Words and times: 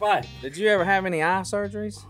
Right. 0.00 0.26
Did 0.42 0.56
you 0.56 0.68
ever 0.68 0.84
have 0.84 1.06
any 1.06 1.22
eye 1.22 1.40
surgeries? 1.40 2.04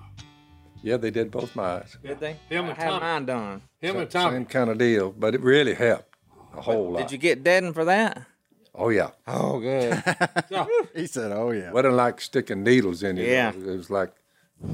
Yeah, 0.82 0.96
they 0.96 1.10
did 1.10 1.30
both 1.30 1.54
my 1.56 1.78
eyes. 1.78 1.96
Did 2.02 2.20
they? 2.20 2.36
Him 2.48 2.66
I 2.66 2.68
and 2.70 2.76
had 2.78 2.88
Tom. 2.90 3.00
mine 3.00 3.26
done. 3.26 3.62
Him 3.80 3.96
and 3.96 4.10
Tom. 4.10 4.32
Same 4.32 4.44
kind 4.44 4.70
of 4.70 4.78
deal, 4.78 5.12
but 5.12 5.34
it 5.34 5.40
really 5.40 5.74
helped 5.74 6.14
a 6.56 6.60
whole 6.60 6.92
lot. 6.92 6.98
Did 6.98 7.12
you 7.12 7.18
get 7.18 7.42
deadened 7.42 7.74
for 7.74 7.84
that? 7.84 8.26
Oh 8.74 8.90
yeah. 8.90 9.10
Oh, 9.26 9.58
good. 9.60 10.02
He 10.94 11.06
said, 11.06 11.32
"Oh 11.32 11.50
yeah." 11.50 11.72
wasn't 11.72 11.94
like 11.94 12.20
sticking 12.20 12.62
needles 12.62 13.02
in 13.02 13.16
you. 13.16 13.24
Yeah. 13.24 13.50
It 13.50 13.64
was 13.64 13.90
like, 13.90 14.12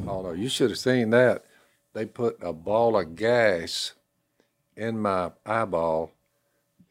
oh 0.06 0.22
no, 0.22 0.32
you 0.32 0.48
should 0.48 0.70
have 0.70 0.78
seen 0.78 1.10
that. 1.10 1.44
They 1.94 2.06
put 2.06 2.38
a 2.42 2.52
ball 2.52 2.96
of 2.98 3.16
gas 3.16 3.92
in 4.76 4.98
my 5.00 5.32
eyeball, 5.44 6.12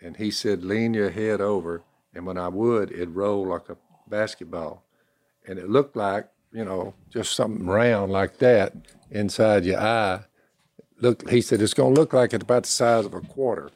and 0.02 0.18
he 0.18 0.32
said, 0.32 0.64
lean 0.64 0.94
your 0.94 1.12
head 1.12 1.42
over. 1.42 1.84
And 2.14 2.26
when 2.26 2.38
I 2.38 2.48
would, 2.48 2.92
it'd 2.92 3.16
roll 3.16 3.48
like 3.48 3.70
a 3.70 3.78
basketball. 4.08 4.84
And 5.48 5.58
it 5.58 5.70
looked 5.70 5.96
like, 5.96 6.28
you 6.52 6.66
know, 6.66 6.94
just 7.10 7.36
something 7.36 7.66
round 7.66 8.12
like 8.12 8.38
that 8.40 8.74
inside 9.10 9.64
your 9.64 9.80
eye. 9.80 10.22
Look, 11.00 11.30
he 11.30 11.42
said, 11.42 11.62
it's 11.62 11.74
going 11.74 11.96
to 11.96 12.00
look 12.00 12.14
like 12.14 12.34
it's 12.34 12.44
about 12.44 12.64
the 12.64 12.70
size 12.70 13.06
of 13.06 13.14
a 13.14 13.22
quarter. 13.22 13.72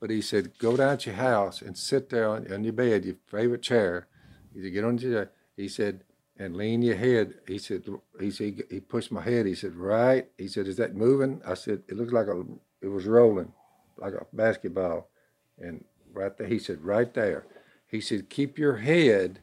But 0.00 0.10
he 0.10 0.20
said, 0.22 0.58
go 0.58 0.76
down 0.76 0.98
to 0.98 1.10
your 1.10 1.18
house 1.18 1.62
and 1.62 1.76
sit 1.76 2.10
there 2.10 2.28
on, 2.28 2.52
on 2.52 2.64
your 2.64 2.72
bed, 2.72 3.04
your 3.04 3.16
favorite 3.26 3.62
chair. 3.62 4.06
He 4.54 4.62
said, 4.62 4.72
get 4.72 4.84
on 4.84 4.98
your. 4.98 5.30
He 5.56 5.68
said, 5.68 6.04
and 6.36 6.56
lean 6.56 6.82
your 6.82 6.96
head. 6.96 7.34
He 7.46 7.58
said, 7.58 7.84
he 8.18 8.30
said, 8.30 8.64
he 8.70 8.80
pushed 8.80 9.12
my 9.12 9.22
head. 9.22 9.46
He 9.46 9.54
said, 9.54 9.76
right. 9.76 10.26
He 10.36 10.48
said, 10.48 10.66
is 10.66 10.76
that 10.78 10.96
moving? 10.96 11.40
I 11.46 11.54
said, 11.54 11.82
it 11.88 11.96
looks 11.96 12.12
like 12.12 12.26
a, 12.26 12.42
it 12.82 12.88
was 12.88 13.06
rolling, 13.06 13.52
like 13.96 14.14
a 14.14 14.26
basketball. 14.32 15.08
And 15.58 15.84
right 16.12 16.36
there, 16.36 16.46
he 16.46 16.58
said, 16.58 16.82
right 16.82 17.12
there. 17.14 17.46
He 17.86 18.00
said, 18.00 18.30
keep 18.30 18.58
your 18.58 18.76
head 18.76 19.40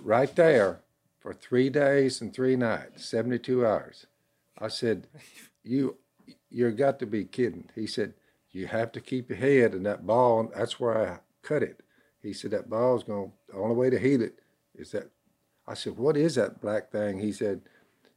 right 0.00 0.34
there 0.34 0.80
for 1.18 1.32
three 1.32 1.70
days 1.70 2.20
and 2.20 2.32
three 2.32 2.56
nights, 2.56 3.04
72 3.06 3.66
hours. 3.66 4.06
I 4.58 4.68
said, 4.68 5.06
you, 5.62 5.96
you 6.50 6.70
got 6.72 6.98
to 6.98 7.06
be 7.06 7.24
kidding. 7.24 7.70
He 7.74 7.86
said, 7.86 8.14
you 8.50 8.66
have 8.66 8.92
to 8.92 9.00
keep 9.00 9.30
your 9.30 9.38
head 9.38 9.74
and 9.74 9.84
that 9.86 10.06
ball, 10.06 10.50
that's 10.54 10.78
where 10.78 11.12
I 11.12 11.18
cut 11.42 11.62
it. 11.62 11.80
He 12.22 12.32
said, 12.32 12.52
that 12.52 12.70
ball's 12.70 13.04
going, 13.04 13.32
the 13.48 13.56
only 13.56 13.74
way 13.74 13.90
to 13.90 13.98
heal 13.98 14.22
it 14.22 14.38
is 14.74 14.92
that. 14.92 15.10
I 15.66 15.74
said, 15.74 15.96
what 15.96 16.16
is 16.16 16.34
that 16.34 16.60
black 16.60 16.92
thing? 16.92 17.18
He 17.20 17.32
said, 17.32 17.62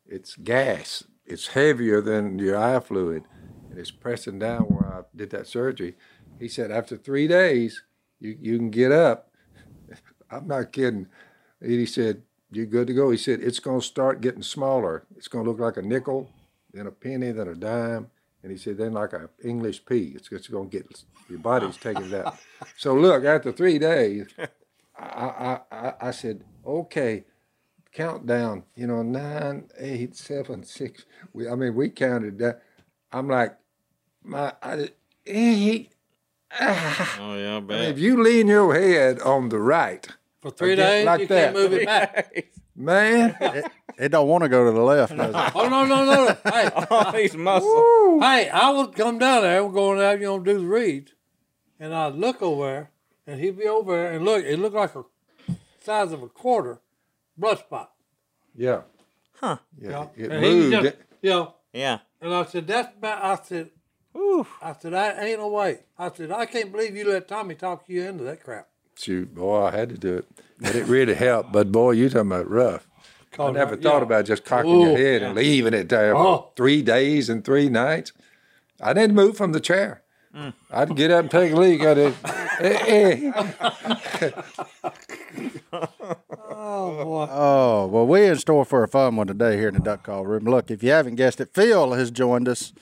it's 0.05 0.35
gas. 0.35 1.03
It's 1.25 1.47
heavier 1.47 2.01
than 2.01 2.39
your 2.39 2.57
eye 2.57 2.79
fluid. 2.79 3.23
And 3.69 3.79
it's 3.79 3.91
pressing 3.91 4.39
down 4.39 4.63
where 4.63 4.86
did 5.17 5.29
that 5.31 5.47
surgery. 5.47 5.95
He 6.39 6.47
said, 6.47 6.71
after 6.71 6.97
three 6.97 7.27
days, 7.27 7.83
you, 8.19 8.37
you 8.39 8.57
can 8.57 8.69
get 8.69 8.91
up. 8.91 9.31
I'm 10.31 10.47
not 10.47 10.71
kidding. 10.71 11.07
And 11.61 11.71
he 11.71 11.85
said, 11.85 12.21
you're 12.51 12.65
good 12.65 12.87
to 12.87 12.93
go. 12.93 13.09
He 13.09 13.17
said, 13.17 13.41
it's 13.41 13.59
going 13.59 13.81
to 13.81 13.85
start 13.85 14.21
getting 14.21 14.43
smaller. 14.43 15.05
It's 15.15 15.27
going 15.27 15.43
to 15.43 15.51
look 15.51 15.59
like 15.59 15.77
a 15.77 15.81
nickel, 15.81 16.29
then 16.73 16.87
a 16.87 16.91
penny, 16.91 17.31
then 17.31 17.47
a 17.47 17.55
dime. 17.55 18.07
And 18.43 18.51
he 18.51 18.57
said, 18.57 18.77
then 18.77 18.93
like 18.93 19.13
an 19.13 19.27
English 19.43 19.85
pea. 19.85 20.13
It's 20.15 20.29
just 20.29 20.51
going 20.51 20.69
to 20.69 20.77
get, 20.77 21.03
your 21.29 21.39
body's 21.39 21.77
taking 21.81 22.13
out. 22.13 22.37
So 22.77 22.93
look, 22.93 23.25
after 23.25 23.51
three 23.51 23.79
days, 23.79 24.27
I, 24.97 25.03
I, 25.03 25.59
I, 25.71 25.93
I 26.01 26.11
said, 26.11 26.43
okay, 26.65 27.25
countdown, 27.91 28.63
you 28.75 28.87
know, 28.87 29.01
nine, 29.01 29.69
eight, 29.79 30.15
seven, 30.15 30.63
six. 30.63 31.05
We, 31.33 31.49
I 31.49 31.55
mean, 31.55 31.75
we 31.75 31.89
counted 31.89 32.37
that. 32.39 32.61
I'm 33.11 33.27
like, 33.27 33.57
my, 34.23 34.53
I, 34.61 34.89
eight. 35.27 35.91
ah. 36.51 37.17
oh, 37.21 37.35
yeah, 37.37 37.53
I 37.53 37.57
I 37.57 37.59
mean, 37.59 37.79
if 37.91 37.99
you 37.99 38.21
lean 38.21 38.47
your 38.47 38.73
head 38.73 39.19
on 39.21 39.49
the 39.49 39.59
right, 39.59 40.07
For 40.41 40.51
three 40.51 40.75
days, 40.75 41.05
like 41.05 41.21
you 41.21 41.27
that. 41.27 41.53
can't 41.53 41.55
move 41.55 41.73
it 41.73 41.85
back. 41.85 42.45
man, 42.75 43.35
It 43.97 44.09
don't 44.09 44.27
want 44.27 44.43
to 44.43 44.49
go 44.49 44.63
to 44.65 44.71
the 44.71 44.81
left, 44.81 45.15
does 45.17 45.33
it? 45.33 45.51
Oh 45.55 45.67
no, 45.67 45.85
no, 45.85 46.05
no! 46.05 46.25
no. 46.27 46.37
Hey, 46.51 46.69
All 46.91 47.11
these 47.11 47.35
muscles. 47.35 48.21
hey, 48.21 48.49
I 48.49 48.69
would 48.69 48.93
come 48.95 49.17
down 49.17 49.41
there. 49.41 49.63
We're 49.65 49.71
going 49.73 49.99
out, 50.01 50.19
you 50.19 50.25
know, 50.27 50.39
do 50.39 50.59
the 50.59 50.65
reads, 50.65 51.13
and 51.79 51.93
I'd 51.93 52.13
look 52.15 52.41
over 52.41 52.65
there, 52.65 52.91
and 53.25 53.39
he'd 53.41 53.57
be 53.57 53.65
over 53.67 53.95
there, 53.95 54.13
and 54.13 54.23
look, 54.23 54.43
it 54.45 54.57
looked 54.59 54.75
like 54.75 54.95
a 54.95 55.03
size 55.83 56.11
of 56.11 56.21
a 56.21 56.27
quarter 56.29 56.79
blood 57.37 57.59
spot. 57.59 57.91
yeah, 58.55 58.81
Huh. 59.39 59.57
You 59.79 59.89
yeah, 59.89 60.05
it 60.15 60.31
and 60.31 60.45
he 60.45 60.51
moved. 60.51 60.71
just, 60.71 60.85
it- 60.85 61.01
you 61.21 61.29
know, 61.31 61.53
Yeah. 61.73 61.99
and 62.21 62.33
I 62.33 62.45
said, 62.45 62.67
"That's 62.67 62.95
about." 62.95 63.23
I 63.23 63.43
said, 63.43 63.69
I 64.61 64.75
said, 64.79 64.93
"I 64.93 65.11
ain't 65.27 65.39
no 65.39 65.47
way." 65.49 65.79
I 65.97 66.11
said, 66.11 66.31
"I 66.31 66.45
can't 66.45 66.71
believe 66.71 66.95
you 66.95 67.09
let 67.09 67.27
Tommy 67.27 67.55
talk 67.55 67.83
you 67.87 68.03
into 68.03 68.23
that 68.25 68.43
crap." 68.43 68.67
Shoot, 68.95 69.35
boy, 69.35 69.65
I 69.65 69.71
had 69.71 69.89
to 69.89 69.97
do 69.97 70.15
it, 70.17 70.25
but 70.59 70.75
it 70.75 70.85
really 70.87 71.13
helped. 71.13 71.51
But 71.51 71.71
boy, 71.71 71.91
you 71.91 72.09
talking 72.09 72.31
about 72.31 72.49
rough. 72.49 72.87
I 73.39 73.51
never 73.51 73.75
right- 73.75 73.83
thought 73.83 73.97
yeah. 73.99 74.03
about 74.03 74.25
just 74.25 74.43
cocking 74.43 74.71
Ooh, 74.71 74.87
your 74.89 74.97
head 74.97 75.21
and 75.21 75.35
leaving 75.35 75.75
it 75.75 75.89
there 75.89 76.13
for 76.15 76.19
Oh. 76.25 76.51
three 76.55 76.81
days 76.81 77.29
and 77.29 77.45
three 77.45 77.69
nights. 77.69 78.11
I 78.81 78.93
didn't 78.93 79.15
move 79.15 79.37
from 79.37 79.51
the 79.51 79.59
chair. 79.59 80.01
I'd 80.71 80.95
get 80.95 81.09
up 81.11 81.21
and 81.21 81.31
take 81.31 81.51
a 81.51 81.55
leak 81.55 81.81
at 81.81 81.97
it. 81.97 82.13
Eh, 82.59 83.31
eh. 83.31 84.31
Oh 86.59 87.03
boy! 87.03 87.27
Oh, 87.31 87.87
well, 87.87 88.07
we're 88.07 88.31
in 88.31 88.37
store 88.39 88.65
for 88.65 88.83
a 88.83 88.87
fun 88.87 89.15
one 89.15 89.27
today 89.27 89.57
here 89.57 89.67
in 89.67 89.73
the 89.75 89.79
duck 89.79 90.03
call 90.03 90.25
room. 90.25 90.45
Look, 90.45 90.71
if 90.71 90.81
you 90.83 90.89
haven't 90.91 91.15
guessed 91.15 91.39
it, 91.41 91.49
Phil 91.53 91.93
has 91.93 92.09
joined 92.11 92.47
us. 92.47 92.73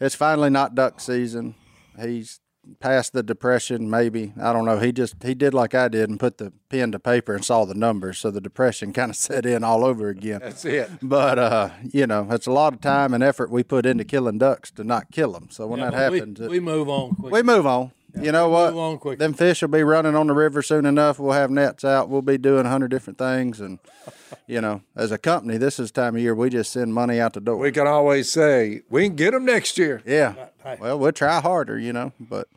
It's 0.00 0.14
finally 0.14 0.50
not 0.50 0.74
duck 0.74 1.00
season. 1.00 1.54
He's 2.00 2.40
past 2.80 3.14
the 3.14 3.22
depression, 3.22 3.88
maybe. 3.88 4.32
I 4.40 4.52
don't 4.52 4.64
know. 4.66 4.78
He 4.78 4.92
just 4.92 5.16
he 5.22 5.34
did 5.34 5.54
like 5.54 5.74
I 5.74 5.88
did 5.88 6.10
and 6.10 6.20
put 6.20 6.38
the 6.38 6.52
pen 6.68 6.92
to 6.92 6.98
paper 6.98 7.34
and 7.34 7.44
saw 7.44 7.64
the 7.64 7.74
numbers, 7.74 8.18
so 8.18 8.30
the 8.30 8.40
depression 8.40 8.92
kind 8.98 9.10
of 9.10 9.16
set 9.16 9.46
in 9.46 9.64
all 9.64 9.84
over 9.84 10.08
again. 10.08 10.40
That's 10.42 10.64
it. 10.64 10.90
But 11.02 11.38
uh, 11.38 11.70
you 11.92 12.06
know, 12.06 12.28
it's 12.30 12.46
a 12.46 12.52
lot 12.52 12.74
of 12.74 12.80
time 12.80 13.14
and 13.14 13.24
effort 13.24 13.50
we 13.50 13.62
put 13.62 13.86
into 13.86 14.04
killing 14.04 14.38
ducks 14.38 14.70
to 14.72 14.84
not 14.84 15.10
kill 15.10 15.32
them. 15.32 15.48
So 15.50 15.66
when 15.66 15.80
Yeah, 15.80 15.90
that 15.90 15.96
but 15.96 16.12
we- 16.12 16.18
happens, 16.18 16.40
it- 16.40 16.50
we, 16.50 16.60
move 16.60 16.88
on 16.88 17.14
quick. 17.14 17.32
we 17.32 17.42
move 17.42 17.66
on. 17.66 17.90
You 18.20 18.32
know 18.32 18.48
what? 18.48 18.70
move 18.72 18.78
on 18.82 18.98
quick. 18.98 19.18
Them 19.18 19.34
fish 19.34 19.60
will 19.62 19.68
be 19.68 19.82
running 19.82 20.14
on 20.14 20.26
the 20.28 20.32
river 20.34 20.62
soon 20.62 20.86
enough. 20.86 21.18
We'll 21.18 21.32
have 21.32 21.50
nets 21.50 21.84
out. 21.84 22.08
We'll 22.08 22.22
be 22.22 22.38
doing 22.38 22.64
a 22.66 22.68
hundred 22.68 22.90
different 22.90 23.18
things, 23.18 23.60
and 23.60 23.78
you 24.46 24.60
know, 24.60 24.82
as 24.96 25.12
a 25.12 25.18
company, 25.18 25.58
this 25.58 25.78
is 25.78 25.92
the 25.92 26.00
time 26.00 26.16
of 26.16 26.22
year 26.22 26.34
we 26.34 26.48
just 26.50 26.72
send 26.72 26.94
money 26.94 27.20
out 27.20 27.34
the 27.34 27.40
door. 27.40 27.56
We 27.58 27.70
can 27.70 27.86
always 27.86 28.30
say 28.30 28.82
we 28.88 29.06
can 29.06 29.16
get 29.16 29.32
them 29.32 29.44
next 29.44 29.76
year. 29.78 30.02
yeah. 30.06 30.46
Hey. 30.62 30.78
Well, 30.80 30.98
we'll 30.98 31.12
try 31.12 31.40
harder, 31.40 31.78
you 31.78 31.92
know, 31.92 32.12
but 32.18 32.48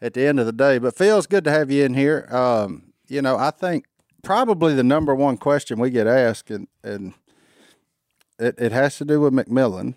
at 0.00 0.14
the 0.14 0.26
end 0.26 0.38
of 0.40 0.46
the 0.46 0.52
day, 0.52 0.78
but 0.78 0.96
Phil, 0.96 1.18
it's 1.18 1.26
good 1.26 1.44
to 1.44 1.50
have 1.50 1.70
you 1.70 1.84
in 1.84 1.94
here. 1.94 2.26
Um, 2.30 2.92
you 3.08 3.22
know, 3.22 3.36
I 3.36 3.50
think 3.50 3.86
probably 4.22 4.74
the 4.74 4.84
number 4.84 5.14
one 5.14 5.36
question 5.36 5.78
we 5.80 5.90
get 5.90 6.06
asked, 6.06 6.50
and 6.50 6.68
and 6.84 7.14
it, 8.38 8.56
it 8.58 8.72
has 8.72 8.98
to 8.98 9.04
do 9.04 9.20
with 9.20 9.32
McMillan. 9.32 9.94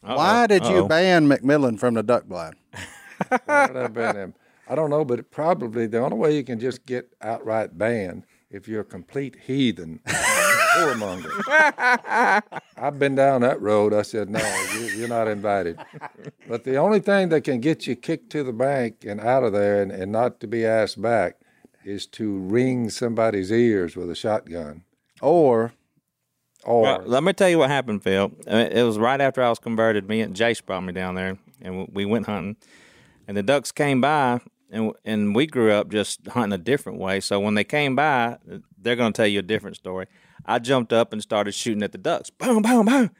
Why 0.00 0.46
did 0.46 0.64
you 0.66 0.78
Uh-oh. 0.80 0.88
ban 0.88 1.26
McMillan 1.28 1.78
from 1.78 1.94
the 1.94 2.02
duck 2.02 2.24
blind? 2.26 2.56
Why 3.44 3.66
did 3.68 3.98
I 3.98 4.12
him? 4.12 4.34
I 4.68 4.74
don't 4.74 4.90
know, 4.90 5.04
but 5.04 5.20
it 5.20 5.30
probably 5.30 5.86
the 5.86 5.98
only 5.98 6.16
way 6.16 6.36
you 6.36 6.42
can 6.42 6.58
just 6.58 6.86
get 6.86 7.12
outright 7.22 7.78
banned 7.78 8.24
if 8.50 8.66
you're 8.66 8.80
a 8.80 8.84
complete 8.84 9.36
heathen, 9.46 10.00
whoremonger. 10.06 11.30
I've 12.76 12.98
been 12.98 13.14
down 13.14 13.42
that 13.42 13.60
road. 13.60 13.92
I 13.92 14.02
said, 14.02 14.28
no, 14.30 14.40
you, 14.74 14.80
you're 14.96 15.08
not 15.08 15.28
invited. 15.28 15.78
But 16.48 16.64
the 16.64 16.76
only 16.76 17.00
thing 17.00 17.28
that 17.30 17.42
can 17.42 17.60
get 17.60 17.86
you 17.86 17.96
kicked 17.96 18.30
to 18.30 18.42
the 18.42 18.52
bank 18.52 19.04
and 19.06 19.20
out 19.20 19.44
of 19.44 19.52
there 19.52 19.82
and, 19.82 19.90
and 19.92 20.10
not 20.10 20.40
to 20.40 20.46
be 20.46 20.64
asked 20.64 21.00
back 21.00 21.36
is 21.84 22.06
to 22.06 22.36
ring 22.38 22.90
somebody's 22.90 23.52
ears 23.52 23.94
with 23.96 24.10
a 24.10 24.14
shotgun. 24.14 24.82
Or 25.20 25.72
Or 26.64 26.82
Well, 26.82 27.02
let 27.06 27.22
me 27.22 27.32
tell 27.32 27.48
you 27.48 27.58
what 27.58 27.70
happened, 27.70 28.02
Phil. 28.02 28.32
Uh, 28.50 28.68
It 28.70 28.82
was 28.82 28.98
right 28.98 29.20
after 29.20 29.42
I 29.42 29.48
was 29.48 29.58
converted. 29.58 30.08
Me 30.08 30.20
and 30.20 30.34
Jase 30.34 30.60
brought 30.60 30.82
me 30.82 30.92
down 30.92 31.14
there, 31.14 31.38
and 31.62 31.88
we 31.92 32.04
went 32.04 32.26
hunting. 32.26 32.56
And 33.26 33.36
the 33.36 33.42
ducks 33.42 33.72
came 33.72 34.00
by, 34.00 34.40
and 34.70 34.92
and 35.04 35.34
we 35.34 35.46
grew 35.46 35.72
up 35.72 35.90
just 35.90 36.26
hunting 36.28 36.52
a 36.52 36.62
different 36.62 36.98
way. 36.98 37.20
So 37.20 37.40
when 37.40 37.54
they 37.54 37.64
came 37.64 37.96
by, 37.96 38.38
they're 38.78 38.96
going 38.96 39.12
to 39.12 39.16
tell 39.16 39.26
you 39.26 39.40
a 39.40 39.42
different 39.42 39.76
story. 39.76 40.06
I 40.44 40.58
jumped 40.60 40.92
up 40.92 41.12
and 41.12 41.20
started 41.20 41.52
shooting 41.52 41.82
at 41.82 41.92
the 41.92 41.98
ducks. 41.98 42.30
Boom, 42.30 42.62
boom, 42.62 42.86
boom. 42.86 43.10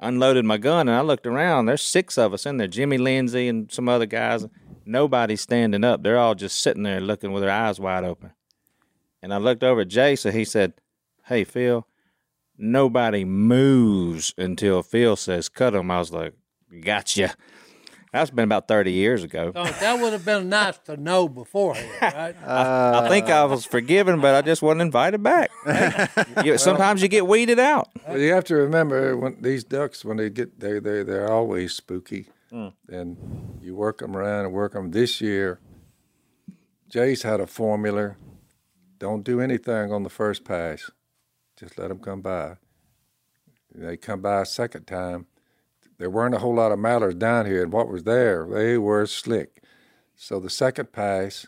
Unloaded 0.00 0.44
my 0.44 0.56
gun, 0.58 0.88
and 0.88 0.96
I 0.96 1.02
looked 1.02 1.26
around. 1.26 1.66
There's 1.66 1.82
six 1.82 2.18
of 2.18 2.34
us 2.34 2.46
in 2.46 2.56
there. 2.56 2.66
Jimmy 2.66 2.98
Lindsay 2.98 3.48
and 3.48 3.70
some 3.70 3.88
other 3.88 4.06
guys. 4.06 4.46
nobody's 4.84 5.40
standing 5.40 5.84
up. 5.84 6.02
They're 6.02 6.18
all 6.18 6.34
just 6.34 6.58
sitting 6.58 6.82
there 6.82 7.00
looking 7.00 7.32
with 7.32 7.42
their 7.42 7.50
eyes 7.50 7.80
wide 7.80 8.04
open. 8.04 8.32
And 9.22 9.32
I 9.32 9.38
looked 9.38 9.62
over 9.62 9.82
at 9.82 9.88
Jason. 9.88 10.32
He 10.32 10.44
said, 10.44 10.74
"Hey, 11.26 11.44
Phil, 11.44 11.86
nobody 12.58 13.24
moves 13.24 14.34
until 14.36 14.82
Phil 14.82 15.16
says 15.16 15.48
cut 15.48 15.72
them." 15.72 15.90
I 15.90 15.98
was 15.98 16.12
like, 16.12 16.34
"Gotcha." 16.82 17.34
That's 18.14 18.30
been 18.30 18.44
about 18.44 18.68
thirty 18.68 18.92
years 18.92 19.24
ago. 19.24 19.50
So 19.52 19.64
that 19.64 20.00
would 20.00 20.12
have 20.12 20.24
been 20.24 20.48
nice 20.48 20.78
to 20.84 20.96
know 20.96 21.28
beforehand, 21.28 21.90
right? 22.00 22.36
I 22.46 23.08
think 23.08 23.26
I 23.28 23.44
was 23.44 23.64
forgiven, 23.66 24.20
but 24.20 24.36
I 24.36 24.40
just 24.42 24.62
wasn't 24.62 24.82
invited 24.82 25.20
back. 25.22 25.50
You- 26.44 26.56
sometimes 26.56 27.02
you 27.02 27.08
get 27.08 27.26
weeded 27.26 27.58
out. 27.58 27.88
Well, 28.06 28.18
you 28.18 28.32
have 28.32 28.44
to 28.44 28.54
remember 28.54 29.16
when 29.16 29.38
these 29.40 29.64
ducks, 29.64 30.04
when 30.04 30.16
they 30.16 30.30
get 30.30 30.60
there, 30.60 30.78
they 30.80 31.02
they're 31.02 31.28
always 31.30 31.72
spooky, 31.74 32.28
Mm. 32.52 32.72
and 32.88 33.58
you 33.60 33.74
work 33.74 33.98
them 33.98 34.16
around 34.16 34.44
and 34.44 34.54
work 34.54 34.74
them. 34.74 34.92
This 34.92 35.20
year, 35.20 35.58
Jay's 36.88 37.22
had 37.24 37.40
a 37.40 37.48
formula: 37.48 38.14
don't 39.00 39.24
do 39.24 39.40
anything 39.40 39.92
on 39.92 40.04
the 40.04 40.08
first 40.10 40.44
pass, 40.44 40.88
just 41.58 41.76
let 41.78 41.88
them 41.88 41.98
come 41.98 42.20
by. 42.20 42.58
They 43.74 43.96
come 43.96 44.20
by 44.20 44.42
a 44.42 44.46
second 44.46 44.86
time. 44.86 45.26
There 46.04 46.10
weren't 46.10 46.34
a 46.34 46.38
whole 46.40 46.54
lot 46.56 46.70
of 46.70 46.78
mallards 46.78 47.14
down 47.14 47.46
here, 47.46 47.62
and 47.62 47.72
what 47.72 47.88
was 47.88 48.02
there, 48.02 48.46
they 48.46 48.76
were 48.76 49.06
slick. 49.06 49.62
So 50.14 50.38
the 50.38 50.50
second 50.50 50.92
pass, 50.92 51.46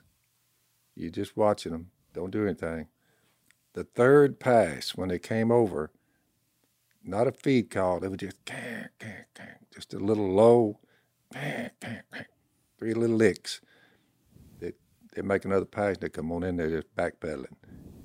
you're 0.94 1.10
just 1.10 1.36
watching 1.36 1.72
them, 1.72 1.90
don't 2.14 2.30
do 2.30 2.42
anything. 2.46 2.86
The 3.74 3.84
third 3.84 4.40
pass, 4.40 4.94
when 4.96 5.10
they 5.10 5.18
came 5.18 5.52
over, 5.52 5.90
not 7.04 7.26
a 7.26 7.32
feed 7.32 7.68
call. 7.68 8.02
It 8.02 8.08
was 8.08 8.16
just 8.16 8.42
kang, 8.46 8.88
kang, 8.98 9.26
just 9.74 9.92
a 9.92 9.98
little 9.98 10.30
low, 10.32 10.80
kang, 11.34 11.68
kang, 11.78 12.00
three 12.78 12.94
little 12.94 13.16
licks. 13.16 13.60
They 14.58 14.72
they 15.14 15.20
make 15.20 15.44
another 15.44 15.66
pass. 15.66 15.98
They 15.98 16.08
come 16.08 16.32
on 16.32 16.42
in 16.44 16.56
there 16.56 16.70
just 16.70 16.96
backpedaling. 16.96 17.52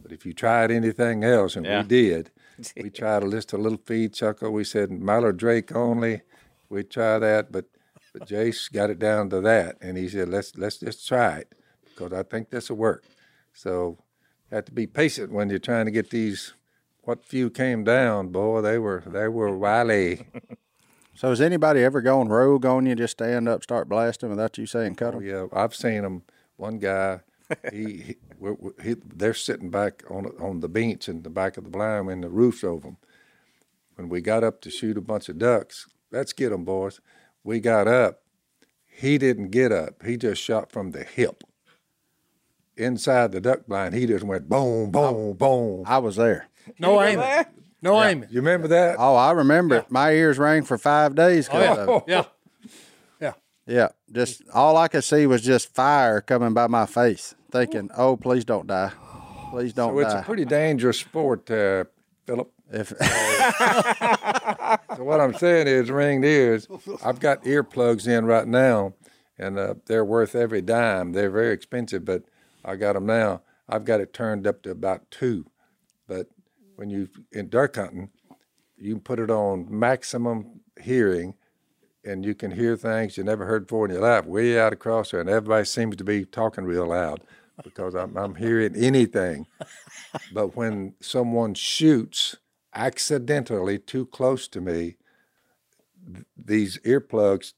But 0.03 0.11
if 0.11 0.25
you 0.25 0.33
tried 0.33 0.69
anything 0.69 1.23
else, 1.23 1.55
and 1.55 1.65
Yeah. 1.65 1.83
we 1.83 1.87
did, 1.87 2.29
we 2.75 2.89
tried 2.89 3.23
a 3.23 3.25
list 3.25 3.53
a 3.53 3.57
little 3.57 3.79
feed 3.85 4.13
chuckle. 4.13 4.51
We 4.51 4.65
said 4.65 4.91
Mallard 4.91 5.37
Drake 5.37 5.73
only. 5.73 6.23
We 6.71 6.83
try 6.83 7.19
that, 7.19 7.51
but 7.51 7.65
but 8.13 8.25
Jase 8.27 8.67
got 8.69 8.89
it 8.89 8.97
down 8.99 9.29
to 9.29 9.41
that, 9.41 9.77
and 9.81 9.97
he 9.97 10.07
said 10.07 10.29
let's 10.29 10.55
let's 10.55 10.77
just 10.77 11.07
try 11.07 11.39
it 11.39 11.53
because 11.83 12.13
I 12.13 12.23
think 12.23 12.49
this 12.49 12.69
will 12.69 12.77
work. 12.77 13.03
So 13.53 13.97
you 14.49 14.55
have 14.55 14.65
to 14.65 14.71
be 14.71 14.87
patient 14.87 15.31
when 15.33 15.49
you're 15.49 15.59
trying 15.59 15.85
to 15.85 15.91
get 15.91 16.09
these 16.09 16.53
what 17.01 17.25
few 17.25 17.49
came 17.49 17.83
down, 17.83 18.29
boy, 18.29 18.61
they 18.61 18.77
were 18.77 19.03
they 19.05 19.27
were 19.27 19.55
wily. 19.57 20.27
So 21.13 21.29
has 21.29 21.41
anybody 21.41 21.83
ever 21.83 22.01
gone 22.01 22.29
rogue 22.29 22.65
on 22.65 22.85
you? 22.85 22.95
Just 22.95 23.13
stand 23.13 23.49
up, 23.49 23.63
start 23.63 23.89
blasting 23.89 24.29
without 24.29 24.57
you 24.57 24.65
saying 24.65 24.95
cut 24.95 25.13
Oh, 25.13 25.19
them? 25.19 25.27
yeah, 25.27 25.45
I've 25.51 25.75
seen 25.75 26.03
them. 26.03 26.23
One 26.55 26.79
guy, 26.79 27.19
he, 27.71 27.83
he, 27.97 28.15
we're, 28.39 28.53
we're- 28.53 28.75
he 28.83 28.95
they're 29.15 29.33
sitting 29.33 29.69
back 29.69 30.03
on 30.09 30.27
on 30.39 30.61
the 30.61 30.69
bench 30.69 31.09
in 31.09 31.23
the 31.23 31.29
back 31.29 31.57
of 31.57 31.65
the 31.65 31.69
blind 31.69 32.07
when 32.07 32.21
the 32.21 32.29
roof's 32.29 32.63
over 32.63 32.87
them. 32.87 32.97
When 33.95 34.07
we 34.09 34.21
got 34.21 34.43
up 34.43 34.61
to 34.61 34.69
shoot 34.71 34.97
a 34.97 35.01
bunch 35.01 35.27
of 35.27 35.37
ducks, 35.37 35.85
let's 36.11 36.33
get 36.33 36.49
them, 36.49 36.63
boys. 36.65 36.99
We 37.43 37.59
got 37.59 37.87
up. 37.87 38.21
He 38.85 39.17
didn't 39.17 39.49
get 39.49 39.71
up. 39.71 40.03
He 40.05 40.17
just 40.17 40.41
shot 40.41 40.71
from 40.71 40.91
the 40.91 41.03
hip. 41.03 41.43
Inside 42.77 43.31
the 43.31 43.41
duck 43.41 43.65
blind, 43.67 43.95
he 43.95 44.05
just 44.05 44.23
went 44.23 44.47
boom, 44.49 44.91
boom, 44.91 45.33
boom. 45.33 45.83
I 45.85 45.97
was 45.97 46.15
there. 46.15 46.47
No 46.79 47.01
aiming. 47.01 47.45
No 47.81 48.01
aiming. 48.03 48.29
You 48.31 48.41
remember 48.41 48.67
that? 48.69 48.95
Oh, 48.99 49.15
I 49.15 49.31
remember 49.31 49.77
it. 49.77 49.91
My 49.91 50.11
ears 50.11 50.37
rang 50.37 50.63
for 50.63 50.77
five 50.77 51.15
days. 51.15 51.49
Oh, 51.51 51.59
yeah. 51.59 51.83
it. 51.83 52.03
Yeah. 52.07 52.23
Yeah. 53.19 53.33
Yeah, 53.67 53.87
just 54.11 54.43
all 54.53 54.77
I 54.77 54.87
could 54.87 55.03
see 55.03 55.25
was 55.27 55.41
just 55.41 55.73
fire 55.73 56.21
coming 56.21 56.53
by 56.53 56.67
my 56.67 56.85
face, 56.85 57.35
thinking, 57.51 57.89
"Oh, 57.95 58.17
please 58.17 58.43
don't 58.45 58.67
die, 58.67 58.91
please 59.51 59.73
don't 59.73 59.93
So 59.93 59.99
it's 59.99 60.13
a 60.13 60.23
pretty 60.23 60.45
dangerous 60.45 60.99
sport, 60.99 61.49
uh, 61.49 61.85
Phillip. 62.25 62.51
If 62.71 62.89
So 64.97 65.03
what 65.03 65.21
I'm 65.21 65.33
saying 65.33 65.67
is, 65.67 65.91
ringed 65.91 66.25
ears. 66.25 66.67
I've 67.03 67.19
got 67.19 67.43
earplugs 67.43 68.07
in 68.07 68.25
right 68.25 68.47
now, 68.47 68.93
and 69.37 69.57
uh, 69.57 69.75
they're 69.85 70.05
worth 70.05 70.35
every 70.35 70.61
dime. 70.61 71.13
They're 71.13 71.29
very 71.29 71.53
expensive, 71.53 72.05
but 72.05 72.23
I 72.63 72.75
got 72.75 72.93
them 72.93 73.05
now. 73.05 73.41
I've 73.67 73.85
got 73.85 74.01
it 74.01 74.13
turned 74.13 74.47
up 74.47 74.61
to 74.63 74.71
about 74.71 75.09
two. 75.11 75.45
But 76.07 76.27
when 76.75 76.89
you 76.89 77.09
in 77.31 77.49
duck 77.49 77.75
hunting, 77.75 78.09
you 78.77 78.95
can 78.95 79.01
put 79.01 79.19
it 79.19 79.29
on 79.29 79.67
maximum 79.69 80.61
hearing, 80.81 81.35
and 82.03 82.25
you 82.25 82.35
can 82.35 82.51
hear 82.51 82.75
things 82.75 83.17
you 83.17 83.23
never 83.23 83.45
heard 83.45 83.67
before 83.67 83.85
in 83.85 83.91
your 83.91 84.01
life, 84.01 84.25
way 84.25 84.59
out 84.59 84.73
across 84.73 85.11
there, 85.11 85.21
and 85.21 85.29
everybody 85.29 85.65
seems 85.65 85.95
to 85.97 86.03
be 86.03 86.25
talking 86.25 86.65
real 86.65 86.87
loud 86.87 87.21
because 87.63 87.95
I'm, 87.95 88.17
I'm 88.17 88.35
hearing 88.35 88.75
anything. 88.75 89.47
But 90.33 90.55
when 90.55 90.95
someone 91.01 91.53
shoots 91.53 92.37
accidentally 92.73 93.77
too 93.79 94.05
close 94.07 94.47
to 94.49 94.61
me, 94.61 94.95
th- 96.13 96.25
these 96.37 96.77
earplugs 96.79 97.53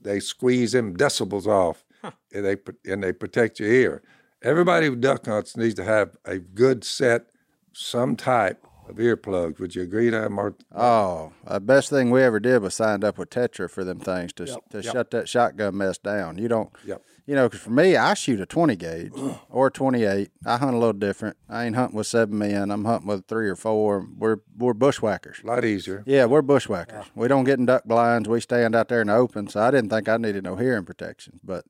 they 0.00 0.20
squeeze 0.20 0.72
them 0.72 0.96
decibels 0.96 1.46
off, 1.46 1.84
and 2.32 2.44
they 2.44 2.56
and 2.84 3.02
they 3.02 3.12
protect 3.12 3.58
your 3.58 3.70
ear. 3.70 4.02
Everybody 4.42 4.86
who 4.86 4.94
duck 4.94 5.26
hunts 5.26 5.56
needs 5.56 5.74
to 5.74 5.84
have 5.84 6.16
a 6.24 6.38
good 6.38 6.84
set, 6.84 7.26
some 7.72 8.14
type 8.14 8.64
of 8.88 8.96
earplugs. 8.96 9.58
Would 9.58 9.74
you 9.74 9.82
agree, 9.82 10.10
to 10.10 10.20
that, 10.20 10.30
Mark? 10.30 10.60
oh, 10.74 11.32
the 11.48 11.58
best 11.58 11.90
thing 11.90 12.10
we 12.10 12.22
ever 12.22 12.38
did 12.38 12.62
was 12.62 12.74
signed 12.74 13.02
up 13.02 13.18
with 13.18 13.30
Tetra 13.30 13.68
for 13.68 13.82
them 13.82 13.98
things 13.98 14.32
to 14.34 14.60
to 14.70 14.82
shut 14.82 15.10
that 15.10 15.28
shotgun 15.28 15.76
mess 15.76 15.98
down. 15.98 16.38
You 16.38 16.46
don't, 16.48 16.70
Yep. 16.86 17.02
You 17.26 17.34
know, 17.34 17.48
'cause 17.48 17.60
for 17.60 17.70
me, 17.70 17.96
I 17.96 18.14
shoot 18.14 18.40
a 18.40 18.46
twenty 18.46 18.76
gauge 18.76 19.12
or 19.50 19.70
twenty 19.70 20.04
eight. 20.04 20.30
I 20.44 20.56
hunt 20.58 20.74
a 20.74 20.78
little 20.78 20.92
different. 20.92 21.36
I 21.48 21.64
ain't 21.64 21.74
hunting 21.76 21.96
with 21.96 22.06
seven 22.06 22.38
men. 22.38 22.70
I'm 22.70 22.84
hunting 22.84 23.08
with 23.08 23.26
three 23.26 23.48
or 23.48 23.56
four. 23.56 24.06
We're 24.16 24.38
we're 24.56 24.74
bushwhackers. 24.74 25.40
A 25.42 25.46
lot 25.46 25.64
easier. 25.64 26.02
Yeah, 26.06 26.26
we're 26.26 26.42
bushwhackers. 26.42 27.06
We 27.14 27.28
don't 27.28 27.44
get 27.44 27.58
in 27.58 27.66
duck 27.66 27.84
blinds. 27.84 28.28
We 28.28 28.40
stand 28.40 28.74
out 28.74 28.88
there 28.88 29.00
in 29.00 29.08
the 29.08 29.14
open. 29.14 29.48
So 29.48 29.60
I 29.60 29.70
didn't 29.70 29.90
think 29.90 30.08
I 30.08 30.16
needed 30.16 30.44
no 30.44 30.56
hearing 30.56 30.84
protection. 30.84 31.40
But 31.42 31.64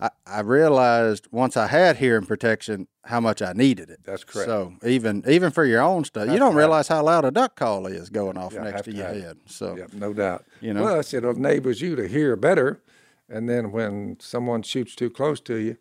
I, 0.00 0.10
I 0.26 0.40
realized 0.40 1.28
once 1.30 1.56
I 1.56 1.66
had 1.66 1.96
hearing 1.96 2.24
protection 2.24 2.86
how 3.04 3.20
much 3.20 3.42
I 3.42 3.52
needed 3.52 3.90
it. 3.90 4.00
That's 4.04 4.24
correct. 4.24 4.46
So 4.48 4.74
even 4.84 5.24
even 5.28 5.50
for 5.50 5.64
your 5.64 5.82
own 5.82 6.04
stuff, 6.04 6.28
you 6.30 6.38
don't 6.38 6.54
realize 6.54 6.88
how 6.88 7.02
loud 7.02 7.24
a 7.24 7.30
duck 7.30 7.56
call 7.56 7.86
is 7.86 8.08
going 8.08 8.38
off 8.38 8.52
Yeah, 8.52 8.62
next 8.62 8.84
to 8.84 8.92
to 8.92 8.96
your 8.96 9.06
head. 9.08 9.38
So 9.46 9.76
Yep, 9.76 9.92
no 9.94 10.12
doubt. 10.14 10.44
You 10.60 10.72
know? 10.74 10.82
Plus, 10.82 11.12
it 11.12 11.24
enables 11.24 11.80
you 11.80 11.96
to 11.96 12.06
hear 12.08 12.36
better. 12.36 12.80
And 13.30 13.48
then 13.48 13.70
when 13.70 14.16
someone 14.20 14.62
shoots 14.62 14.94
too 14.96 15.08
close 15.08 15.40
to 15.42 15.56
you, 15.56 15.76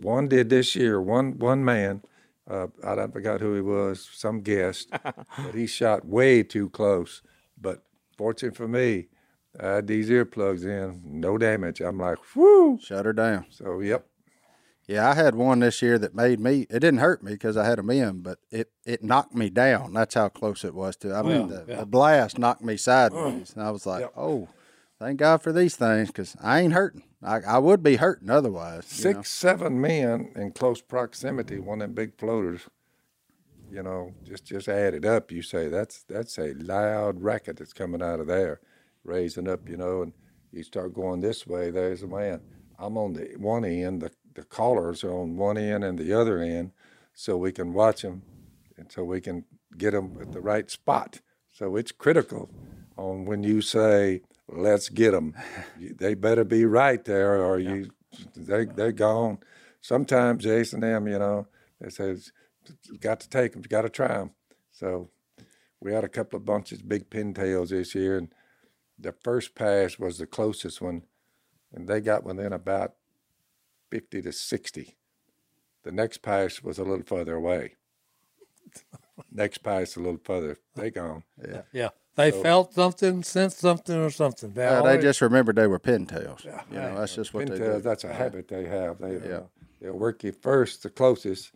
one 0.00 0.26
did 0.28 0.48
this 0.48 0.74
year. 0.74 1.00
One 1.00 1.38
one 1.38 1.64
man, 1.64 2.02
uh, 2.50 2.68
I 2.82 3.06
forgot 3.08 3.40
who 3.42 3.54
he 3.54 3.60
was, 3.60 4.08
some 4.12 4.40
guest, 4.40 4.88
but 5.02 5.54
he 5.54 5.66
shot 5.66 6.06
way 6.06 6.42
too 6.42 6.70
close. 6.70 7.20
But 7.60 7.82
fortunate 8.16 8.56
for 8.56 8.66
me, 8.66 9.08
I 9.60 9.66
had 9.66 9.86
these 9.86 10.08
earplugs 10.08 10.64
in, 10.64 11.02
no 11.04 11.36
damage. 11.36 11.80
I'm 11.82 11.98
like, 11.98 12.18
whoo. 12.34 12.78
shut 12.82 13.04
her 13.04 13.12
down. 13.12 13.46
So 13.50 13.80
yep, 13.80 14.06
Yeah, 14.88 15.08
I 15.10 15.14
had 15.14 15.34
one 15.34 15.60
this 15.60 15.82
year 15.82 15.98
that 15.98 16.14
made 16.14 16.40
me. 16.40 16.62
It 16.70 16.80
didn't 16.80 16.98
hurt 17.00 17.22
me 17.22 17.32
because 17.32 17.58
I 17.58 17.66
had 17.66 17.78
them 17.78 17.90
in, 17.90 18.22
but 18.22 18.38
it 18.50 18.70
it 18.86 19.04
knocked 19.04 19.34
me 19.34 19.50
down. 19.50 19.92
That's 19.92 20.14
how 20.14 20.30
close 20.30 20.64
it 20.64 20.74
was 20.74 20.96
to. 20.96 21.14
I 21.14 21.20
mean, 21.22 21.48
the, 21.48 21.64
the 21.80 21.86
blast 21.86 22.38
knocked 22.38 22.62
me 22.62 22.78
sideways, 22.78 23.52
and 23.54 23.62
I 23.62 23.70
was 23.70 23.84
like, 23.86 24.10
"Oh, 24.16 24.48
thank 25.04 25.18
God 25.18 25.42
for 25.42 25.52
these 25.52 25.76
things," 25.76 26.08
because 26.08 26.36
I 26.40 26.60
ain't 26.60 26.72
hurting. 26.72 27.02
I, 27.22 27.40
I 27.40 27.58
would 27.58 27.82
be 27.82 27.96
hurting 27.96 28.30
otherwise. 28.30 28.86
six, 28.86 29.14
know. 29.16 29.22
seven 29.22 29.80
men 29.80 30.32
in 30.34 30.52
close 30.52 30.80
proximity, 30.80 31.58
one 31.58 31.80
of 31.80 31.88
them 31.88 31.94
big 31.94 32.18
floaters. 32.18 32.62
You 33.70 33.82
know, 33.82 34.12
just 34.22 34.44
just 34.44 34.68
add 34.68 34.94
it 34.94 35.04
up. 35.04 35.30
You 35.30 35.42
say 35.42 35.68
that's 35.68 36.04
that's 36.04 36.38
a 36.38 36.54
loud 36.54 37.22
racket 37.22 37.56
that's 37.58 37.72
coming 37.72 38.02
out 38.02 38.20
of 38.20 38.26
there, 38.26 38.60
raising 39.04 39.48
up. 39.48 39.68
You 39.68 39.76
know, 39.76 40.02
and 40.02 40.12
you 40.52 40.62
start 40.62 40.94
going 40.94 41.20
this 41.20 41.46
way. 41.46 41.70
There's 41.70 42.02
a 42.02 42.06
man. 42.06 42.40
I'm 42.78 42.96
on 42.96 43.14
the 43.14 43.34
one 43.38 43.64
end. 43.64 44.02
The 44.02 44.10
the 44.34 44.44
callers 44.44 45.04
are 45.04 45.12
on 45.12 45.36
one 45.36 45.58
end 45.58 45.84
and 45.84 45.98
the 45.98 46.12
other 46.12 46.38
end, 46.38 46.72
so 47.12 47.36
we 47.36 47.52
can 47.52 47.72
watch 47.72 48.02
them, 48.02 48.22
and 48.76 48.90
so 48.90 49.04
we 49.04 49.20
can 49.20 49.44
get 49.76 49.92
them 49.92 50.16
at 50.20 50.32
the 50.32 50.40
right 50.40 50.70
spot. 50.70 51.20
So 51.52 51.76
it's 51.76 51.92
critical 51.92 52.50
on 52.96 53.24
when 53.24 53.42
you 53.42 53.60
say 53.60 54.22
let's 54.56 54.88
get 54.88 55.12
them. 55.12 55.34
They 55.78 56.14
better 56.14 56.44
be 56.44 56.64
right 56.64 57.04
there, 57.04 57.42
or 57.42 57.58
you 57.58 57.90
they 58.36 58.66
they're 58.66 58.92
gone. 58.92 59.38
Sometimes 59.80 60.44
Jason 60.44 60.80
them, 60.80 61.08
you 61.08 61.18
know, 61.18 61.46
they 61.80 61.90
say 61.90 62.16
you 62.84 62.98
got 62.98 63.20
to 63.20 63.28
take 63.28 63.52
them, 63.52 63.62
you 63.62 63.68
got 63.68 63.82
to 63.82 63.90
try 63.90 64.08
them. 64.08 64.30
So 64.70 65.10
we 65.80 65.92
had 65.92 66.04
a 66.04 66.08
couple 66.08 66.36
of 66.38 66.44
bunches 66.44 66.82
big 66.82 67.10
pintails 67.10 67.68
this 67.68 67.94
year, 67.94 68.16
and 68.16 68.28
the 68.98 69.12
first 69.12 69.54
pass 69.54 69.98
was 69.98 70.18
the 70.18 70.26
closest 70.26 70.80
one, 70.80 71.02
and 71.72 71.88
they 71.88 72.00
got 72.00 72.24
within 72.24 72.52
about 72.52 72.94
fifty 73.90 74.22
to 74.22 74.32
sixty. 74.32 74.96
The 75.82 75.92
next 75.92 76.22
pass 76.22 76.62
was 76.62 76.78
a 76.78 76.84
little 76.84 77.04
further 77.04 77.34
away. 77.34 77.74
next 79.30 79.58
pass 79.58 79.96
a 79.96 80.00
little 80.00 80.20
further. 80.24 80.56
They 80.74 80.90
gone. 80.90 81.24
Yeah. 81.46 81.62
Yeah. 81.72 81.88
They 82.16 82.30
felt 82.30 82.74
something, 82.74 83.22
sensed 83.24 83.58
something, 83.58 83.96
or 83.96 84.10
something. 84.10 84.52
They, 84.52 84.66
Uh, 84.66 84.82
they 84.82 84.98
just 84.98 85.20
remembered 85.20 85.56
they 85.56 85.66
were 85.66 85.80
pintails. 85.80 86.44
You 86.44 86.52
know, 86.78 86.98
that's 87.00 87.14
just 87.14 87.34
what 87.34 87.48
they 87.48 87.58
do. 87.58 87.80
that's 87.80 88.04
a 88.04 88.12
habit 88.12 88.48
they 88.48 88.66
have. 88.66 88.98
They, 88.98 89.14
Yeah. 89.28 89.36
uh, 89.36 89.42
they'll 89.80 89.98
work 89.98 90.22
you 90.22 90.32
first, 90.32 90.82
the 90.84 90.90
closest. 90.90 91.50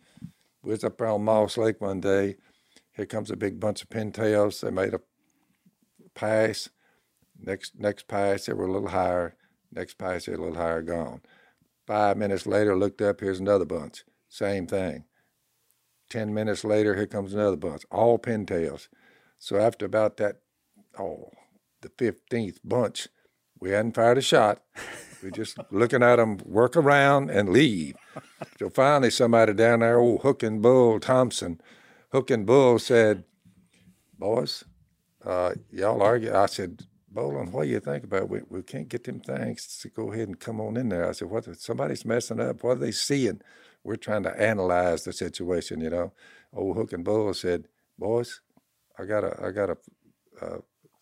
We 0.61 0.71
was 0.71 0.83
up 0.83 1.01
on 1.01 1.23
Moss 1.23 1.57
Lake 1.57 1.79
one 1.79 2.01
day. 2.01 2.35
Here 2.91 3.05
comes 3.05 3.31
a 3.31 3.37
big 3.37 3.59
bunch 3.59 3.81
of 3.81 3.89
pintails. 3.89 4.59
They 4.59 4.71
made 4.71 4.93
a 4.93 4.99
pass. 6.13 6.69
Next 7.41 7.79
next 7.79 8.07
pass, 8.09 8.45
they 8.45 8.53
were 8.53 8.65
a 8.67 8.71
little 8.71 8.89
higher. 8.89 9.35
Next 9.71 9.97
pass, 9.97 10.25
they 10.25 10.33
were 10.33 10.39
a 10.39 10.41
little 10.49 10.57
higher, 10.61 10.81
gone. 10.81 11.21
Five 11.87 12.17
minutes 12.17 12.45
later, 12.45 12.75
looked 12.77 13.01
up, 13.01 13.21
here's 13.21 13.39
another 13.39 13.63
bunch. 13.65 14.03
Same 14.27 14.67
thing. 14.67 15.05
Ten 16.09 16.33
minutes 16.33 16.63
later, 16.65 16.95
here 16.95 17.07
comes 17.07 17.33
another 17.33 17.55
bunch. 17.55 17.83
All 17.91 18.19
pintails. 18.19 18.89
So 19.37 19.57
after 19.57 19.85
about 19.85 20.17
that, 20.17 20.41
oh, 20.97 21.31
the 21.81 21.89
15th 21.89 22.59
bunch, 22.63 23.07
we 23.59 23.71
hadn't 23.71 23.95
fired 23.95 24.17
a 24.17 24.21
shot. 24.21 24.61
We're 25.21 25.31
just 25.31 25.57
looking 25.71 26.03
at 26.03 26.17
them 26.17 26.37
work 26.45 26.75
around 26.75 27.29
and 27.29 27.49
leave. 27.49 27.95
So 28.57 28.69
finally, 28.69 29.09
somebody 29.09 29.53
down 29.53 29.79
there, 29.79 29.99
old 29.99 30.21
Hook 30.21 30.43
and 30.43 30.61
Bull 30.61 30.99
Thompson, 30.99 31.61
Hook 32.11 32.31
and 32.31 32.45
Bull 32.45 32.79
said, 32.79 33.23
"Boys, 34.17 34.63
uh, 35.23 35.53
y'all 35.71 36.01
argue." 36.01 36.33
I 36.33 36.47
said, 36.47 36.87
"Bolin, 37.13 37.51
what 37.51 37.63
do 37.63 37.69
you 37.69 37.79
think 37.79 38.05
about? 38.05 38.23
It? 38.23 38.29
We 38.29 38.41
we 38.49 38.63
can't 38.63 38.89
get 38.89 39.03
them 39.03 39.19
things 39.19 39.79
to 39.81 39.89
go 39.89 40.11
ahead 40.11 40.27
and 40.27 40.39
come 40.39 40.59
on 40.59 40.77
in 40.77 40.89
there." 40.89 41.07
I 41.07 41.11
said, 41.11 41.29
"What? 41.29 41.45
Somebody's 41.59 42.05
messing 42.05 42.39
up. 42.39 42.63
What 42.63 42.77
are 42.77 42.81
they 42.81 42.91
seeing?" 42.91 43.41
We're 43.83 43.95
trying 43.95 44.23
to 44.23 44.41
analyze 44.41 45.05
the 45.05 45.13
situation, 45.13 45.79
you 45.79 45.89
know. 45.89 46.11
Old 46.53 46.75
Hook 46.75 46.93
and 46.93 47.03
Bull 47.03 47.33
said, 47.33 47.67
"Boys, 47.97 48.41
I 48.97 49.05
got 49.05 49.23
a 49.23 49.39
I 49.41 49.51
got 49.51 49.69
a, 49.69 49.77
a 50.41 50.59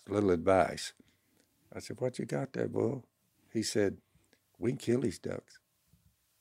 little 0.09 0.31
advice." 0.31 0.93
I 1.73 1.79
said, 1.79 1.99
"What 1.99 2.19
you 2.19 2.25
got 2.25 2.53
there, 2.53 2.67
Bull?" 2.67 3.05
He 3.51 3.63
said, 3.63 3.97
"We 4.57 4.71
can 4.71 4.77
kill 4.77 5.01
these 5.01 5.19
ducks." 5.19 5.59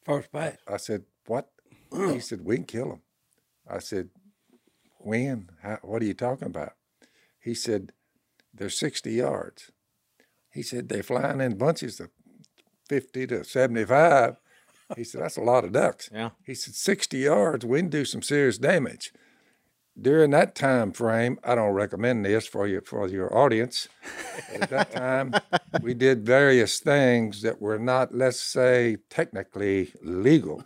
first 0.06 0.30
pass. 0.30 0.56
I 0.68 0.76
said, 0.76 1.04
"What?" 1.26 1.50
he 1.92 2.20
said, 2.20 2.44
"We 2.44 2.56
can 2.56 2.64
kill 2.64 2.88
them." 2.88 3.02
I 3.68 3.80
said, 3.80 4.10
"When? 4.98 5.50
How, 5.62 5.78
what 5.82 6.00
are 6.00 6.06
you 6.06 6.14
talking 6.14 6.46
about?" 6.48 6.74
He 7.40 7.54
said, 7.54 7.92
"They're 8.54 8.70
sixty 8.70 9.14
yards." 9.14 9.72
He 10.50 10.62
said, 10.62 10.88
"They're 10.88 11.02
flying 11.02 11.40
in 11.40 11.58
bunches 11.58 12.00
of 12.00 12.10
fifty 12.88 13.26
to 13.26 13.44
seventy-five. 13.44 14.36
He 14.96 15.02
said, 15.04 15.22
"That's 15.22 15.36
a 15.36 15.42
lot 15.42 15.64
of 15.64 15.72
ducks." 15.72 16.08
Yeah. 16.12 16.30
He 16.44 16.54
said, 16.54 16.74
60 16.74 17.18
yards, 17.18 17.66
we 17.66 17.80
can 17.80 17.88
do 17.88 18.04
some 18.04 18.22
serious 18.22 18.58
damage." 18.58 19.12
During 20.00 20.30
that 20.32 20.54
time 20.54 20.92
frame, 20.92 21.38
I 21.42 21.54
don't 21.54 21.72
recommend 21.72 22.24
this 22.24 22.46
for 22.46 22.66
you 22.66 22.82
for 22.82 23.08
your 23.08 23.34
audience. 23.36 23.88
At 24.54 24.68
that 24.68 24.92
time, 24.92 25.34
we 25.80 25.94
did 25.94 26.26
various 26.26 26.80
things 26.80 27.40
that 27.42 27.62
were 27.62 27.78
not, 27.78 28.14
let's 28.14 28.40
say, 28.40 28.98
technically 29.08 29.92
legal. 30.02 30.62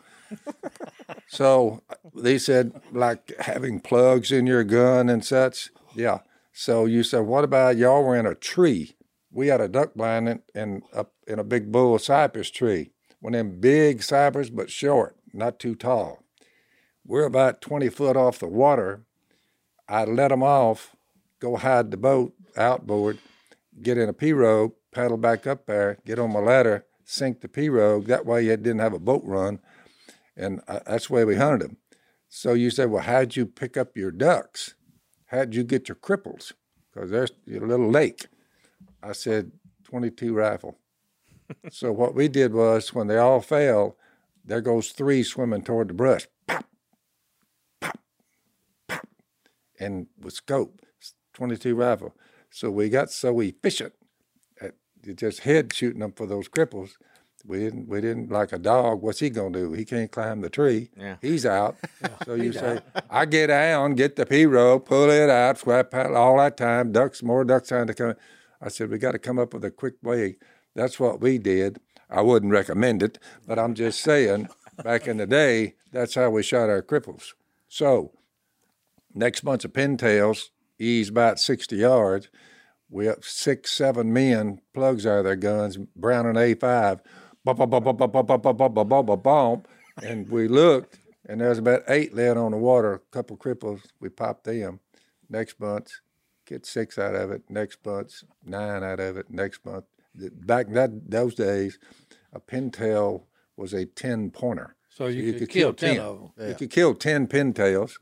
So 1.29 1.83
they 2.15 2.39
said, 2.39 2.81
like 2.91 3.33
having 3.39 3.81
plugs 3.81 4.33
in 4.33 4.47
your 4.47 4.65
gun 4.65 5.09
and 5.09 5.25
such. 5.25 5.71
Yeah. 5.95 6.21
So 6.53 6.87
you 6.87 7.05
said, 7.05 7.21
what 7.21 7.45
about 7.45 7.77
y'all 7.77 8.03
were 8.03 8.17
in 8.17 8.27
a 8.27 8.35
tree? 8.35 8.97
We 9.31 9.47
had 9.47 9.61
a 9.61 9.69
duck 9.69 9.95
blind 9.95 10.29
in, 10.29 10.43
in, 10.57 10.83
up 10.93 11.13
in 11.29 11.39
a 11.39 11.45
big 11.45 11.71
bull 11.71 11.99
cypress 12.01 12.51
tree. 12.51 12.91
One 13.21 13.35
of 13.35 13.39
them 13.39 13.61
big 13.61 14.03
cypress, 14.03 14.51
but 14.51 14.71
short, 14.71 15.17
not 15.33 15.61
too 15.61 15.77
tall. 15.77 16.25
We're 17.07 17.27
about 17.27 17.61
20 17.61 17.89
foot 17.91 18.17
off 18.17 18.41
the 18.41 18.49
water. 18.49 19.05
I 19.91 20.05
let 20.05 20.29
them 20.29 20.45
off, 20.45 20.95
go 21.41 21.57
hide 21.57 21.91
the 21.91 21.97
boat 21.97 22.33
outboard, 22.57 23.19
get 23.83 23.99
in 23.99 24.09
a 24.09 24.13
pirogue, 24.13 24.73
paddle 24.93 25.17
back 25.17 25.49
up 25.49 25.67
there, 25.67 25.99
get 26.07 26.21
on 26.21 26.33
my 26.33 26.39
ladder, 26.39 26.87
sink 27.05 27.41
the 27.41 27.49
pirogue. 27.49 28.07
That 28.07 28.25
way 28.25 28.45
you 28.45 28.57
didn't 28.57 28.79
have 28.79 28.93
a 28.93 29.01
boat 29.01 29.23
run. 29.25 29.59
And 30.37 30.61
uh, 30.69 30.79
that's 30.87 31.09
the 31.09 31.15
way 31.15 31.25
we 31.25 31.35
hunted 31.35 31.63
them. 31.63 31.77
So 32.29 32.53
you 32.53 32.71
said, 32.71 32.91
well, 32.91 33.03
how'd 33.03 33.35
you 33.35 33.47
pick 33.47 33.77
up 33.77 33.97
your 33.97 34.13
ducks? 34.13 34.75
How'd 35.27 35.57
you 35.57 35.65
get 35.65 35.89
your 35.89 35.97
cripples? 35.97 36.53
Because 36.93 37.11
there's 37.11 37.33
your 37.45 37.67
little 37.67 37.91
lake. 37.91 38.27
I 39.03 39.11
said, 39.13 39.51
22 39.85 40.33
rifle. 40.33 40.79
so 41.71 41.91
what 41.91 42.15
we 42.15 42.29
did 42.29 42.55
was 42.55 42.95
when 42.95 43.09
they 43.09 43.19
all 43.19 43.41
fell, 43.41 43.97
there 44.45 44.61
goes 44.61 44.91
three 44.91 45.25
swimming 45.25 45.63
toward 45.63 45.89
the 45.89 45.95
brush. 45.95 46.29
And 49.81 50.07
with 50.21 50.35
scope, 50.35 50.81
22 51.35 51.75
rifle. 51.75 52.15
So 52.51 52.71
we 52.71 52.89
got 52.89 53.11
so 53.11 53.41
efficient 53.41 53.95
at 54.61 54.75
just 55.17 55.41
head 55.41 55.73
shooting 55.73 56.01
them 56.01 56.13
for 56.13 56.27
those 56.27 56.49
cripples. 56.49 56.91
We 57.47 57.61
didn't, 57.61 57.89
we 57.89 58.03
didn't 58.03 58.31
like 58.31 58.53
a 58.53 58.59
dog. 58.59 59.01
What's 59.01 59.21
he 59.21 59.31
gonna 59.31 59.59
do? 59.59 59.73
He 59.73 59.87
can't 59.87 60.13
climb 60.13 60.43
the 60.43 60.51
tree. 60.51 60.91
Yeah. 60.97 61.17
He's 61.23 61.47
out. 61.47 61.77
So 62.27 62.35
you 62.35 62.53
say, 62.53 62.81
I 63.11 63.25
get 63.25 63.47
down, 63.47 63.95
get 63.95 64.17
the 64.17 64.27
pirogue, 64.27 64.85
pull 64.85 65.09
it 65.11 65.31
out, 65.31 65.59
swap 65.59 65.91
paddle 65.91 66.17
all 66.17 66.37
that 66.37 66.59
time. 66.59 66.93
Ducks, 66.93 67.23
more 67.23 67.45
ducks 67.45 67.69
trying 67.69 67.87
to 67.87 67.95
come. 67.95 68.15
I 68.61 68.69
said, 68.69 68.91
we 68.91 68.99
got 68.99 69.13
to 69.13 69.19
come 69.19 69.39
up 69.39 69.55
with 69.55 69.65
a 69.65 69.71
quick 69.71 69.95
way. 70.03 70.37
That's 70.75 71.01
what 71.01 71.21
we 71.21 71.39
did. 71.39 71.81
I 72.11 72.21
wouldn't 72.21 72.53
recommend 72.53 73.03
it, 73.03 73.19
but 73.47 73.59
I'm 73.59 73.75
just 73.75 74.01
saying, 74.01 74.49
back 74.85 75.07
in 75.09 75.17
the 75.17 75.27
day, 75.27 75.77
that's 75.93 76.15
how 76.15 76.31
we 76.31 76.43
shot 76.43 76.69
our 76.69 76.83
cripples. 76.83 77.33
So, 77.69 78.13
next 79.15 79.43
bunch 79.43 79.65
of 79.65 79.73
pintails, 79.73 80.45
ease 80.79 81.09
about 81.09 81.39
60 81.39 81.77
yards. 81.77 82.29
We 82.89 83.09
up 83.09 83.25
six, 83.25 83.73
seven 83.73 84.13
men, 84.13 84.61
plugs 84.75 85.07
out 85.07 85.19
of 85.19 85.25
their 85.25 85.37
guns, 85.37 85.77
Browning 85.95 86.35
A5, 86.35 87.01
bump, 87.45 87.59
bump, 87.59 87.71
bump, 87.71 87.85
bump, 87.85 87.99
bump, 87.99 88.13
bump, 88.13 88.27
bump, 88.27 88.43
bump, 88.43 88.59
bump, 88.59 88.89
bump, 88.89 89.07
bump, 89.07 89.23
bump. 89.23 89.69
And 90.03 90.29
we 90.29 90.49
looked, 90.49 90.99
and 91.27 91.41
there's 91.41 91.59
about 91.59 91.83
eight 91.89 92.15
laying 92.15 92.37
on 92.39 92.51
the 92.53 92.59
water, 92.59 92.95
a 92.95 92.99
couple 93.11 93.37
cripples. 93.37 93.83
We 94.01 94.09
popped 94.09 94.45
them. 94.45 94.81
Next 95.29 95.59
bunch, 95.59 96.01
get 96.47 96.67
six 96.67 96.99
out 96.99 97.15
of 97.15 97.31
it. 97.31 97.43
Next 97.49 97.83
bunch, 97.85 98.25
nine 98.45 98.83
out 98.83 98.99
of 98.99 99.17
it. 99.17 99.31
Next 99.31 99.63
bunch. 99.63 99.85
Back 100.15 100.67
in 100.67 100.73
that 100.75 101.11
those 101.11 101.37
days, 101.37 101.79
a 102.33 102.41
pintail 102.41 103.25
was 103.57 103.73
a 103.73 103.85
ten 103.85 104.31
pointer. 104.31 104.75
So 104.89 105.07
you 105.07 105.33
could 105.35 105.49
kill 105.51 105.73
10 105.73 105.91
of 106.01 106.17
'em. 106.39 106.49
You 106.49 106.55
could 106.57 106.71
kill 106.71 106.95
ten 106.95 107.29
pintails. 107.29 107.93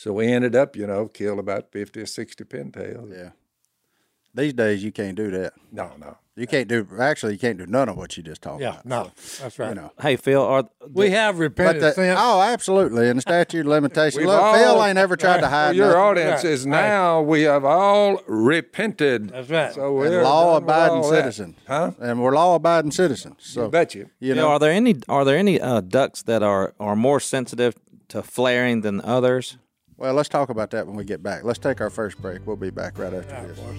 So 0.00 0.14
we 0.14 0.28
ended 0.32 0.56
up, 0.56 0.76
you 0.76 0.86
know, 0.86 1.08
kill 1.08 1.38
about 1.38 1.72
fifty 1.72 2.00
or 2.00 2.06
sixty 2.06 2.42
pintails. 2.44 3.10
Yeah. 3.14 3.30
These 4.34 4.54
days 4.54 4.82
you 4.82 4.92
can't 4.92 5.14
do 5.14 5.30
that. 5.32 5.52
No, 5.72 5.90
no. 5.98 6.16
You 6.36 6.46
can't 6.46 6.68
do 6.68 6.86
actually 6.98 7.34
you 7.34 7.38
can't 7.38 7.58
do 7.58 7.66
none 7.66 7.90
of 7.90 7.98
what 7.98 8.16
you 8.16 8.22
just 8.22 8.40
talked 8.40 8.62
Yeah, 8.62 8.80
about. 8.80 8.86
no, 8.86 9.10
that's 9.42 9.58
right. 9.58 9.68
You 9.70 9.74
know. 9.74 9.92
Hey 10.00 10.16
Phil, 10.16 10.40
are 10.42 10.64
we 10.90 11.10
have 11.10 11.34
But 11.34 11.40
repented 11.42 11.82
the, 11.82 11.92
since. 11.92 12.18
oh, 12.18 12.40
absolutely. 12.40 13.10
And 13.10 13.18
the 13.18 13.20
statute 13.20 13.60
of 13.60 13.66
limitation. 13.76 14.24
Look, 14.24 14.40
all- 14.40 14.54
Phil 14.54 14.84
ain't 14.86 14.96
ever 14.96 15.16
tried 15.18 15.40
to 15.42 15.48
hide 15.48 15.76
your 15.76 15.88
nothing. 15.88 16.00
audience 16.00 16.44
Right, 16.44 16.52
is 16.52 16.64
right. 16.64 16.70
now 16.70 17.20
we 17.20 17.42
have 17.42 17.66
all 17.66 18.22
repented. 18.26 19.28
That's 19.28 19.50
right. 19.50 19.74
So 19.74 19.92
we're 19.92 20.22
law 20.22 20.56
abiding 20.56 21.02
citizens. 21.04 21.56
Huh? 21.68 21.90
And 22.00 22.22
we're 22.22 22.34
law 22.34 22.54
abiding 22.54 22.92
citizens. 22.92 23.36
So 23.40 23.64
You 23.64 23.70
bet 23.70 23.94
you. 23.94 24.08
you 24.18 24.32
Phil, 24.34 24.42
know 24.44 24.48
are 24.52 24.58
there 24.58 24.72
any 24.72 24.96
are 25.10 25.26
there 25.26 25.36
any 25.36 25.60
uh, 25.60 25.82
ducks 25.82 26.22
that 26.22 26.42
are 26.42 26.72
are 26.80 26.96
more 26.96 27.20
sensitive 27.20 27.74
to 28.08 28.22
flaring 28.22 28.80
than 28.80 29.02
others? 29.02 29.58
Well 30.00 30.14
let's 30.14 30.28
talk 30.28 30.48
about 30.48 30.70
that 30.72 30.86
when 30.86 30.96
we 30.96 31.04
get 31.04 31.22
back. 31.22 31.44
Let's 31.44 31.58
take 31.60 31.80
our 31.80 31.90
first 31.90 32.20
break. 32.20 32.44
We'll 32.46 32.56
be 32.56 32.70
back 32.70 32.98
right 32.98 33.14
after 33.14 33.34
Yeah, 33.34 33.46
this. 33.46 33.58
of 33.58 33.64
course. 33.64 33.78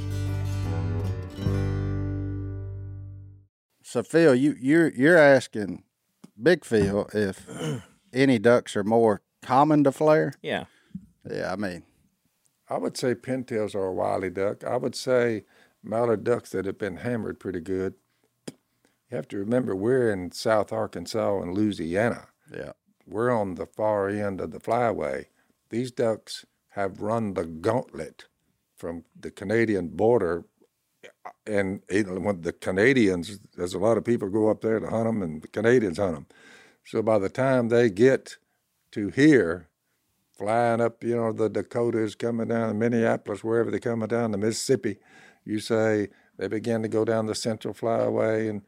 So 3.84 4.04
Phil, 4.04 4.36
you 4.36 4.56
you're 4.60 4.90
you're 4.90 5.18
asking 5.18 5.84
Big 6.42 6.64
Phil 6.64 7.10
if 7.14 7.46
any 8.14 8.40
ducks 8.40 8.76
are 8.76 8.84
more 8.84 9.22
common 9.42 9.84
to 9.84 9.92
flare? 9.92 10.34
Yeah. 10.42 10.66
Yeah, 11.30 11.52
I 11.52 11.56
mean, 11.56 11.84
I 12.70 12.78
would 12.78 12.98
say 12.98 13.14
pintails 13.16 13.76
are 13.76 13.86
a 13.88 13.94
wily 13.94 14.30
duck. 14.30 14.64
I 14.64 14.78
would 14.78 14.96
say 14.96 15.44
mallard 15.84 16.24
ducks 16.24 16.52
that 16.52 16.66
have 16.66 16.78
been 16.78 16.98
hammered 16.98 17.40
pretty 17.40 17.60
good. 17.60 17.96
You 18.48 19.18
have 19.18 19.28
to 19.30 19.38
remember 19.38 19.76
we're 19.76 20.12
in 20.12 20.32
South 20.32 20.72
Arkansas 20.72 21.42
and 21.42 21.54
Louisiana. 21.54 22.30
yeah. 22.54 22.72
We're 23.06 23.32
on 23.32 23.56
the 23.56 23.66
far 23.66 24.08
end 24.08 24.40
of 24.40 24.52
the 24.52 24.60
flyway. 24.60 25.26
These 25.72 25.92
ducks 25.92 26.46
have 26.72 27.02
run 27.02 27.34
the 27.34 27.46
gauntlet 27.46 28.26
from 28.76 29.06
the 29.20 29.32
Canadian 29.32 29.88
border. 29.88 30.46
Uh, 31.26 31.30
and 31.48 31.82
even 31.90 32.24
when 32.24 32.42
the 32.42 32.52
Canadians, 32.52 33.40
there's 33.56 33.74
a 33.74 33.80
lot 33.80 33.98
of 33.98 34.04
people 34.04 34.30
go 34.30 34.50
up 34.50 34.62
there 34.62 34.80
to 34.80 34.90
hunt 34.90 35.06
them, 35.06 35.24
and 35.24 35.42
the 35.42 35.48
Canadians 35.48 35.98
hunt 35.98 36.14
them. 36.14 36.26
So 36.86 37.02
by 37.02 37.20
the 37.20 37.30
time 37.30 37.70
they 37.70 37.90
get 37.90 38.38
to 38.92 39.08
here, 39.10 39.70
flying 40.38 40.82
up, 40.82 41.04
you 41.04 41.16
know, 41.16 41.32
the 41.32 41.50
Dakotas, 41.50 42.16
coming 42.16 42.50
down 42.50 42.68
to 42.68 42.74
Minneapolis, 42.74 43.44
wherever 43.44 43.72
they're 43.72 43.80
coming 43.80 44.10
down 44.10 44.32
the 44.32 44.38
Mississippi, 44.38 44.98
you 45.46 45.60
say 45.60 46.10
they 46.38 46.48
begin 46.48 46.82
to 46.82 46.90
go 46.90 47.06
down 47.06 47.28
the 47.28 47.36
Central 47.36 47.74
Flyway, 47.74 48.50
and 48.50 48.64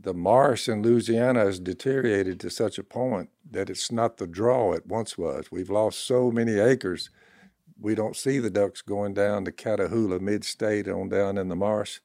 the 0.00 0.14
marsh 0.14 0.66
in 0.66 0.82
Louisiana 0.82 1.40
has 1.40 1.58
deteriorated 1.58 2.40
to 2.40 2.50
such 2.50 2.78
a 2.78 2.84
point 2.84 3.28
that 3.50 3.70
it's 3.70 3.92
not 3.92 4.16
the 4.16 4.26
draw 4.26 4.72
it 4.72 4.86
once 4.86 5.16
was. 5.16 5.50
We've 5.50 5.70
lost 5.70 6.04
so 6.04 6.30
many 6.30 6.58
acres. 6.58 7.10
we 7.80 7.94
don't 7.94 8.16
see 8.16 8.38
the 8.38 8.50
ducks 8.50 8.82
going 8.82 9.14
down 9.14 9.44
to 9.44 9.52
Catahoula 9.52 10.20
mid-state 10.20 10.88
on 10.88 11.08
down 11.08 11.38
in 11.38 11.48
the 11.48 11.56
marsh. 11.56 12.00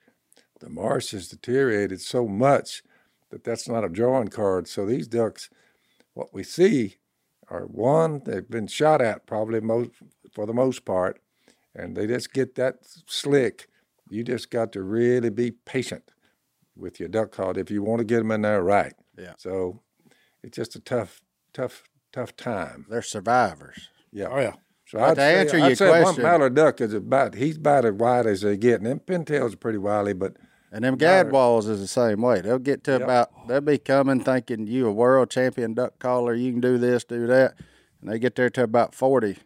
The 0.59 0.69
marsh 0.69 1.11
has 1.11 1.27
deteriorated 1.27 2.01
so 2.01 2.27
much 2.27 2.83
that 3.29 3.43
that's 3.43 3.67
not 3.67 3.85
a 3.85 3.89
drawing 3.89 4.27
card. 4.27 4.67
So 4.67 4.85
these 4.85 5.07
ducks, 5.07 5.49
what 6.13 6.33
we 6.33 6.43
see 6.43 6.97
are 7.47 7.65
one, 7.65 8.21
they've 8.25 8.49
been 8.49 8.67
shot 8.67 9.01
at 9.01 9.25
probably 9.25 9.61
most 9.61 9.91
for 10.31 10.45
the 10.45 10.53
most 10.53 10.85
part, 10.85 11.19
and 11.73 11.95
they 11.95 12.07
just 12.07 12.33
get 12.33 12.55
that 12.55 12.79
slick. 13.07 13.67
You 14.09 14.23
just 14.23 14.51
got 14.51 14.71
to 14.73 14.83
really 14.83 15.29
be 15.29 15.51
patient 15.51 16.11
with 16.75 16.99
your 16.99 17.09
duck 17.09 17.31
call 17.31 17.57
if 17.57 17.71
you 17.71 17.81
want 17.81 17.99
to 17.99 18.05
get 18.05 18.19
them 18.19 18.31
in 18.31 18.41
there 18.41 18.63
right. 18.63 18.93
Yeah. 19.17 19.33
So 19.37 19.81
it's 20.43 20.55
just 20.55 20.75
a 20.75 20.79
tough, 20.79 21.21
tough, 21.53 21.83
tough 22.11 22.35
time. 22.35 22.85
They're 22.89 23.01
survivors. 23.01 23.89
Yeah. 24.11 24.27
Oh 24.29 24.39
yeah. 24.39 24.53
So 24.85 24.99
But 24.99 25.03
I'd 25.11 25.15
to 25.15 25.21
say, 25.21 25.39
answer 25.39 25.57
I'd 25.57 25.67
your 25.67 25.75
say 25.75 25.87
question- 26.01 26.23
one 26.23 26.31
mallard 26.31 26.55
duck 26.55 26.81
is 26.81 26.93
about 26.93 27.35
he's 27.35 27.57
about 27.57 27.85
as 27.85 27.93
wide 27.93 28.25
as 28.27 28.41
they 28.41 28.57
get, 28.57 28.81
and 28.81 28.85
them 28.85 28.99
pintails 28.99 29.53
are 29.53 29.57
pretty 29.57 29.77
wily, 29.77 30.13
but 30.13 30.35
And 30.73 30.83
them 30.83 30.97
gadwalls 30.97 31.67
is 31.69 31.79
the 31.81 31.87
same 31.87 32.21
way. 32.21 32.41
They'll 32.41 32.59
get 32.59 32.83
to 32.85 32.91
Yep. 32.93 33.01
about 33.01 33.47
they'll 33.47 33.61
be 33.61 33.77
coming 33.77 34.21
thinking 34.21 34.67
you 34.67 34.87
a 34.87 34.91
world 34.91 35.29
champion 35.29 35.73
duck 35.73 35.99
caller, 35.99 36.33
you 36.33 36.51
can 36.51 36.61
do 36.61 36.77
this, 36.77 37.03
do 37.03 37.25
that. 37.27 37.55
And 38.01 38.09
they 38.09 38.19
get 38.19 38.35
there 38.35 38.49
to 38.49 38.63
about 38.63 38.93
forty. 38.95 39.37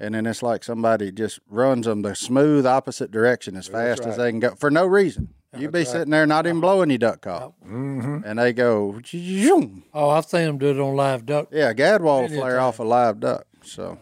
And 0.00 0.14
then 0.16 0.26
it's 0.26 0.42
like 0.42 0.64
somebody 0.64 1.12
just 1.12 1.38
runs 1.48 1.86
them 1.86 2.02
the 2.02 2.16
smooth 2.16 2.66
opposite 2.66 3.12
direction 3.12 3.56
as 3.56 3.68
fast 3.68 4.04
as 4.04 4.16
they 4.16 4.30
can 4.30 4.40
go 4.40 4.54
for 4.56 4.68
no 4.70 4.84
reason. 4.84 5.28
You 5.58 5.70
be 5.70 5.84
sitting 5.84 6.10
there 6.10 6.26
not 6.26 6.46
even 6.46 6.60
blowing 6.60 6.88
your 6.90 6.98
duck 6.98 7.20
call. 7.20 7.54
Mm-hmm. 7.66 8.20
And 8.24 8.38
they 8.38 8.52
go, 8.52 8.98
zoom. 9.04 9.84
Oh, 9.92 10.08
I've 10.10 10.24
seen 10.24 10.46
them 10.46 10.58
do 10.58 10.70
it 10.70 10.80
on 10.80 10.96
live 10.96 11.26
duck. 11.26 11.48
Yeah, 11.52 11.72
gadwall 11.74 12.20
Plenty 12.26 12.36
flare 12.36 12.60
off 12.60 12.78
a 12.78 12.84
live 12.84 13.20
duck. 13.20 13.46
So, 13.62 13.98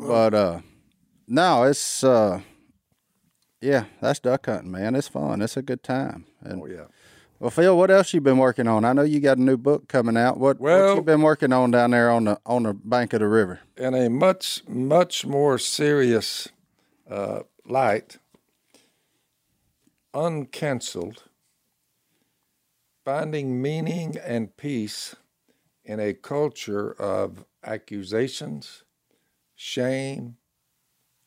but 0.00 0.34
uh, 0.34 0.60
no, 1.28 1.62
it's 1.64 2.02
uh, 2.02 2.40
yeah, 3.60 3.84
that's 4.00 4.18
duck 4.20 4.46
hunting, 4.46 4.70
man. 4.72 4.94
It's 4.96 5.08
fun. 5.08 5.40
It's 5.42 5.56
a 5.56 5.62
good 5.62 5.82
time. 5.82 6.26
And 6.42 6.62
oh 6.62 6.66
yeah. 6.66 6.84
well, 7.38 7.50
Phil, 7.50 7.76
what 7.76 7.90
else 7.90 8.12
you 8.12 8.20
been 8.20 8.38
working 8.38 8.66
on? 8.68 8.84
I 8.84 8.92
know 8.92 9.02
you 9.02 9.20
got 9.20 9.38
a 9.38 9.42
new 9.42 9.56
book 9.56 9.88
coming 9.88 10.16
out. 10.16 10.38
What 10.38 10.60
what 10.60 10.70
Well- 10.70 10.96
you 10.96 11.02
been 11.02 11.22
working 11.22 11.52
on 11.52 11.70
down 11.70 11.92
there 11.92 12.10
on 12.10 12.24
the 12.24 12.40
on 12.44 12.64
the 12.64 12.74
bank 12.74 13.12
of 13.12 13.20
the 13.20 13.28
river? 13.28 13.60
in 13.76 13.94
a 13.94 14.08
much 14.10 14.62
much 14.68 15.24
more 15.26 15.58
serious 15.58 16.48
uh, 17.10 17.40
light, 17.66 18.18
uncancelled, 20.16 21.24
finding 23.04 23.60
meaning 23.60 24.16
and 24.24 24.56
peace 24.56 25.14
in 25.84 26.00
a 26.00 26.14
culture 26.14 26.92
of 26.92 27.44
accusations, 27.62 28.84
shame, 29.54 30.36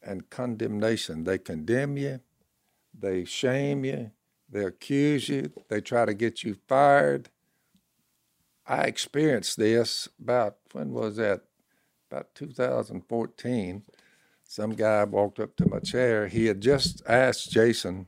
and 0.01 0.31
condemnation. 0.31 1.24
They 1.24 1.38
condemn 1.38 1.98
you, 1.98 2.22
they 2.98 3.25
shame 3.25 3.86
you, 3.86 4.10
they 4.50 4.65
accuse 4.65 5.29
you, 5.29 5.51
they 5.69 5.81
try 5.81 6.05
to 6.05 6.15
get 6.15 6.43
you 6.43 6.58
fired. 6.67 7.29
I 8.65 8.84
experienced 8.84 9.58
this 9.58 10.10
about 10.19 10.58
when 10.72 10.93
was 10.93 11.17
that? 11.17 11.41
About 12.10 12.34
2014. 12.34 13.84
Some 14.43 14.72
guy 14.72 15.03
walked 15.03 15.39
up 15.39 15.55
to 15.58 15.69
my 15.69 15.77
chair. 15.77 16.27
He 16.27 16.48
had 16.48 16.60
just 16.60 17.03
asked 17.08 17.51
Jason 17.51 18.08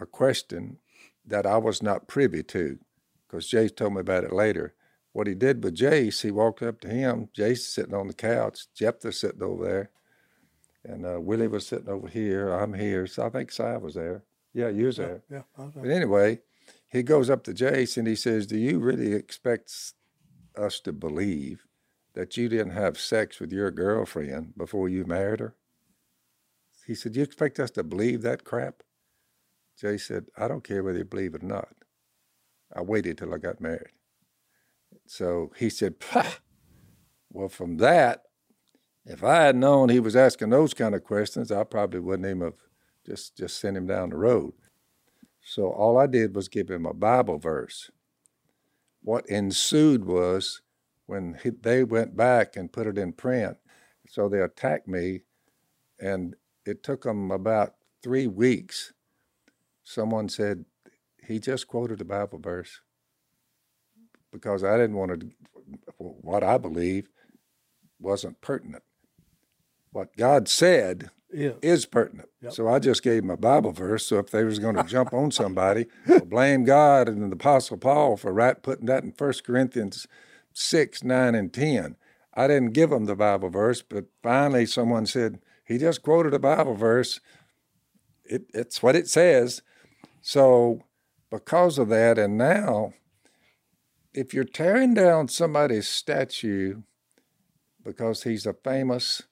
a 0.00 0.06
question 0.06 0.78
that 1.26 1.46
I 1.46 1.58
was 1.58 1.82
not 1.82 2.08
privy 2.08 2.42
to, 2.44 2.78
because 3.28 3.48
Jase 3.48 3.72
told 3.72 3.94
me 3.94 4.00
about 4.00 4.24
it 4.24 4.32
later. 4.32 4.74
What 5.12 5.26
he 5.26 5.34
did 5.34 5.62
with 5.64 5.74
Jase, 5.74 6.22
he 6.22 6.30
walked 6.30 6.62
up 6.62 6.80
to 6.82 6.88
him. 6.88 7.28
Jase 7.34 7.66
sitting 7.66 7.94
on 7.94 8.06
the 8.06 8.14
couch, 8.14 8.66
Jeptha 8.78 9.12
sitting 9.12 9.42
over 9.42 9.64
there, 9.64 9.90
and 10.84 11.04
uh, 11.04 11.20
Willie 11.20 11.48
was 11.48 11.66
sitting 11.66 11.88
over 11.88 12.08
here. 12.08 12.50
I'm 12.50 12.74
here. 12.74 13.06
So 13.06 13.26
I 13.26 13.30
think 13.30 13.50
Si 13.52 13.62
was 13.62 13.94
there. 13.94 14.22
Yeah, 14.54 14.68
you 14.68 14.86
was 14.86 14.96
there. 14.96 15.22
Yeah. 15.30 15.42
Was- 15.56 15.74
But 15.74 15.90
anyway, 15.90 16.40
he 16.88 17.02
goes 17.02 17.28
up 17.28 17.42
to 17.44 17.54
Jase 17.54 17.96
and 17.96 18.06
he 18.08 18.14
says, 18.16 18.46
Do 18.46 18.56
you 18.56 18.78
really 18.78 19.12
expect 19.12 19.72
us 20.56 20.80
to 20.80 20.92
believe 20.92 21.66
that 22.14 22.36
you 22.36 22.48
didn't 22.48 22.72
have 22.72 22.98
sex 22.98 23.38
with 23.40 23.52
your 23.52 23.70
girlfriend 23.70 24.56
before 24.56 24.88
you 24.88 25.04
married 25.04 25.40
her? 25.40 25.54
He 26.86 26.94
said, 26.94 27.14
You 27.16 27.22
expect 27.22 27.60
us 27.60 27.70
to 27.72 27.84
believe 27.84 28.22
that 28.22 28.44
crap? 28.44 28.82
Jase 29.80 30.06
said, 30.06 30.26
I 30.36 30.46
don't 30.48 30.64
care 30.64 30.82
whether 30.82 30.98
you 30.98 31.04
believe 31.04 31.34
it 31.34 31.42
or 31.42 31.46
not. 31.46 31.68
I 32.74 32.82
waited 32.82 33.18
till 33.18 33.34
I 33.34 33.38
got 33.38 33.60
married. 33.60 33.92
So 35.06 35.52
he 35.56 35.70
said, 35.70 36.00
Pah! 36.00 36.26
Well, 37.32 37.48
from 37.48 37.78
that, 37.78 38.22
if 39.06 39.24
I 39.24 39.44
had 39.44 39.56
known 39.56 39.88
he 39.88 40.00
was 40.00 40.16
asking 40.16 40.50
those 40.50 40.74
kind 40.74 40.94
of 40.94 41.04
questions, 41.04 41.50
I 41.50 41.64
probably 41.64 42.00
wouldn't 42.00 42.28
even 42.28 42.42
have 42.42 42.54
just, 43.06 43.36
just 43.36 43.58
sent 43.58 43.76
him 43.76 43.86
down 43.86 44.10
the 44.10 44.16
road. 44.16 44.52
So 45.42 45.68
all 45.70 45.98
I 45.98 46.06
did 46.06 46.34
was 46.34 46.48
give 46.48 46.70
him 46.70 46.84
a 46.84 46.92
Bible 46.94 47.38
verse. 47.38 47.90
What 49.02 49.26
ensued 49.28 50.04
was 50.04 50.60
when 51.06 51.38
he, 51.42 51.50
they 51.50 51.84
went 51.84 52.16
back 52.16 52.56
and 52.56 52.72
put 52.72 52.86
it 52.86 52.98
in 52.98 53.12
print, 53.12 53.56
so 54.06 54.28
they 54.28 54.40
attacked 54.40 54.86
me, 54.86 55.22
and 55.98 56.36
it 56.66 56.82
took 56.82 57.02
them 57.02 57.30
about 57.30 57.74
three 58.02 58.26
weeks. 58.26 58.92
Someone 59.90 60.28
said, 60.28 60.66
he 61.26 61.40
just 61.40 61.66
quoted 61.66 62.00
a 62.00 62.04
Bible 62.04 62.38
verse 62.38 62.80
because 64.30 64.62
I 64.62 64.76
didn't 64.76 64.94
want 64.94 65.18
to, 65.20 65.30
what 65.98 66.44
I 66.44 66.58
believe 66.58 67.08
wasn't 67.98 68.40
pertinent. 68.40 68.84
What 69.90 70.16
God 70.16 70.48
said 70.48 71.10
Yeah. 71.32 71.54
is 71.60 71.86
pertinent. 71.86 72.28
So 72.50 72.68
I 72.68 72.78
just 72.78 73.02
gave 73.02 73.22
them 73.22 73.30
a 73.30 73.36
Bible 73.36 73.72
verse. 73.72 74.06
So 74.06 74.18
if 74.18 74.30
they 74.30 74.44
was 74.44 74.60
going 74.60 74.76
to 74.76 74.84
jump 74.84 75.12
on 75.12 75.32
somebody, 75.32 75.86
blame 76.24 76.62
God 76.62 77.08
and 77.08 77.20
the 77.28 77.34
Apostle 77.34 77.76
Paul 77.76 78.16
for 78.16 78.32
right 78.32 78.62
putting 78.62 78.86
that 78.86 79.02
in 79.02 79.12
1 79.18 79.32
Corinthians 79.44 80.06
6, 80.52 81.02
9, 81.02 81.34
and 81.34 81.52
10. 81.52 81.96
I 82.34 82.46
didn't 82.46 82.74
give 82.74 82.90
them 82.90 83.06
the 83.06 83.16
Bible 83.16 83.48
verse, 83.50 83.82
but 83.82 84.04
finally 84.22 84.66
someone 84.66 85.06
said, 85.06 85.40
he 85.64 85.78
just 85.78 86.04
quoted 86.04 86.32
a 86.32 86.38
Bible 86.38 86.74
verse. 86.76 87.18
It, 88.24 88.44
it's 88.54 88.84
what 88.84 88.94
it 88.94 89.08
says. 89.08 89.62
So 90.20 90.84
because 91.30 91.78
of 91.78 91.88
that, 91.88 92.18
and 92.18 92.36
now, 92.36 92.94
if 94.12 94.34
you're 94.34 94.44
tearing 94.44 94.94
down 94.94 95.28
somebody's 95.28 95.88
statue 95.88 96.82
because 97.82 98.24
he's 98.24 98.46
a 98.46 98.52
famous 98.52 99.22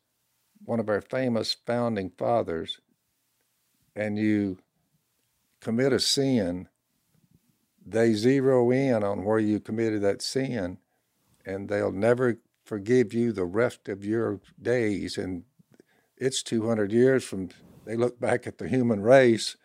one 0.65 0.81
of 0.81 0.89
our 0.89 1.01
famous 1.01 1.57
founding 1.67 2.11
fathers 2.19 2.81
and 3.95 4.19
you 4.19 4.59
commit 5.61 5.93
a 5.93 6.01
sin, 6.01 6.69
they 7.87 8.13
zero 8.13 8.71
in 8.71 9.03
on 9.03 9.25
where 9.25 9.39
you 9.39 9.61
committed 9.61 10.03
that 10.03 10.21
sin 10.21 10.79
and 11.47 11.69
they'll 11.69 11.93
never 11.93 12.39
forgive 12.65 13.15
you 13.15 13.33
the 13.33 13.47
rest 13.47 13.89
of 13.89 14.05
your 14.05 14.41
days. 14.61 15.17
And 15.17 15.45
it's 16.17 16.43
200 16.43 16.93
years 16.93 17.25
from 17.25 17.49
they 17.87 17.97
look 17.97 18.21
back 18.21 18.47
at 18.47 18.59
the 18.59 18.69
human 18.69 19.01
race 19.01 19.57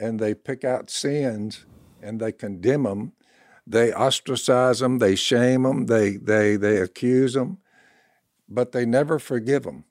and 0.00 0.18
they 0.18 0.34
pick 0.34 0.64
out 0.64 0.90
sins 0.90 1.66
and 2.02 2.18
they 2.20 2.32
condemn 2.32 2.84
them. 2.84 3.12
They 3.66 3.92
ostracize 3.92 4.80
them, 4.80 4.98
they 4.98 5.14
shame 5.14 5.62
them, 5.62 5.86
they, 5.86 6.16
they, 6.16 6.56
they 6.56 6.78
accuse 6.78 7.34
them, 7.34 7.58
but 8.48 8.72
they 8.72 8.84
never 8.84 9.18
forgive 9.20 9.62
them. 9.62 9.84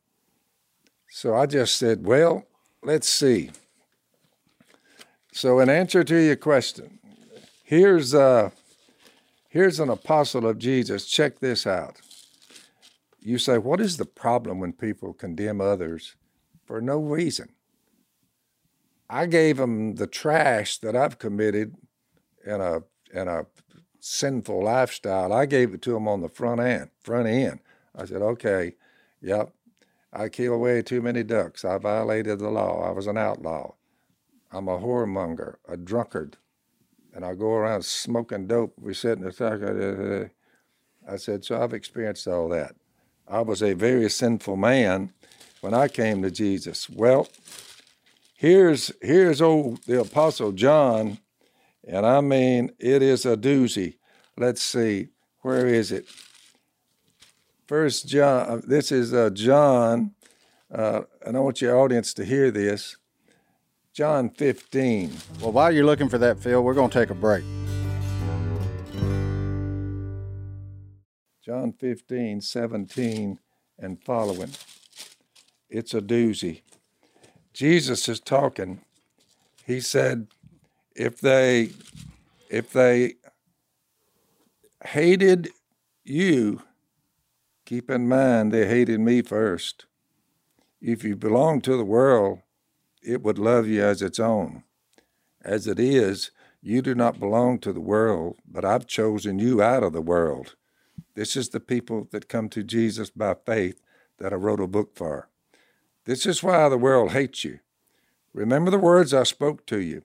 So 1.10 1.36
I 1.36 1.46
just 1.46 1.78
said, 1.78 2.06
well, 2.06 2.46
let's 2.84 3.08
see. 3.08 3.52
So 5.32 5.60
in 5.60 5.70
answer 5.70 6.04
to 6.04 6.18
your 6.18 6.36
question, 6.36 7.00
here's 7.64 8.14
uh, 8.14 8.50
here's 9.48 9.80
an 9.80 9.90
apostle 9.90 10.46
of 10.46 10.58
Jesus. 10.58 11.06
Check 11.06 11.40
this 11.40 11.66
out. 11.66 11.98
You 13.22 13.38
say, 13.38 13.58
what 13.58 13.80
is 13.80 13.98
the 13.98 14.06
problem 14.06 14.60
when 14.60 14.74
people 14.74 15.14
condemn 15.14 15.62
others 15.62 16.16
for 16.66 16.82
no 16.82 16.98
reason? 17.00 17.50
I 19.10 19.26
gave 19.26 19.58
them 19.58 19.96
the 19.96 20.08
trash 20.08 20.78
that 20.80 20.96
I've 20.96 21.18
committed 21.18 21.76
in 22.46 22.62
a 22.62 22.84
in 23.12 23.28
a 23.28 23.46
sinful 24.00 24.64
lifestyle. 24.64 25.34
I 25.34 25.46
gave 25.46 25.74
it 25.74 25.82
to 25.84 25.94
them 25.94 26.08
on 26.08 26.22
the 26.22 26.30
front 26.30 26.62
end. 26.62 26.90
Front 27.02 27.28
end. 27.28 27.60
I 27.96 28.06
said, 28.06 28.22
okay, 28.22 28.76
yep, 29.22 29.52
I 30.14 30.30
killed 30.30 30.62
way 30.62 30.82
too 30.82 31.02
many 31.02 31.24
ducks. 31.24 31.66
I 31.66 31.78
violated 31.80 32.40
the 32.40 32.50
law. 32.50 32.88
I 32.88 32.92
was 32.92 33.08
an 33.08 33.18
outlaw. 33.18 33.74
I'm 34.52 34.68
a 34.68 34.80
whoremonger, 34.80 35.56
a 35.68 35.76
drunkard, 35.76 36.38
and 37.14 37.26
I 37.26 37.36
go 37.36 37.52
around 37.52 37.86
smoking 37.86 38.48
dope. 38.48 38.74
We 38.80 38.94
sit 38.94 39.18
in 39.18 39.24
the 39.24 39.32
truck. 39.32 40.32
I 41.08 41.18
said, 41.18 41.44
so 41.44 41.62
I've 41.62 41.74
experienced 41.74 42.28
all 42.28 42.50
that. 42.50 42.76
I 43.28 43.42
was 43.42 43.62
a 43.62 43.74
very 43.74 44.10
sinful 44.10 44.58
man 44.58 45.14
when 45.62 45.74
I 45.74 45.88
came 45.88 46.22
to 46.22 46.32
Jesus. 46.32 46.90
Well, 46.90 47.28
here's 48.40 48.92
here's 49.02 49.42
old 49.42 49.84
the 49.84 50.00
apostle 50.00 50.54
John, 50.54 51.20
and 51.86 52.06
I 52.06 52.22
mean 52.22 52.72
it 52.80 53.02
is 53.02 53.26
a 53.26 53.36
doozy. 53.36 53.98
Let's 54.38 54.62
see, 54.62 55.10
where 55.42 55.68
is 55.68 55.92
it? 55.92 56.08
First 57.68 58.08
John. 58.08 58.64
This 58.66 58.92
is 58.92 59.14
uh, 59.14 59.30
John 59.32 60.16
uh, 60.72 61.02
and 61.26 61.36
I 61.36 61.40
want 61.40 61.62
your 61.62 61.80
audience 61.80 62.14
to 62.16 62.26
hear 62.26 62.52
this. 62.52 62.98
John 63.94 64.30
15. 64.30 65.12
Well, 65.42 65.52
while 65.52 65.74
you're 65.74 65.86
looking 65.86 66.10
for 66.10 66.20
that, 66.20 66.40
Phil, 66.40 66.64
we're 66.64 66.76
going 66.76 66.90
to 66.90 67.00
take 67.00 67.10
a 67.10 67.16
break. 67.16 67.44
John 71.44 71.74
15, 71.74 72.42
17, 72.42 73.40
and 73.80 74.04
following. 74.04 74.52
It's 75.70 75.94
a 75.96 76.02
doozy. 76.02 76.62
Jesus 77.60 78.08
is 78.08 78.22
talking. 78.22 78.80
He 79.66 79.82
said, 79.82 80.28
if 80.96 81.20
they 81.20 81.72
if 82.50 82.72
they 82.72 83.16
hated 84.86 85.50
you, 86.06 86.62
keep 87.66 87.90
in 87.90 88.08
mind 88.08 88.54
they 88.54 88.66
hated 88.66 89.02
me 89.02 89.22
first. 89.22 89.88
If 90.80 91.04
you 91.04 91.18
belong 91.18 91.60
to 91.64 91.76
the 91.76 91.84
world, 91.84 92.40
it 93.04 93.24
would 93.24 93.38
love 93.38 93.68
you 93.68 93.84
as 93.84 94.02
its 94.02 94.22
own. 94.22 94.64
As 95.44 95.68
it 95.68 95.82
is, 95.82 96.32
you 96.62 96.82
do 96.82 96.96
not 96.96 97.20
belong 97.20 97.60
to 97.60 97.74
the 97.74 97.82
world, 97.82 98.38
but 98.50 98.64
I've 98.64 98.88
chosen 98.88 99.38
you 99.38 99.62
out 99.62 99.84
of 99.84 99.92
the 99.92 100.02
world. 100.02 100.56
This 101.14 101.36
is 101.36 101.50
the 101.50 101.60
people 101.60 102.08
that 102.12 102.30
come 102.30 102.48
to 102.52 102.64
Jesus 102.64 103.10
by 103.10 103.36
faith 103.46 103.82
that 104.18 104.32
I 104.32 104.38
wrote 104.38 104.62
a 104.62 104.68
book 104.68 104.96
for. 104.96 105.28
This 106.10 106.26
is 106.26 106.42
why 106.42 106.68
the 106.70 106.78
world 106.78 107.12
hates 107.12 107.44
you. 107.44 107.60
Remember 108.34 108.72
the 108.72 108.80
words 108.80 109.14
I 109.14 109.22
spoke 109.22 109.68
to 109.68 109.80
you. 109.80 110.02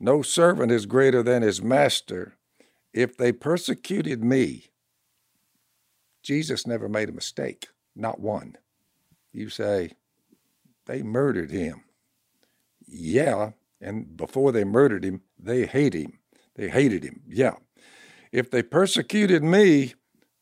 No 0.00 0.22
servant 0.22 0.72
is 0.72 0.86
greater 0.86 1.22
than 1.22 1.42
his 1.42 1.60
master. 1.60 2.38
If 2.94 3.14
they 3.14 3.32
persecuted 3.32 4.24
me, 4.24 4.70
Jesus 6.22 6.66
never 6.66 6.88
made 6.88 7.10
a 7.10 7.12
mistake, 7.12 7.68
not 7.94 8.20
one. 8.20 8.56
You 9.30 9.50
say, 9.50 9.90
they 10.86 11.02
murdered 11.02 11.50
him. 11.50 11.84
Yeah, 12.86 13.50
and 13.82 14.16
before 14.16 14.50
they 14.50 14.64
murdered 14.64 15.04
him, 15.04 15.20
they 15.38 15.66
hate 15.66 15.92
him. 15.92 16.20
They 16.54 16.70
hated 16.70 17.04
him. 17.04 17.20
Yeah. 17.28 17.56
If 18.32 18.50
they 18.50 18.62
persecuted 18.62 19.44
me, 19.44 19.92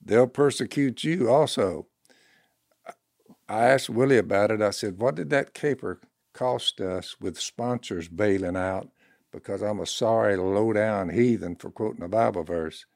they'll 0.01 0.29
persecute 0.29 1.03
you 1.03 1.29
also. 1.29 1.89
I 3.49 3.67
asked 3.67 3.91
Willie 3.91 4.19
about 4.19 4.51
it. 4.51 4.61
I 4.61 4.71
said, 4.71 4.99
What 4.99 5.15
did 5.15 5.31
that 5.31 5.55
caper 5.55 6.01
cost 6.33 6.81
us 6.81 7.17
with 7.21 7.39
sponsors 7.39 8.09
bailing 8.09 8.57
out 8.57 8.89
because 9.33 9.63
I'm 9.63 9.81
a 9.81 9.87
sorry, 9.87 10.37
low 10.37 10.73
down 10.73 11.11
heathen 11.11 11.57
for 11.57 11.71
quoting 11.71 12.03
a 12.03 12.09
Bible 12.09 12.45
verse? 12.45 12.87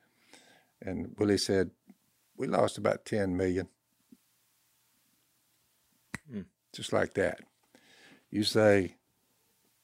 And 0.82 1.14
Willie 1.18 1.38
said, 1.38 1.70
We 2.36 2.46
lost 2.46 2.78
about 2.78 3.04
10 3.04 3.36
million. 3.36 3.68
Mm. 6.32 6.46
Just 6.74 6.92
like 6.92 7.14
that. 7.14 7.40
You 8.30 8.44
say, 8.44 8.96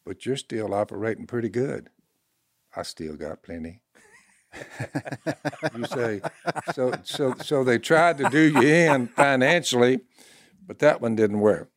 but 0.04 0.24
you're 0.24 0.36
still 0.36 0.72
operating 0.72 1.26
pretty 1.26 1.48
good. 1.48 1.90
I 2.74 2.82
still 2.82 3.16
got 3.16 3.42
plenty. 3.42 3.80
you 5.76 5.84
say 5.86 6.20
so 6.72 6.92
so 7.02 7.34
so 7.42 7.64
they 7.64 7.78
tried 7.78 8.16
to 8.16 8.28
do 8.30 8.40
you 8.40 8.62
in 8.62 9.08
financially, 9.08 10.00
but 10.66 10.78
that 10.80 11.00
one 11.00 11.14
didn't 11.14 11.40
work. 11.40 11.70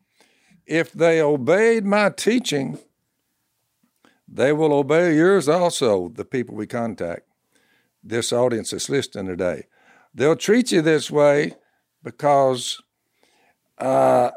If 0.65 0.91
they 0.91 1.21
obeyed 1.21 1.85
my 1.85 2.09
teaching, 2.09 2.79
they 4.27 4.53
will 4.53 4.73
obey 4.73 5.15
yours 5.15 5.47
also, 5.49 6.09
the 6.09 6.25
people 6.25 6.55
we 6.55 6.67
contact. 6.67 7.21
This 8.03 8.31
audience 8.31 8.71
that's 8.71 8.89
listening 8.89 9.27
today. 9.27 9.63
They'll 10.13 10.35
treat 10.35 10.71
you 10.71 10.81
this 10.81 11.11
way 11.11 11.53
because 12.03 12.81
uh, 13.77 14.31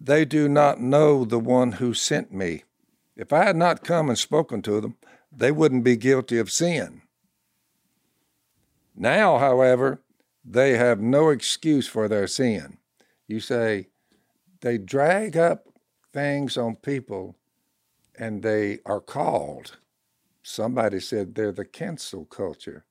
they 0.00 0.24
do 0.24 0.48
not 0.48 0.80
know 0.80 1.24
the 1.24 1.38
one 1.38 1.72
who 1.72 1.94
sent 1.94 2.32
me. 2.32 2.64
If 3.16 3.32
I 3.32 3.44
had 3.44 3.56
not 3.56 3.84
come 3.84 4.08
and 4.08 4.18
spoken 4.18 4.62
to 4.62 4.80
them, 4.80 4.96
they 5.30 5.52
wouldn't 5.52 5.84
be 5.84 5.96
guilty 5.96 6.38
of 6.38 6.50
sin. 6.50 7.02
Now, 8.96 9.38
however, 9.38 10.00
they 10.44 10.76
have 10.76 11.00
no 11.00 11.28
excuse 11.28 11.86
for 11.86 12.08
their 12.08 12.26
sin. 12.26 12.78
You 13.30 13.40
say, 13.40 13.88
they 14.60 14.78
drag 14.78 15.36
up 15.36 15.68
things 16.12 16.56
on 16.56 16.76
people 16.76 17.36
and 18.18 18.42
they 18.42 18.80
are 18.84 19.00
called. 19.00 19.78
Somebody 20.42 21.00
said 21.00 21.34
they're 21.34 21.52
the 21.52 21.64
cancel 21.64 22.24
culture. 22.24 22.84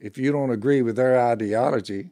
If 0.00 0.16
you 0.16 0.32
don't 0.32 0.50
agree 0.50 0.82
with 0.82 0.96
their 0.96 1.20
ideology, 1.20 2.10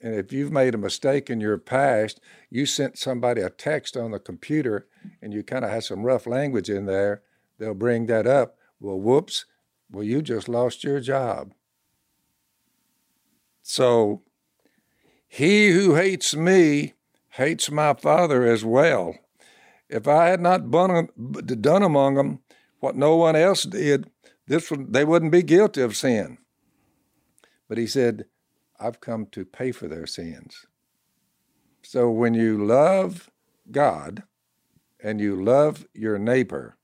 and 0.00 0.14
if 0.14 0.32
you've 0.32 0.52
made 0.52 0.74
a 0.74 0.78
mistake 0.78 1.30
in 1.30 1.40
your 1.40 1.58
past, 1.58 2.20
you 2.50 2.66
sent 2.66 2.98
somebody 2.98 3.40
a 3.40 3.50
text 3.50 3.96
on 3.96 4.10
the 4.10 4.18
computer 4.18 4.86
and 5.22 5.32
you 5.32 5.42
kind 5.42 5.64
of 5.64 5.70
had 5.70 5.84
some 5.84 6.02
rough 6.02 6.26
language 6.26 6.68
in 6.68 6.86
there, 6.86 7.22
they'll 7.58 7.74
bring 7.74 8.06
that 8.06 8.26
up. 8.26 8.58
Well, 8.80 9.00
whoops, 9.00 9.46
well, 9.90 10.04
you 10.04 10.20
just 10.22 10.48
lost 10.48 10.84
your 10.84 11.00
job. 11.00 11.54
So, 13.62 14.22
he 15.34 15.72
who 15.72 15.96
hates 15.96 16.36
me 16.36 16.94
hates 17.30 17.68
my 17.68 17.92
Father 17.92 18.46
as 18.46 18.64
well. 18.64 19.16
If 19.88 20.06
I 20.06 20.26
had 20.26 20.40
not 20.40 20.70
done 20.70 21.82
among 21.82 22.14
them 22.14 22.38
what 22.78 22.94
no 22.94 23.16
one 23.16 23.34
else 23.34 23.64
did, 23.64 24.08
this 24.46 24.70
would, 24.70 24.92
they 24.92 25.04
wouldn't 25.04 25.32
be 25.32 25.42
guilty 25.42 25.80
of 25.82 25.96
sin. 25.96 26.38
But 27.68 27.78
he 27.78 27.88
said, 27.88 28.26
I've 28.78 29.00
come 29.00 29.26
to 29.32 29.44
pay 29.44 29.72
for 29.72 29.88
their 29.88 30.06
sins. 30.06 30.66
So 31.82 32.08
when 32.10 32.34
you 32.34 32.64
love 32.64 33.28
God 33.72 34.22
and 35.02 35.20
you 35.20 35.42
love 35.42 35.84
your 35.92 36.16
neighbor, 36.16 36.76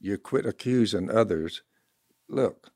you 0.00 0.16
quit 0.16 0.46
accusing 0.46 1.10
others. 1.10 1.62
Look, 2.28 2.70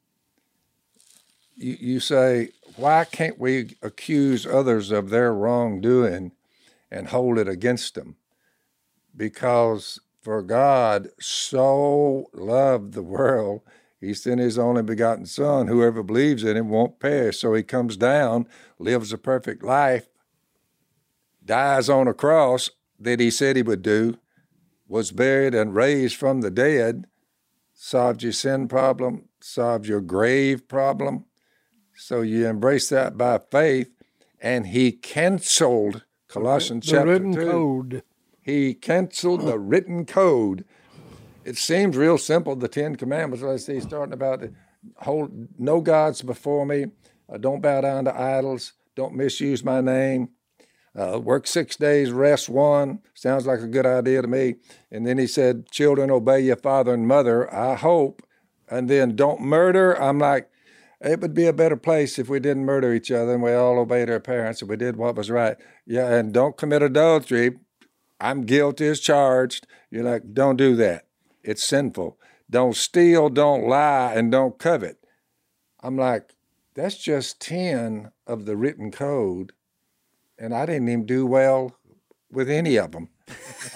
you, 1.61 1.77
you 1.81 2.01
say, 2.01 2.51
why 2.77 3.05
can't 3.05 3.39
we 3.39 3.77
accuse 3.83 4.47
others 4.47 4.91
of 4.91 5.11
their 5.11 5.33
wrongdoing 5.33 6.33
and 6.91 7.09
hold 7.09 7.39
it 7.39 7.49
against 7.49 7.95
them? 7.95 8.17
Because 9.17 10.01
for 10.23 10.43
God 10.43 11.09
so 11.19 12.27
loved 12.33 12.95
the 12.95 13.03
world 13.03 13.63
he 14.01 14.15
sent 14.15 14.41
his 14.41 14.59
only 14.59 14.83
begotten 14.83 15.27
Son. 15.27 15.67
Whoever 15.67 16.03
believes 16.03 16.43
in 16.43 16.57
him 16.57 16.71
won't 16.71 16.99
perish. 16.99 17.39
So 17.39 17.53
he 17.53 17.63
comes 17.63 17.99
down, 17.99 18.49
lives 18.79 19.13
a 19.13 19.19
perfect 19.19 19.63
life, 19.63 20.09
dies 21.45 21.91
on 21.91 22.09
a 22.09 22.15
cross 22.15 22.71
that 22.99 23.21
he 23.21 23.31
said 23.31 23.57
he 23.57 23.63
would 23.63 23.83
do, 23.83 24.17
was 24.89 25.13
buried 25.13 25.55
and 25.55 25.75
raised 25.75 26.17
from 26.17 26.41
the 26.41 26.51
dead, 26.51 27.07
solved 27.75 28.23
your 28.23 28.33
sin 28.33 28.69
problem, 28.69 29.29
solved 29.41 29.87
your 29.87 30.01
grave 30.01 30.67
problem. 30.67 31.27
So 32.01 32.23
you 32.23 32.47
embrace 32.47 32.89
that 32.89 33.17
by 33.17 33.39
faith, 33.39 33.91
and 34.41 34.69
he 34.69 34.93
canceled 34.93 36.05
Colossians 36.29 36.87
the 36.87 36.93
chapter 36.93 37.13
written 37.13 37.35
2. 37.35 37.51
code. 37.51 38.03
He 38.43 38.75
canceled 38.75 39.43
the 39.43 39.59
written 39.59 40.07
code 40.07 40.65
it 41.45 41.57
seems 41.57 41.97
real 41.97 42.19
simple. 42.19 42.55
The 42.57 42.69
Ten 42.69 42.97
Commandments, 42.97 43.45
I 43.45 43.57
see, 43.57 43.81
starting 43.81 44.13
about 44.13 44.45
hold 44.97 45.49
no 45.59 45.81
gods 45.81 46.23
before 46.23 46.67
me, 46.67 46.87
uh, 47.33 47.39
don't 47.39 47.63
bow 47.63 47.81
down 47.81 48.05
to 48.07 48.19
idols, 48.19 48.73
don't 48.95 49.15
misuse 49.15 49.65
my 49.65 49.81
name, 49.81 50.31
uh, 50.95 51.19
work 51.19 51.47
six 51.47 51.77
days, 51.77 52.11
rest 52.11 52.49
one. 52.49 53.01
Sounds 53.15 53.47
like 53.47 53.61
a 53.61 53.67
good 53.67 53.87
idea 53.87 54.23
to 54.23 54.29
me. 54.29 54.57
And 54.91 55.07
then 55.07 55.19
he 55.19 55.27
said, 55.27 55.71
children, 55.71 56.11
obey 56.11 56.41
your 56.41 56.57
father 56.57 56.95
and 56.95 57.07
mother. 57.07 57.53
I 57.53 57.77
hope. 57.77 58.23
And 58.69 58.89
then 58.89 59.17
don't 59.17 59.41
murder. 59.41 60.01
I'm 60.01 60.19
like, 60.19 60.50
it 61.01 61.21
would 61.21 61.35
be 61.35 61.47
a 61.47 61.53
better 61.53 61.77
place 61.77 62.19
if 62.19 62.29
we 62.29 62.41
didn't 62.41 62.65
murder 62.65 62.93
each 62.93 63.11
other 63.11 63.35
and 63.35 63.43
we 63.43 63.53
all 63.53 63.79
obeyed 63.79 64.11
our 64.11 64.21
parents 64.21 64.61
and 64.61 64.69
we 64.71 64.77
did 64.77 64.97
what 64.97 65.17
was 65.17 65.31
right. 65.31 65.57
Yeah, 65.87 66.13
and 66.15 66.33
don't 66.33 66.57
commit 66.57 66.83
adultery. 66.83 67.59
I'm 68.21 68.43
guilty 68.45 68.87
as 68.87 69.01
charged. 69.01 69.67
You're 69.91 70.05
like, 70.05 70.35
don't 70.35 70.57
do 70.57 70.77
that. 70.77 71.07
It's 71.43 71.65
sinful. 71.67 72.19
Don't 72.51 72.77
steal, 72.77 73.29
don't 73.31 73.67
lie, 73.67 74.13
and 74.15 74.31
don't 74.31 74.59
covet. 74.59 74.99
I'm 75.83 75.97
like, 75.97 76.35
that's 76.75 76.97
just 76.99 77.41
10 77.41 78.11
of 78.27 78.45
the 78.45 78.57
written 78.57 78.91
code. 78.91 79.53
And 80.39 80.55
I 80.55 80.67
didn't 80.67 80.89
even 80.89 81.07
do 81.07 81.27
well 81.27 81.77
with 82.31 82.51
any 82.51 82.77
of 82.77 82.93
them. 82.93 83.09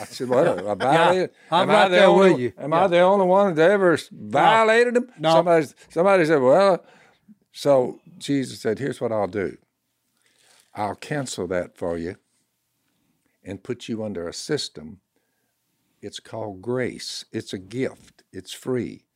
I 0.00 0.04
said, 0.06 0.28
"What? 0.28 0.46
I 0.66 0.74
violated? 0.74 1.30
Yeah, 1.30 1.56
I'm 1.56 1.62
am 1.70 1.76
right 1.76 1.84
I 1.84 1.88
there 1.88 2.06
only, 2.06 2.32
with 2.32 2.40
you. 2.40 2.52
Am 2.58 2.72
Yeah. 2.72 2.84
I 2.84 2.86
the 2.88 3.00
only 3.00 3.26
one 3.26 3.54
that 3.54 3.70
ever 3.70 3.98
violated 4.10 4.94
them? 4.94 5.08
No. 5.18 5.30
Somebody, 5.32 5.66
somebody 5.90 6.24
said, 6.24 6.40
"Well," 6.42 6.84
so 7.54 8.00
Jesus 8.18 8.60
said, 8.60 8.78
"Here's 8.78 9.00
what 9.00 9.12
I'll 9.12 9.26
do. 9.26 9.56
I'll 10.74 10.96
cancel 10.96 11.46
that 11.46 11.78
for 11.78 11.96
you, 11.96 12.16
and 13.42 13.62
put 13.62 13.88
you 13.88 14.04
under 14.04 14.28
a 14.28 14.34
system 14.34 15.00
it's 16.04 16.20
called 16.20 16.60
grace. 16.60 17.24
It's 17.32 17.54
a 17.54 17.58
gift. 17.58 18.24
It's 18.30 18.52
free. 18.52 19.06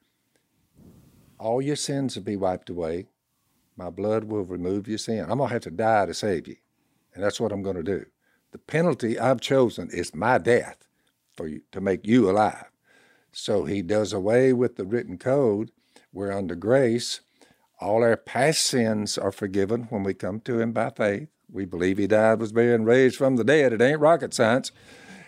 All 1.38 1.60
your 1.60 1.76
sins 1.76 2.16
will 2.16 2.22
be 2.22 2.34
wiped 2.34 2.70
away. 2.70 3.08
My 3.76 3.90
blood 3.90 4.24
will 4.24 4.44
remove 4.44 4.88
your 4.88 4.96
sin. 4.96 5.20
I'm 5.20 5.36
going 5.36 5.50
to 5.50 5.52
have 5.52 5.62
to 5.64 5.70
die 5.70 6.06
to 6.06 6.14
save 6.14 6.48
you. 6.48 6.56
And 7.14 7.22
that's 7.22 7.38
what 7.38 7.52
I'm 7.52 7.62
going 7.62 7.76
to 7.76 7.82
do. 7.82 8.06
The 8.52 8.58
penalty 8.58 9.18
I've 9.18 9.42
chosen 9.42 9.90
is 9.92 10.14
my 10.14 10.38
death 10.38 10.78
for 11.36 11.46
you 11.46 11.60
to 11.72 11.82
make 11.82 12.06
you 12.06 12.30
alive. 12.30 12.70
So 13.32 13.66
he 13.66 13.82
does 13.82 14.14
away 14.14 14.54
with 14.54 14.76
the 14.76 14.86
written 14.86 15.18
code. 15.18 15.70
We're 16.10 16.32
under 16.32 16.54
grace. 16.54 17.20
All 17.80 18.02
our 18.02 18.16
past 18.16 18.62
sins 18.62 19.16
are 19.16 19.32
forgiven 19.32 19.84
when 19.84 20.02
we 20.02 20.14
come 20.14 20.40
to 20.40 20.60
him 20.60 20.72
by 20.72 20.90
faith. 20.90 21.28
We 21.50 21.64
believe 21.64 21.98
he 21.98 22.06
died, 22.06 22.40
was 22.40 22.52
buried, 22.52 22.74
and 22.74 22.86
raised 22.86 23.16
from 23.16 23.36
the 23.36 23.44
dead. 23.44 23.72
It 23.72 23.80
ain't 23.80 24.00
rocket 24.00 24.34
science. 24.34 24.72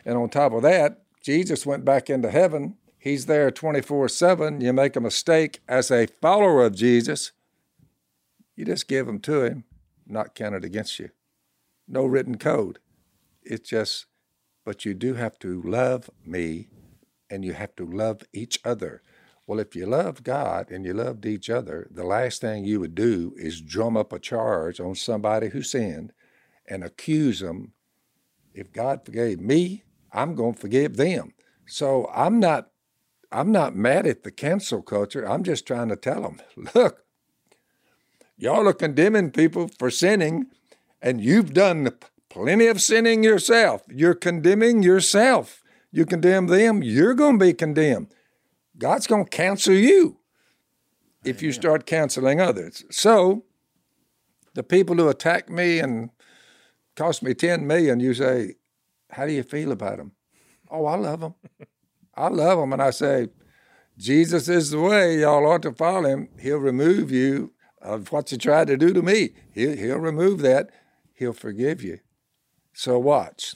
And 0.05 0.17
on 0.17 0.29
top 0.29 0.53
of 0.53 0.63
that, 0.63 1.03
Jesus 1.23 1.65
went 1.65 1.85
back 1.85 2.11
into 2.11 2.31
heaven. 2.31 2.77
He's 2.99 3.27
there 3.27 3.51
24 3.51 4.09
7. 4.09 4.61
You 4.61 4.73
make 4.73 4.97
a 4.97 5.01
mistake 5.01 5.61
as 5.69 5.91
a 5.91 6.09
follower 6.21 6.65
of 6.65 6.75
Jesus, 6.75 7.33
you 8.57 8.67
just 8.67 8.89
give 8.89 9.07
them 9.07 9.21
to 9.21 9.43
him, 9.43 9.65
not 10.07 10.35
counted 10.35 10.65
against 10.65 10.99
you. 10.99 11.11
No 11.89 12.05
written 12.05 12.37
code. 12.37 12.79
It's 13.43 13.69
just, 13.69 14.05
but 14.67 14.85
you 14.85 14.93
do 14.93 15.15
have 15.15 15.39
to 15.39 15.63
love 15.63 16.11
me 16.27 16.69
and 17.31 17.43
you 17.43 17.55
have 17.55 17.75
to 17.77 17.87
love 17.87 18.23
each 18.35 18.61
other. 18.63 19.03
Well, 19.47 19.59
if 19.59 19.75
you 19.75 19.87
love 19.87 20.23
God 20.23 20.71
and 20.71 20.85
you 20.85 20.95
loved 20.95 21.27
each 21.27 21.51
other, 21.51 21.89
the 21.91 22.05
last 22.05 22.41
thing 22.41 22.65
you 22.65 22.79
would 22.81 22.95
do 22.95 23.35
is 23.37 23.61
drum 23.61 23.97
up 23.97 24.13
a 24.13 24.19
charge 24.19 24.79
on 24.81 24.95
somebody 24.95 25.49
who 25.49 25.63
sinned 25.63 26.13
and 26.69 26.85
accuse 26.85 27.41
them. 27.41 27.73
If 28.55 28.73
God 28.73 29.05
forgave 29.05 29.41
me, 29.41 29.83
I'm 30.13 30.35
going 30.35 30.55
to 30.55 30.61
forgive 30.61 30.97
them. 30.97 31.35
So 31.67 32.09
I'm 32.15 32.39
not 32.41 32.71
I'm 33.33 33.53
not 33.53 33.77
mad 33.77 34.07
at 34.07 34.25
the 34.25 34.33
cancel 34.33 34.83
culture. 34.83 35.29
I'm 35.29 35.45
just 35.45 35.67
trying 35.67 35.89
to 35.89 35.97
tell 35.97 36.23
them, 36.23 36.41
look, 36.75 37.05
y'all 38.37 38.67
are 38.67 38.73
condemning 38.73 39.31
people 39.31 39.71
for 39.79 39.91
sinning, 39.91 40.47
and 41.01 41.21
you've 41.21 41.55
done 41.55 41.91
plenty 42.29 42.67
of 42.67 42.81
sinning 42.83 43.23
yourself. 43.23 43.83
You're 43.89 44.15
condemning 44.15 44.83
yourself. 44.83 45.63
You 45.93 46.07
condemn 46.07 46.47
them, 46.47 46.83
you're 46.83 47.15
going 47.15 47.39
to 47.39 47.45
be 47.45 47.53
condemned. 47.53 48.13
God's 48.81 49.07
going 49.07 49.25
to 49.25 49.31
cancel 49.31 49.75
you 49.75 50.17
if 51.23 51.43
you 51.43 51.53
start 51.53 51.85
canceling 51.85 52.41
others. 52.41 52.83
So, 52.91 53.45
the 54.55 54.63
people 54.63 54.97
who 54.97 55.09
attack 55.09 55.51
me 55.51 55.79
and 55.79 56.11
cost 56.97 57.23
me 57.23 57.35
10 57.35 57.67
million, 57.67 58.01
you 58.01 58.15
say, 58.15 58.55
how 59.11 59.27
do 59.27 59.33
you 59.33 59.43
feel 59.43 59.71
about 59.71 59.99
them? 59.99 60.13
Oh, 60.71 60.87
I 60.87 60.97
love 60.97 61.21
them. 61.21 61.35
I 62.15 62.29
love 62.29 62.59
them. 62.59 62.73
And 62.73 62.83
I 62.83 62.91
say, 62.91 63.29
Jesus 63.99 64.49
is 64.49 64.71
the 64.71 64.81
way. 64.81 65.21
Y'all 65.21 65.47
ought 65.47 65.63
to 65.63 65.73
follow 65.73 66.09
him. 66.09 66.31
He'll 66.41 66.57
remove 66.57 67.11
you 67.11 67.53
of 67.83 68.11
what 68.11 68.33
you 68.33 68.39
tried 68.39 68.69
to 68.69 68.79
do 68.79 68.95
to 68.95 69.03
me. 69.03 69.31
He'll, 69.53 69.77
he'll 69.77 69.99
remove 69.99 70.41
that. 70.41 70.71
He'll 71.13 71.35
forgive 71.35 71.83
you. 71.83 71.99
So 72.73 72.99
watch. 72.99 73.55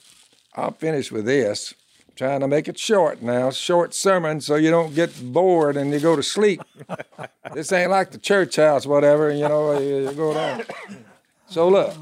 I'll 0.54 0.72
finish 0.72 1.10
with 1.10 1.24
this. 1.24 1.74
I'm 2.14 2.28
trying 2.28 2.40
to 2.40 2.48
make 2.48 2.68
it 2.68 2.78
short 2.78 3.22
now, 3.22 3.50
short 3.50 3.92
sermon, 3.92 4.40
so 4.40 4.54
you 4.54 4.70
don't 4.70 4.94
get 4.94 5.10
bored 5.32 5.76
and 5.76 5.92
you 5.92 5.98
go 5.98 6.14
to 6.14 6.22
sleep. 6.22 6.62
this 7.54 7.72
ain't 7.72 7.90
like 7.90 8.12
the 8.12 8.18
church 8.18 8.54
house, 8.54 8.86
whatever. 8.86 9.32
You 9.32 9.48
know, 9.48 9.76
you, 9.80 10.08
you 10.08 10.12
go 10.12 10.32
down. 10.32 10.62
So 11.48 11.68
look, 11.68 11.92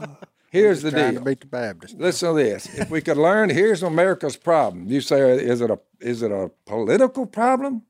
here's 0.51 0.83
the 0.83 0.90
deal. 0.90 1.14
to 1.14 1.20
beat 1.22 1.40
the 1.40 1.46
Baptist. 1.46 1.98
Listen 1.98 2.29
to 2.29 2.42
this. 2.42 2.79
If 2.79 2.90
we 2.90 3.01
could 3.01 3.16
learn, 3.16 3.48
here's 3.48 3.83
America's 3.83 4.37
problem. 4.37 4.87
You 4.87 5.01
say, 5.01 5.18
is 5.31 5.62
it 5.62 5.70
a 5.70 5.81
is 5.98 6.20
it 6.20 6.31
a 6.31 6.51
political 6.66 7.25
problem, 7.25 7.85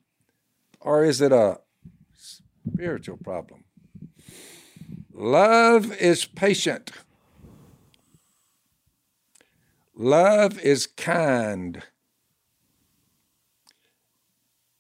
or 0.80 1.02
is 1.02 1.20
it 1.20 1.32
a 1.32 1.58
spiritual 2.72 3.16
problem? 3.16 3.64
Love 5.12 5.92
is 5.96 6.24
patient. 6.24 6.92
Love 9.96 10.61
is 10.61 10.87
kind. 10.87 11.82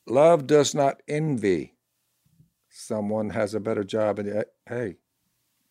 Love 0.06 0.46
does 0.46 0.74
not 0.74 1.02
envy. 1.06 1.74
Someone 2.68 3.30
has 3.30 3.54
a 3.54 3.60
better 3.60 3.84
job, 3.84 4.18
and 4.18 4.44
hey, 4.68 4.96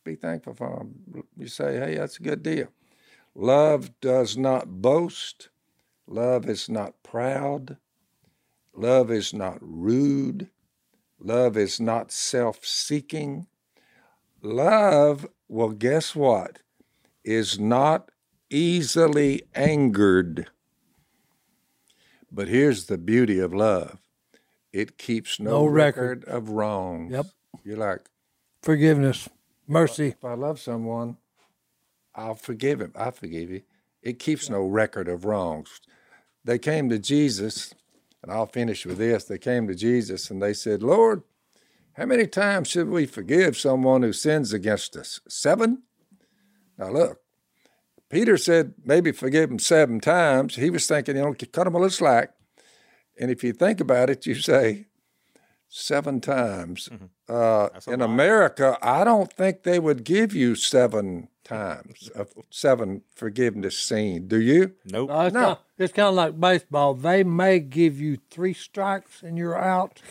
be 0.04 0.15
thankful 0.15 0.54
for 0.54 0.78
them. 0.78 1.24
You 1.38 1.48
say, 1.48 1.78
hey, 1.78 1.96
that's 1.96 2.17
a 2.17 2.24
good 2.24 2.44
deal. 2.44 2.67
Love 3.36 4.00
does 4.02 4.38
not 4.38 4.82
boast. 4.82 5.50
Love 6.08 6.48
is 6.50 6.70
not 6.70 7.02
proud. 7.04 7.78
Love 8.74 9.12
is 9.12 9.34
not 9.34 9.58
rude. 9.62 10.50
Love 11.20 11.56
is 11.58 11.80
not 11.80 12.12
self 12.12 12.65
seeking. 12.65 13.48
Love, 14.41 15.28
well, 15.48 15.70
guess 15.70 16.15
what? 16.15 16.60
Is 17.24 17.60
not 17.60 18.10
easily 18.50 19.44
angered. 19.54 20.50
But 22.32 22.48
here's 22.48 22.86
the 22.86 22.98
beauty 22.98 23.39
of 23.39 23.54
love 23.54 24.00
it 24.73 24.97
keeps 24.97 25.39
no, 25.39 25.51
No 25.51 25.65
record. 25.65 26.23
record 26.25 26.25
of 26.25 26.49
wrongs. 26.49 27.12
Yep. 27.12 27.25
You're 27.63 27.77
like, 27.77 28.01
Forgiveness, 28.63 29.27
mercy. 29.67 30.10
if 30.10 30.23
I 30.25 30.34
love 30.36 30.60
someone, 30.60 31.17
I'll 32.15 32.36
forgive 32.36 32.79
him. 32.81 32.91
I 32.95 33.12
forgive 33.12 33.49
you. 33.49 33.62
It 34.01 34.19
keeps 34.19 34.49
no 34.49 34.65
record 34.65 35.07
of 35.07 35.25
wrongs. 35.25 35.81
They 36.43 36.57
came 36.60 36.89
to 36.89 36.99
Jesus, 36.99 37.73
and 38.21 38.31
I'll 38.31 38.47
finish 38.47 38.86
with 38.86 38.97
this. 38.97 39.23
They 39.25 39.38
came 39.38 39.67
to 39.67 39.75
Jesus 39.75 40.29
and 40.31 40.41
they 40.41 40.53
said, 40.53 40.81
Lord, 40.84 41.23
how 41.93 42.05
many 42.05 42.25
times 42.27 42.67
should 42.69 42.89
we 42.89 43.05
forgive 43.05 43.57
someone 43.57 44.01
who 44.01 44.13
sins 44.13 44.53
against 44.53 44.95
us? 44.95 45.19
Seven? 45.27 45.84
Now 46.77 46.89
look, 46.89 47.19
Peter 48.10 48.38
said 48.38 48.73
maybe 48.84 49.12
forgive 49.12 49.51
him 49.51 49.60
seven 49.60 49.99
times. 49.99 50.55
He 50.55 50.69
was 50.69 50.88
thinking, 50.88 51.15
you 51.15 51.21
know, 51.23 51.34
cut 51.51 51.67
him 51.67 51.75
a 51.75 51.77
little 51.77 51.89
slack. 51.89 52.31
And 53.21 53.31
if 53.31 53.43
you 53.43 53.53
think 53.53 53.79
about 53.79 54.10
it, 54.10 54.25
you 54.25 54.36
say 54.36 54.88
seven 55.71 56.19
times. 56.19 56.89
Mm-hmm. 56.91 57.05
Uh, 57.29 57.91
in 57.91 58.01
America, 58.01 58.77
I 58.81 59.03
don't 59.05 59.31
think 59.31 59.63
they 59.63 59.79
would 59.79 60.03
give 60.03 60.34
you 60.36 60.53
seven 60.53 61.29
times 61.45 62.10
of 62.15 62.34
seven 62.49 63.03
forgiveness 63.15 63.77
scene. 63.79 64.27
Do 64.27 64.39
you? 64.39 64.73
Nope. 64.86 65.10
No, 65.10 65.21
it's, 65.21 65.34
No. 65.34 65.45
Kind 65.45 65.57
it's 65.77 65.93
kind 65.93 66.10
of 66.10 66.13
like 66.15 66.39
baseball. 66.39 66.93
They 66.93 67.23
may 67.23 67.60
give 67.60 67.99
you 67.99 68.17
three 68.29 68.53
strikes 68.53 69.23
and 69.23 69.38
you're 69.38 69.57
out. 69.57 70.01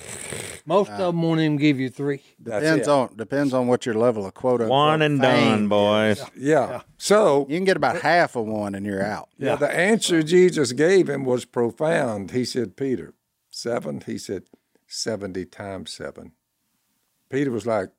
Most 0.66 0.90
of 0.90 0.94
uh, 1.00 1.06
them 1.06 1.22
won't 1.22 1.40
even 1.40 1.58
give 1.58 1.78
you 1.78 1.90
three. 1.90 2.22
Depends 2.42 2.88
on 2.88 3.14
depends 3.16 3.52
on 3.52 3.66
what 3.66 3.86
your 3.86 3.94
level 3.94 4.26
of 4.26 4.34
quota. 4.34 4.66
One 4.66 5.02
and 5.02 5.20
fame 5.20 5.50
done, 5.50 5.68
boys. 5.68 6.24
Yeah. 6.36 6.82
So 6.96 7.46
You 7.48 7.56
can 7.56 7.64
get 7.64 7.76
about 7.76 8.00
half 8.00 8.34
of 8.34 8.46
one 8.46 8.74
and 8.74 8.84
you're 8.84 9.04
out. 9.04 9.28
yeah. 9.38 9.56
the 9.56 9.70
answer 9.70 10.22
Jesus 10.22 10.72
gave 10.72 11.08
him 11.08 11.24
was 11.24 11.44
profound. 11.44 12.30
He 12.32 12.44
said, 12.44 12.76
Peter, 12.76 13.14
seven? 13.50 14.02
He 14.04 14.18
said, 14.18 14.44
70 14.90 15.44
times 15.46 15.92
seven. 15.92 16.32
Peter 17.30 17.50
was 17.50 17.66
like, 17.66 17.90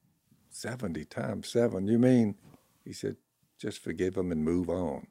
70 0.49 1.06
times 1.06 1.47
seven? 1.47 1.88
You 1.88 1.97
mean? 1.97 2.36
He 2.84 2.91
said, 2.91 3.15
just 3.58 3.82
forgive 3.82 4.15
them 4.15 4.32
and 4.32 4.43
move 4.43 4.69
on. 4.69 5.08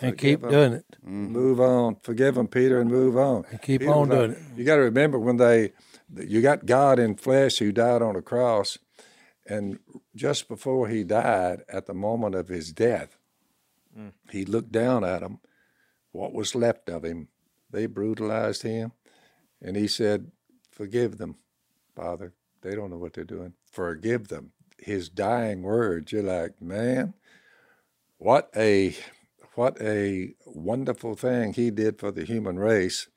And 0.00 0.18
keep 0.18 0.42
Forgive 0.42 0.44
'em. 0.44 0.50
doing 0.70 0.72
it. 0.74 0.96
Mm-hmm. 1.02 1.32
Move 1.32 1.60
on. 1.60 1.96
Forgive 2.02 2.34
them, 2.34 2.48
Peter, 2.48 2.80
and 2.80 2.90
move 2.90 3.16
on. 3.16 3.44
And 3.50 3.62
keep 3.62 3.80
Peter 3.80 3.92
on 3.94 4.10
doing 4.10 4.28
like- 4.32 4.38
it. 4.38 4.44
You 4.56 4.64
got 4.64 4.76
to 4.76 4.82
remember 4.82 5.18
when 5.18 5.38
they, 5.38 5.72
you 6.14 6.42
got 6.42 6.66
God 6.66 6.98
in 6.98 7.16
flesh 7.16 7.58
who 7.58 7.72
died 7.72 8.02
on 8.02 8.14
a 8.14 8.20
cross, 8.20 8.76
and 9.48 9.78
just 10.14 10.48
before 10.48 10.88
he 10.88 11.02
died, 11.02 11.62
at 11.68 11.86
the 11.86 11.94
moment 11.94 12.34
of 12.34 12.48
his 12.48 12.72
death, 12.72 13.16
mm. 13.98 14.12
he 14.30 14.44
looked 14.44 14.72
down 14.72 15.02
at 15.02 15.20
them, 15.20 15.38
what 16.12 16.34
was 16.34 16.54
left 16.54 16.90
of 16.90 17.04
him. 17.04 17.28
They 17.70 17.86
brutalized 17.86 18.62
him, 18.62 18.92
and 19.62 19.76
he 19.76 19.88
said, 19.88 20.30
Forgive 20.76 21.16
them, 21.16 21.36
Father. 21.94 22.34
They 22.60 22.74
don't 22.74 22.90
know 22.90 22.98
what 22.98 23.14
they're 23.14 23.24
doing. 23.24 23.54
Forgive 23.64 24.28
them. 24.28 24.52
His 24.78 25.08
dying 25.08 25.62
words, 25.62 26.12
you're 26.12 26.22
like, 26.22 26.60
man, 26.60 27.14
what 28.18 28.50
a 28.54 28.94
what 29.54 29.80
a 29.80 30.34
wonderful 30.44 31.14
thing 31.14 31.54
he 31.54 31.70
did 31.70 31.98
for 31.98 32.10
the 32.10 32.24
human 32.24 32.58
race. 32.58 33.08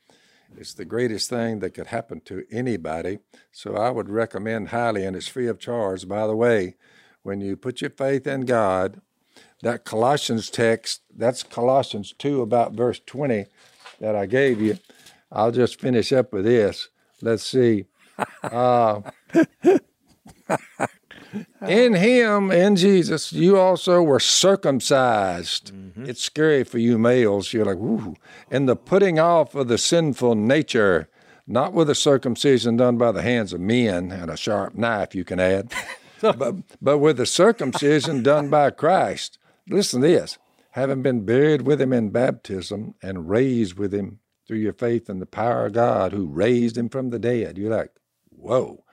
It's 0.58 0.74
the 0.74 0.86
greatest 0.86 1.30
thing 1.30 1.60
that 1.60 1.74
could 1.74 1.88
happen 1.88 2.22
to 2.22 2.46
anybody. 2.50 3.20
So 3.52 3.76
I 3.76 3.90
would 3.90 4.10
recommend 4.10 4.70
highly, 4.70 5.04
and 5.04 5.18
it's 5.18 5.28
free 5.28 5.48
of 5.48 5.60
charge. 5.60 6.08
By 6.08 6.28
the 6.28 6.38
way, 6.38 6.78
when 7.24 7.42
you 7.42 7.58
put 7.58 7.82
your 7.82 7.90
faith 7.90 8.26
in 8.26 8.46
God, 8.46 9.02
that 9.64 9.84
Colossians 9.84 10.50
text, 10.50 11.02
that's 11.14 11.44
Colossians 11.44 12.14
2, 12.18 12.42
about 12.42 12.72
verse 12.72 13.02
20 13.06 13.48
that 14.00 14.16
I 14.16 14.28
gave 14.28 14.62
you. 14.62 14.80
I'll 15.30 15.52
just 15.52 15.82
finish 15.82 16.14
up 16.14 16.32
with 16.32 16.46
this. 16.46 16.88
Let's 17.22 17.44
see. 17.44 17.86
Uh, 18.44 19.02
in 21.68 21.94
him, 21.94 22.52
in 22.52 22.76
Jesus, 22.76 23.32
you 23.32 23.58
also 23.58 24.02
were 24.02 24.20
circumcised. 24.20 25.72
It's 25.98 26.24
scary 26.24 26.64
for 26.64 26.78
you 26.78 26.98
males. 26.98 27.54
You're 27.54 27.66
like, 27.66 27.78
ooh. 27.78 28.16
In 28.50 28.66
the 28.66 28.76
putting 28.76 29.20
off 29.20 29.56
of 29.56 29.68
the 29.68 29.78
sinful 29.78 30.36
nature, 30.36 31.08
not 31.46 31.74
with 31.74 31.90
a 31.90 31.96
circumcision 31.96 32.78
done 32.78 32.98
by 32.98 33.12
the 33.12 33.22
hands 33.22 33.54
of 33.54 33.62
men 33.62 34.12
and 34.12 34.30
a 34.32 34.38
sharp 34.38 34.76
knife, 34.76 35.14
you 35.14 35.24
can 35.24 35.40
add, 35.40 35.72
but, 36.22 36.56
but 36.82 36.98
with 37.00 37.18
the 37.18 37.26
circumcision 37.26 38.24
done 38.24 38.50
by 38.50 38.72
Christ. 38.72 39.38
Listen 39.68 40.02
to 40.02 40.08
this 40.08 40.38
having 40.72 41.02
been 41.02 41.26
buried 41.26 41.64
with 41.64 41.82
him 41.82 41.92
in 41.92 42.10
baptism 42.10 42.94
and 43.02 43.30
raised 43.30 43.78
with 43.78 43.94
him 43.94 44.20
through 44.50 44.58
your 44.58 44.74
faith 44.74 45.12
in 45.12 45.20
the 45.20 45.28
power 45.28 45.68
of 45.68 45.74
God 45.74 46.12
who 46.12 46.26
raised 46.26 46.76
him 46.76 46.90
from 46.90 47.12
the 47.12 47.20
dead. 47.20 47.56
You're 47.56 47.70
like, 47.70 47.92
whoa, 48.32 48.84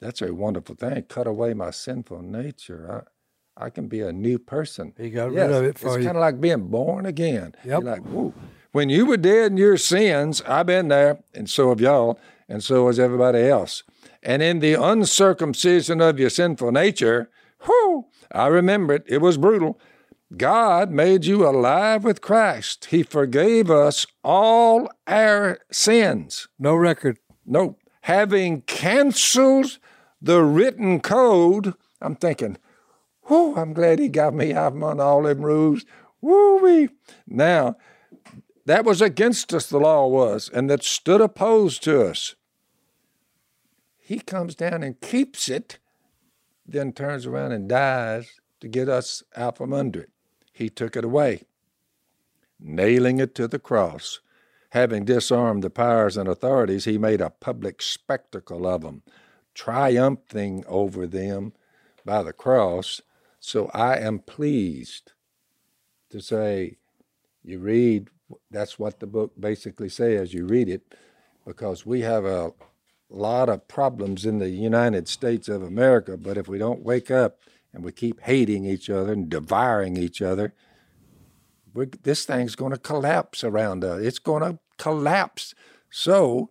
that's 0.00 0.20
a 0.20 0.34
wonderful 0.34 0.74
thing. 0.74 1.04
Cut 1.04 1.28
away 1.28 1.54
my 1.54 1.70
sinful 1.70 2.20
nature. 2.20 3.04
I, 3.56 3.66
I 3.66 3.70
can 3.70 3.86
be 3.86 4.00
a 4.00 4.10
new 4.12 4.40
person. 4.40 4.92
He 4.98 5.10
got 5.10 5.30
rid 5.30 5.52
of 5.52 5.62
it 5.62 5.68
It's 5.68 5.82
for 5.82 6.00
you. 6.00 6.04
kind 6.04 6.16
of 6.16 6.20
like 6.20 6.40
being 6.40 6.66
born 6.66 7.06
again. 7.06 7.54
Yep. 7.58 7.64
You're 7.64 7.80
like, 7.92 8.02
whoa. 8.02 8.34
When 8.72 8.88
you 8.88 9.06
were 9.06 9.16
dead 9.16 9.52
in 9.52 9.56
your 9.56 9.76
sins, 9.76 10.42
I've 10.48 10.66
been 10.66 10.88
there, 10.88 11.22
and 11.32 11.48
so 11.48 11.68
have 11.68 11.80
y'all, 11.80 12.18
and 12.48 12.60
so 12.64 12.88
has 12.88 12.98
everybody 12.98 13.42
else. 13.44 13.84
And 14.20 14.42
in 14.42 14.58
the 14.58 14.74
uncircumcision 14.74 16.00
of 16.00 16.18
your 16.18 16.30
sinful 16.30 16.72
nature, 16.72 17.30
whew, 17.66 18.06
I 18.32 18.48
remember 18.48 18.94
it. 18.94 19.04
It 19.06 19.18
was 19.18 19.36
brutal. 19.36 19.78
God 20.36 20.90
made 20.90 21.24
you 21.24 21.46
alive 21.46 22.04
with 22.04 22.20
Christ. 22.20 22.86
He 22.86 23.02
forgave 23.02 23.70
us 23.70 24.06
all 24.24 24.88
our 25.06 25.58
sins. 25.70 26.48
No 26.58 26.74
record. 26.74 27.18
No, 27.44 27.76
having 28.02 28.62
canceled 28.62 29.78
the 30.20 30.42
written 30.42 31.00
code, 31.00 31.74
I'm 32.00 32.16
thinking, 32.16 32.56
whew, 33.26 33.56
I'm 33.56 33.72
glad 33.72 33.98
he 33.98 34.08
got 34.08 34.32
me 34.32 34.52
out 34.54 34.80
on 34.80 35.00
all 35.00 35.22
them 35.22 35.42
rules. 35.42 35.84
Woo-wee. 36.20 36.88
Now, 37.26 37.76
that 38.64 38.84
was 38.84 39.02
against 39.02 39.52
us, 39.52 39.66
the 39.66 39.78
law 39.78 40.06
was, 40.06 40.48
and 40.48 40.70
that 40.70 40.84
stood 40.84 41.20
opposed 41.20 41.82
to 41.82 42.06
us. 42.06 42.36
He 43.98 44.20
comes 44.20 44.54
down 44.54 44.82
and 44.82 45.00
keeps 45.00 45.48
it, 45.48 45.78
then 46.64 46.92
turns 46.92 47.26
around 47.26 47.52
and 47.52 47.68
dies 47.68 48.30
to 48.60 48.68
get 48.68 48.88
us 48.88 49.22
out 49.36 49.58
from 49.58 49.72
under 49.72 50.02
it. 50.02 50.10
He 50.52 50.68
took 50.68 50.96
it 50.96 51.04
away, 51.04 51.42
nailing 52.60 53.18
it 53.18 53.34
to 53.36 53.48
the 53.48 53.58
cross. 53.58 54.20
Having 54.70 55.04
disarmed 55.04 55.62
the 55.62 55.70
powers 55.70 56.16
and 56.16 56.28
authorities, 56.28 56.84
he 56.84 56.96
made 56.96 57.20
a 57.20 57.30
public 57.30 57.82
spectacle 57.82 58.66
of 58.66 58.82
them, 58.82 59.02
triumphing 59.54 60.64
over 60.66 61.06
them 61.06 61.52
by 62.04 62.22
the 62.22 62.32
cross. 62.32 63.00
So 63.38 63.70
I 63.74 63.98
am 63.98 64.18
pleased 64.20 65.12
to 66.10 66.20
say, 66.20 66.78
you 67.42 67.58
read, 67.58 68.08
that's 68.50 68.78
what 68.78 69.00
the 69.00 69.06
book 69.06 69.32
basically 69.38 69.88
says, 69.88 70.32
you 70.32 70.46
read 70.46 70.68
it, 70.68 70.94
because 71.44 71.84
we 71.84 72.00
have 72.02 72.24
a 72.24 72.52
lot 73.10 73.48
of 73.48 73.68
problems 73.68 74.24
in 74.24 74.38
the 74.38 74.48
United 74.48 75.08
States 75.08 75.48
of 75.48 75.62
America, 75.62 76.16
but 76.16 76.38
if 76.38 76.48
we 76.48 76.56
don't 76.56 76.82
wake 76.82 77.10
up 77.10 77.40
and 77.72 77.84
we 77.84 77.92
keep 77.92 78.20
hating 78.22 78.64
each 78.64 78.90
other 78.90 79.12
and 79.12 79.28
devouring 79.28 79.96
each 79.96 80.20
other, 80.22 80.54
we're, 81.74 81.88
this 82.02 82.24
thing's 82.24 82.54
going 82.54 82.72
to 82.72 82.78
collapse 82.78 83.42
around 83.44 83.84
us. 83.84 84.02
It's 84.02 84.18
going 84.18 84.42
to 84.42 84.58
collapse. 84.78 85.54
So 85.90 86.50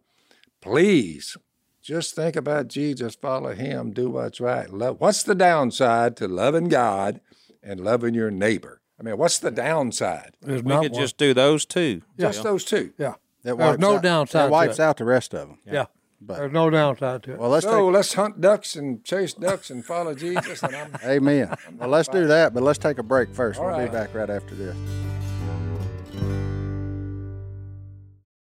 please 0.61 1.37
just 1.81 2.15
think 2.15 2.35
about 2.35 2.67
Jesus, 2.67 3.15
follow 3.15 3.53
him, 3.53 3.91
do 3.91 4.09
what's 4.09 4.39
right. 4.39 4.69
Love. 4.71 4.99
What's 4.99 5.23
the 5.23 5.35
downside 5.35 6.15
to 6.17 6.27
loving 6.27 6.69
God 6.69 7.21
and 7.63 7.79
loving 7.79 8.13
your 8.13 8.31
neighbor? 8.31 8.81
I 8.99 9.03
mean, 9.03 9.17
what's 9.17 9.39
the 9.39 9.49
downside? 9.51 10.35
There's 10.41 10.61
We 10.63 10.71
could 10.79 10.91
one. 10.91 11.01
just 11.01 11.17
do 11.17 11.33
those 11.33 11.65
two. 11.65 12.03
Just 12.19 12.43
those 12.43 12.63
two. 12.63 12.93
yeah. 12.97 13.15
That 13.43 13.57
There's 13.57 13.79
no 13.79 13.95
out, 13.95 14.03
downside 14.03 14.41
That 14.41 14.45
to 14.45 14.51
wipes 14.51 14.77
it. 14.77 14.83
out 14.83 14.97
the 14.97 15.05
rest 15.05 15.33
of 15.33 15.47
them. 15.47 15.57
Yeah. 15.65 15.85
But- 16.23 16.37
There's 16.37 16.51
no 16.51 16.69
downside 16.69 17.23
to 17.23 17.33
it. 17.33 17.39
Well, 17.39 17.49
let's 17.49 17.65
So 17.65 17.87
let's 17.87 18.13
hunt 18.13 18.39
ducks 18.39 18.75
and 18.75 19.03
chase 19.03 19.33
ducks 19.33 19.71
and 19.71 19.83
follow 19.83 20.13
Jesus. 20.13 20.61
And 20.61 20.75
I'm 20.75 20.91
take. 20.91 21.03
Amen. 21.05 21.55
Well, 21.77 21.89
let's 21.89 22.07
do 22.07 22.27
that, 22.27 22.53
but 22.53 22.61
let's 22.61 22.77
take 22.77 22.99
a 22.99 23.03
break 23.03 23.33
first. 23.33 23.59
All 23.59 23.65
we'll 23.65 23.75
right. 23.77 23.85
be 23.87 23.91
back 23.91 24.13
right 24.13 24.29
after 24.29 24.53
this. 24.53 24.75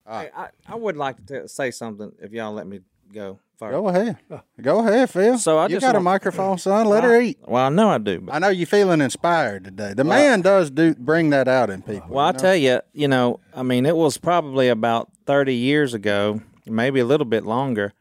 Hey, 0.08 0.30
I, 0.34 0.48
I 0.68 0.76
would 0.76 0.96
like 0.96 1.24
to 1.26 1.42
t- 1.42 1.48
say 1.48 1.70
something 1.70 2.12
if 2.22 2.32
y'all 2.32 2.52
let 2.52 2.66
me 2.66 2.80
go 3.12 3.40
first. 3.58 3.72
Go 3.72 3.88
ahead. 3.88 4.16
Go 4.62 4.78
ahead, 4.86 5.10
Phil. 5.10 5.36
So 5.36 5.58
I 5.58 5.64
you 5.64 5.70
just 5.76 5.82
got 5.82 5.96
a 5.96 6.00
microphone, 6.00 6.58
son. 6.58 6.86
Let 6.86 7.02
her 7.04 7.20
eat. 7.20 7.38
Well, 7.46 7.66
I 7.66 7.68
know 7.68 7.90
I 7.90 7.98
do, 7.98 8.20
but 8.20 8.34
I 8.34 8.38
know 8.38 8.48
you're 8.48 8.66
feeling 8.66 9.00
inspired 9.00 9.64
today. 9.64 9.94
The 9.94 10.04
man 10.04 10.42
does 10.42 10.70
do 10.70 10.94
bring 10.94 11.30
that 11.30 11.48
out 11.48 11.70
in 11.70 11.82
people. 11.82 12.08
Well, 12.08 12.24
I 12.26 12.32
tell 12.32 12.54
you, 12.56 12.80
you 12.92 13.08
know, 13.08 13.40
I 13.52 13.64
mean, 13.64 13.84
it 13.84 13.96
was 13.96 14.16
probably 14.16 14.68
about 14.68 15.10
30 15.26 15.54
years 15.54 15.92
ago, 15.92 16.40
maybe 16.66 17.00
a 17.00 17.04
little 17.04 17.24
bit 17.26 17.44
longer. 17.44 17.92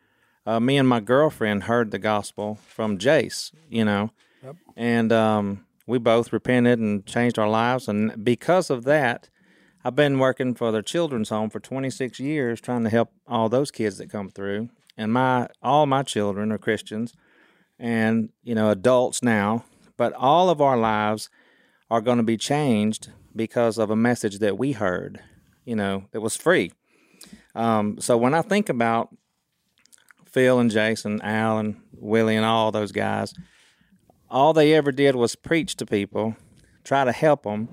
Uh, 0.45 0.59
me 0.59 0.77
and 0.77 0.87
my 0.87 0.99
girlfriend 0.99 1.63
heard 1.63 1.91
the 1.91 1.99
gospel 1.99 2.59
from 2.67 2.97
Jase, 2.97 3.51
you 3.69 3.83
know, 3.83 4.11
and 4.75 5.11
um, 5.11 5.65
we 5.87 5.97
both 5.97 6.31
repented 6.31 6.79
and 6.79 7.05
changed 7.05 7.39
our 7.39 7.49
lives. 7.49 7.87
And 7.87 8.23
because 8.23 8.69
of 8.69 8.83
that, 8.83 9.29
I've 9.83 9.95
been 9.95 10.19
working 10.19 10.53
for 10.55 10.71
the 10.71 10.81
children's 10.83 11.29
home 11.29 11.49
for 11.49 11.59
26 11.59 12.19
years, 12.19 12.61
trying 12.61 12.83
to 12.83 12.89
help 12.89 13.11
all 13.27 13.49
those 13.49 13.71
kids 13.71 13.97
that 13.97 14.09
come 14.11 14.29
through. 14.29 14.69
And 14.97 15.11
my 15.11 15.47
all 15.61 15.85
my 15.85 16.03
children 16.03 16.51
are 16.51 16.57
Christians, 16.57 17.13
and 17.77 18.29
you 18.43 18.55
know, 18.55 18.69
adults 18.69 19.21
now. 19.21 19.65
But 19.97 20.13
all 20.13 20.49
of 20.49 20.61
our 20.61 20.77
lives 20.77 21.29
are 21.89 22.01
going 22.01 22.17
to 22.17 22.23
be 22.23 22.37
changed 22.37 23.09
because 23.35 23.77
of 23.77 23.89
a 23.89 23.95
message 23.95 24.39
that 24.39 24.57
we 24.57 24.71
heard, 24.71 25.21
you 25.65 25.75
know, 25.75 26.05
that 26.11 26.21
was 26.21 26.35
free. 26.35 26.71
Um, 27.55 27.97
so 27.99 28.17
when 28.17 28.33
I 28.33 28.41
think 28.41 28.69
about 28.69 29.15
Phil 30.25 30.59
and 30.59 30.69
Jason, 30.69 31.21
Al 31.21 31.57
and 31.59 31.77
Willie 31.93 32.35
and 32.35 32.45
all 32.45 32.71
those 32.71 32.91
guys, 32.91 33.33
all 34.29 34.53
they 34.53 34.73
ever 34.73 34.91
did 34.91 35.15
was 35.15 35.35
preach 35.35 35.75
to 35.77 35.85
people, 35.85 36.35
try 36.83 37.05
to 37.05 37.11
help 37.11 37.43
them. 37.43 37.69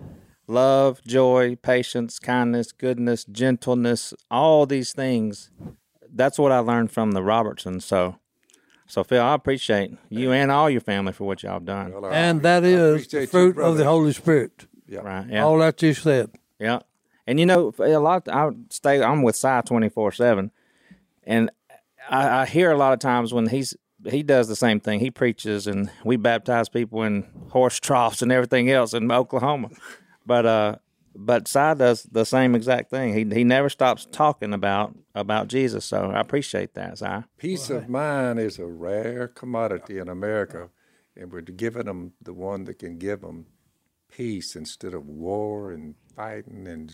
Love, 0.47 1.03
joy, 1.07 1.57
patience, 1.57 2.19
kindness, 2.19 2.73
goodness, 2.73 3.25
gentleness, 3.25 4.13
all 4.31 4.67
these 4.67 4.93
things. 4.93 5.51
That's 6.15 6.39
what 6.39 6.53
I 6.53 6.59
learned 6.59 6.91
from 6.91 7.13
the 7.13 7.23
Robertsons. 7.23 7.85
So, 7.85 8.17
so 8.87 9.03
Phil, 9.03 9.23
I 9.23 9.35
appreciate 9.35 9.97
you 10.11 10.31
and 10.33 10.51
all 10.51 10.69
your 10.69 10.81
family 10.83 11.13
for 11.13 11.25
what 11.25 11.43
y'all 11.43 11.55
have 11.55 11.65
done. 11.65 11.93
Well, 11.93 12.05
I- 12.05 12.15
and 12.15 12.43
that 12.43 12.65
I 12.65 12.67
is 12.67 13.07
the 13.09 13.27
fruit 13.27 13.57
of 13.59 13.79
the 13.79 13.85
Holy 13.85 14.13
Spirit. 14.13 14.67
Right? 14.91 15.27
Yeah. 15.31 15.45
All 15.45 15.59
that 15.59 15.81
you 15.81 15.95
said. 15.95 16.31
Yeah, 16.59 16.81
and 17.27 17.39
you 17.39 17.47
know, 17.47 17.73
a 17.79 17.99
lot. 17.99 18.29
I 18.29 18.51
stay. 18.71 19.03
I'm 19.03 19.23
with 19.23 19.37
Si 19.37 19.61
twenty 19.67 19.89
four 19.89 20.13
seven, 20.13 20.51
and 21.25 21.51
I, 22.09 22.43
I 22.43 22.47
hear 22.47 22.71
a 22.71 22.77
lot 22.77 22.93
of 22.93 22.99
times 22.99 23.33
when 23.33 23.49
he's 23.49 23.75
he 24.09 24.23
does 24.23 24.49
the 24.49 24.57
same 24.57 24.81
thing. 24.81 25.01
He 25.01 25.11
preaches, 25.11 25.67
and 25.67 25.91
we 26.05 26.17
baptize 26.17 26.69
people 26.69 27.03
in 27.03 27.27
horse 27.51 27.79
troughs 27.81 28.23
and 28.23 28.33
everything 28.33 28.71
else 28.71 28.95
in 28.95 29.11
Oklahoma. 29.11 29.69
But 30.27 30.47
uh, 30.47 30.77
but 31.15 31.47
Si 31.49 31.75
does 31.77 32.05
the 32.05 32.25
same 32.25 32.55
exact 32.55 32.91
thing. 32.91 33.15
He 33.15 33.35
he 33.35 33.45
never 33.45 33.69
stops 33.69 34.07
talking 34.11 34.53
about 34.53 34.97
about 35.15 35.49
Jesus. 35.49 35.85
So 35.85 36.11
I 36.11 36.21
appreciate 36.21 36.75
that, 36.75 36.99
Si. 36.99 37.07
Peace 37.39 37.71
of 37.71 37.89
mind 37.89 38.41
is 38.41 38.59
a 38.59 38.67
rare 38.67 39.29
commodity 39.29 39.99
in 39.99 40.09
America, 40.09 40.71
and 41.17 41.33
we're 41.33 41.43
giving 41.43 41.85
them 41.85 42.13
the 42.21 42.33
one 42.33 42.65
that 42.65 42.79
can 42.79 42.99
give 42.99 43.21
them 43.21 43.47
peace 44.13 44.55
instead 44.57 44.95
of 44.95 45.07
war 45.07 45.73
and 45.73 45.95
fighting 46.15 46.67
and 46.69 46.93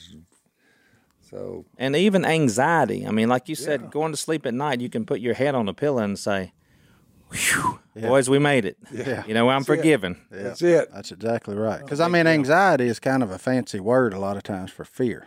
so 1.21 1.67
And 1.77 1.95
even 1.95 2.25
anxiety. 2.25 3.07
I 3.07 3.11
mean, 3.11 3.29
like 3.29 3.49
you 3.49 3.55
said, 3.55 3.91
going 3.91 4.13
to 4.13 4.17
sleep 4.17 4.47
at 4.47 4.55
night, 4.55 4.81
you 4.81 4.89
can 4.89 5.05
put 5.05 5.21
your 5.21 5.35
head 5.35 5.55
on 5.55 5.69
a 5.69 5.75
pillow 5.75 6.03
and 6.03 6.19
say, 6.19 6.53
"Whew, 7.31 7.81
boys, 7.95 8.31
we 8.31 8.39
made 8.39 8.65
it." 8.65 8.79
Yeah. 8.93 9.25
You 9.29 9.35
know, 9.35 9.51
I'm 9.51 9.65
forgiven. 9.65 10.17
that's 10.31 10.63
it. 10.63 10.89
That's 10.93 11.13
exactly 11.13 11.55
right. 11.57 11.81
Because 11.81 12.01
I 12.01 12.09
mean, 12.09 12.27
anxiety 12.27 12.87
is 12.87 12.99
kind 12.99 13.23
of 13.23 13.31
a 13.31 13.39
fancy 13.39 13.81
word 13.81 14.15
a 14.15 14.19
lot 14.19 14.37
of 14.39 14.43
times 14.43 14.71
for 14.71 14.85
fear, 14.87 15.27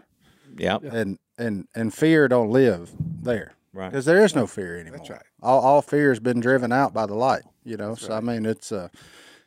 Yep. 0.58 0.84
and 0.86 1.20
and 1.38 1.68
and 1.76 1.94
fear 1.94 2.28
don't 2.28 2.50
live 2.50 2.92
there. 3.22 3.54
Right. 3.74 3.90
Because 3.90 4.06
there 4.06 4.24
is 4.24 4.36
no 4.36 4.48
fear 4.48 4.78
anymore. 4.80 4.98
That's 4.98 5.10
right. 5.12 5.22
All 5.44 5.60
all 5.62 5.82
fear 5.84 6.10
has 6.10 6.20
been 6.20 6.40
driven 6.40 6.72
out 6.72 6.94
by 6.94 7.06
the 7.06 7.16
light. 7.16 7.44
You 7.64 7.78
know. 7.78 7.94
so 7.96 8.14
I 8.14 8.22
mean, 8.22 8.46
it's 8.48 8.72
uh, 8.72 8.90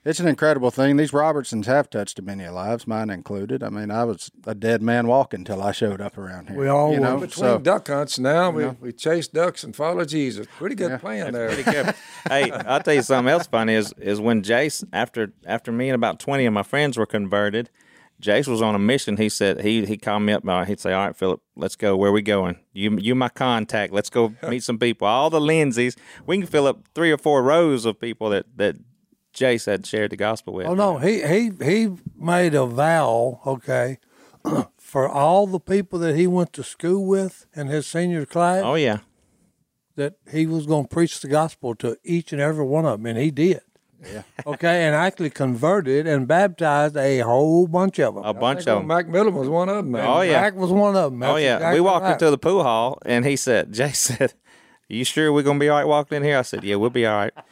it's 0.04 0.20
an 0.20 0.28
incredible 0.28 0.70
thing. 0.70 0.96
These 0.96 1.12
Robertsons 1.12 1.66
have 1.66 1.88
touched 1.88 2.20
many 2.20 2.46
lives, 2.48 2.86
mine 2.86 3.10
included. 3.10 3.62
I 3.62 3.70
mean, 3.70 3.90
I 3.90 4.04
was 4.04 4.30
a 4.46 4.54
dead 4.54 4.82
man 4.82 5.06
walking 5.06 5.40
until 5.40 5.62
I 5.62 5.72
showed 5.72 6.00
up 6.00 6.18
around 6.18 6.48
here. 6.48 6.58
We 6.58 6.68
all 6.68 6.92
you 6.92 7.00
know. 7.00 7.14
Between 7.18 7.30
So 7.30 7.58
duck 7.58 7.88
hunts 7.88 8.18
now, 8.18 8.50
we, 8.50 8.66
we 8.66 8.92
chase 8.92 9.28
ducks 9.28 9.64
and 9.64 9.74
follow 9.74 10.04
Jesus. 10.04 10.46
Pretty 10.58 10.74
good 10.74 11.00
plan 11.00 11.32
there. 11.32 11.50
hey, 12.28 12.50
I'll 12.50 12.80
tell 12.80 12.94
you 12.94 13.02
something 13.02 13.30
else 13.32 13.46
funny 13.46 13.74
is 13.74 13.94
is 13.98 14.20
when 14.20 14.42
Jase 14.42 14.84
after 14.92 15.32
after 15.46 15.72
me 15.72 15.88
and 15.88 15.94
about 15.94 16.18
twenty 16.18 16.44
of 16.46 16.52
my 16.52 16.62
friends 16.62 16.98
were 16.98 17.06
converted, 17.06 17.70
Jase 18.20 18.46
was 18.46 18.60
on 18.62 18.74
a 18.74 18.78
mission. 18.78 19.16
He 19.16 19.28
said 19.28 19.62
he 19.62 19.86
he 19.86 19.96
called 19.96 20.22
me 20.22 20.32
up. 20.34 20.46
uh, 20.46 20.64
He'd 20.64 20.80
say, 20.80 20.92
"All 20.92 21.06
right, 21.06 21.16
Phillip, 21.16 21.40
let's 21.56 21.76
go. 21.76 21.96
Where 21.96 22.12
we 22.12 22.22
going? 22.22 22.58
You 22.72 22.98
you 23.00 23.14
my 23.14 23.28
contact. 23.30 23.92
Let's 23.92 24.10
go 24.10 24.34
meet 24.48 24.62
some 24.62 24.78
people. 24.78 25.06
All 25.06 25.30
the 25.30 25.40
Lindsays. 25.40 25.96
We 26.26 26.38
can 26.38 26.46
fill 26.46 26.66
up 26.66 26.80
three 26.94 27.10
or 27.10 27.18
four 27.18 27.42
rows 27.42 27.84
of 27.86 27.98
people 27.98 28.28
that 28.30 28.46
that 28.56 28.76
Jase 29.34 29.66
had 29.66 29.84
shared 29.84 30.10
the 30.10 30.16
gospel 30.16 30.54
with. 30.54 30.66
Oh 30.66 30.74
no, 30.74 30.98
he 30.98 31.26
he 31.26 31.50
he 31.62 31.90
made 32.16 32.54
a 32.54 32.64
vow, 32.64 33.40
okay, 33.44 33.98
for 34.78 35.08
all 35.08 35.46
the 35.46 35.60
people 35.60 35.98
that 35.98 36.16
he 36.16 36.26
went 36.26 36.52
to 36.54 36.62
school 36.62 37.04
with 37.04 37.46
in 37.54 37.66
his 37.66 37.86
senior 37.86 38.24
class 38.24 38.62
Oh 38.64 38.76
yeah, 38.76 38.98
that 39.96 40.14
he 40.30 40.46
was 40.46 40.66
going 40.66 40.84
to 40.84 40.88
preach 40.88 41.20
the 41.20 41.28
gospel 41.28 41.74
to 41.76 41.96
each 42.04 42.32
and 42.32 42.40
every 42.40 42.64
one 42.64 42.86
of 42.86 42.98
them, 42.98 43.06
and 43.06 43.18
he 43.18 43.30
did. 43.30 43.60
Yeah. 44.12 44.22
okay, 44.46 44.84
and 44.84 44.94
actually 44.94 45.30
converted 45.30 46.06
and 46.06 46.28
baptized 46.28 46.96
a 46.96 47.20
whole 47.20 47.66
bunch 47.66 47.98
of 47.98 48.14
them. 48.14 48.24
A 48.24 48.34
bunch 48.34 48.66
of 48.66 48.86
them. 48.86 48.88
McMillan 48.88 49.32
was 49.32 49.48
one 49.48 49.68
of 49.68 49.76
them. 49.76 49.92
Man. 49.92 50.06
Oh, 50.06 50.20
yeah. 50.20 50.40
Mac 50.42 50.54
was 50.54 50.70
one 50.70 50.96
of 50.96 51.12
them. 51.12 51.22
Oh 51.22 51.36
yeah, 51.36 51.72
we 51.72 51.80
walked 51.80 52.06
into 52.06 52.30
the 52.30 52.38
pool 52.38 52.62
hall, 52.62 52.98
and 53.04 53.24
he 53.24 53.36
said, 53.36 53.72
"Jase 53.78 53.98
said, 53.98 54.34
you 54.88 55.04
sure 55.04 55.32
we're 55.32 55.42
gonna 55.42 55.58
be 55.58 55.68
all 55.68 55.78
right 55.78 55.86
walking 55.86 56.16
in 56.16 56.22
here?" 56.22 56.38
I 56.38 56.42
said, 56.42 56.64
"Yeah, 56.64 56.76
we'll 56.76 56.90
be 56.90 57.06
all 57.06 57.16
right." 57.16 57.32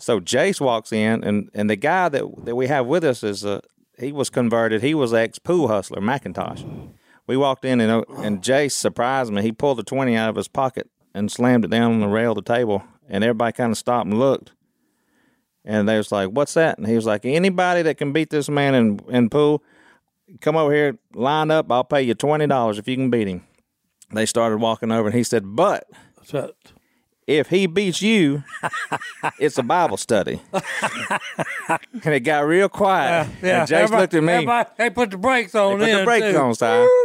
So 0.00 0.20
Jase 0.20 0.60
walks 0.60 0.92
in, 0.92 1.24
and 1.24 1.50
and 1.54 1.68
the 1.68 1.74
guy 1.74 2.08
that 2.08 2.24
that 2.44 2.54
we 2.54 2.68
have 2.68 2.86
with 2.86 3.02
us 3.02 3.24
is 3.24 3.44
uh, 3.44 3.60
he 3.98 4.12
was 4.12 4.30
converted. 4.30 4.80
He 4.80 4.94
was 4.94 5.12
ex 5.12 5.40
pool 5.40 5.66
hustler, 5.66 6.00
Macintosh. 6.00 6.62
We 7.26 7.36
walked 7.36 7.64
in, 7.64 7.80
and 7.80 8.04
and 8.18 8.40
Jase 8.42 8.76
surprised 8.76 9.32
me. 9.32 9.42
He 9.42 9.50
pulled 9.50 9.80
a 9.80 9.82
twenty 9.82 10.14
out 10.14 10.30
of 10.30 10.36
his 10.36 10.46
pocket 10.46 10.88
and 11.14 11.32
slammed 11.32 11.64
it 11.64 11.70
down 11.72 11.92
on 11.94 12.00
the 12.00 12.06
rail 12.06 12.30
of 12.30 12.36
the 12.36 12.42
table, 12.54 12.84
and 13.08 13.24
everybody 13.24 13.52
kind 13.52 13.72
of 13.72 13.76
stopped 13.78 14.06
and 14.06 14.20
looked. 14.20 14.52
And 15.64 15.88
they 15.88 15.96
was 15.96 16.12
like, 16.12 16.28
"What's 16.30 16.54
that?" 16.54 16.78
And 16.78 16.86
he 16.86 16.94
was 16.94 17.04
like, 17.04 17.24
"Anybody 17.24 17.82
that 17.82 17.98
can 17.98 18.12
beat 18.12 18.30
this 18.30 18.48
man 18.48 18.76
in 18.76 19.00
in 19.08 19.28
pool, 19.30 19.64
come 20.40 20.56
over 20.56 20.72
here, 20.72 20.96
line 21.12 21.50
up. 21.50 21.70
I'll 21.72 21.82
pay 21.82 22.02
you 22.02 22.14
twenty 22.14 22.46
dollars 22.46 22.78
if 22.78 22.86
you 22.86 22.94
can 22.94 23.10
beat 23.10 23.26
him." 23.26 23.44
They 24.12 24.26
started 24.26 24.58
walking 24.58 24.92
over, 24.92 25.08
and 25.08 25.16
he 25.16 25.24
said, 25.24 25.56
"But 25.56 25.88
So, 26.22 26.52
if 27.28 27.48
he 27.50 27.66
beats 27.66 28.00
you, 28.02 28.42
it's 29.38 29.58
a 29.58 29.62
Bible 29.62 29.96
study." 29.98 30.40
and 31.68 32.14
it 32.14 32.20
got 32.20 32.46
real 32.46 32.68
quiet. 32.68 33.28
yeah, 33.42 33.60
and 33.60 33.68
Jase 33.68 33.90
looked 33.90 34.14
at 34.14 34.22
me. 34.22 34.32
everybody- 34.32 34.70
They 34.78 34.90
put 34.90 35.10
the 35.10 35.18
brakes 35.18 35.54
on. 35.54 35.78
Put 35.78 35.86
the 35.86 36.04
brakes 36.04 36.26
too. 36.32 36.38
on, 36.38 36.54
Si. 36.54 36.64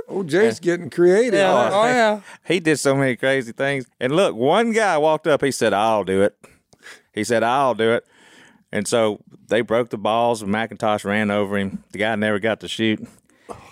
Oh, 0.09 0.23
Jase's 0.25 0.59
getting 0.59 0.89
creative. 0.89 1.33
Yeah, 1.39 1.69
oh, 1.71 1.81
oh 1.81 1.85
yeah. 1.87 2.21
He 2.45 2.59
did 2.59 2.77
so 2.79 2.95
many 2.95 3.15
crazy 3.15 3.51
things. 3.51 3.85
And 3.99 4.15
look, 4.15 4.35
one 4.35 4.71
guy 4.71 4.97
walked 4.97 5.27
up. 5.27 5.43
He 5.43 5.51
said, 5.51 5.73
"I'll 5.73 6.03
do 6.03 6.21
it." 6.21 6.35
He 7.13 7.23
said, 7.23 7.43
"I'll 7.43 7.75
do 7.75 7.91
it." 7.91 8.05
And 8.71 8.87
so 8.87 9.19
they 9.49 9.61
broke 9.61 9.89
the 9.89 9.97
balls, 9.97 10.41
and 10.41 10.51
McIntosh 10.53 11.03
ran 11.05 11.29
over 11.31 11.57
him. 11.57 11.83
The 11.91 11.99
guy 11.99 12.15
never 12.15 12.39
got 12.39 12.59
to 12.61 12.67
shoot. 12.67 13.05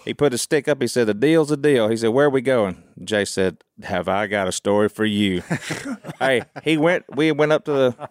He 0.05 0.13
put 0.13 0.31
his 0.31 0.41
stick 0.41 0.67
up. 0.67 0.81
He 0.81 0.87
said, 0.87 1.07
"The 1.07 1.13
deal's 1.13 1.49
a 1.51 1.57
deal." 1.57 1.87
He 1.87 1.95
said, 1.97 2.09
"Where 2.09 2.25
are 2.27 2.29
we 2.29 2.41
going?" 2.41 2.83
Jase 3.03 3.31
said, 3.31 3.57
"Have 3.83 4.07
I 4.07 4.27
got 4.27 4.47
a 4.47 4.51
story 4.51 4.89
for 4.89 5.05
you?" 5.05 5.41
hey, 6.19 6.43
he 6.63 6.77
went. 6.77 7.05
We 7.15 7.31
went 7.31 7.51
up 7.51 7.65
to 7.65 7.71
the. 7.71 8.09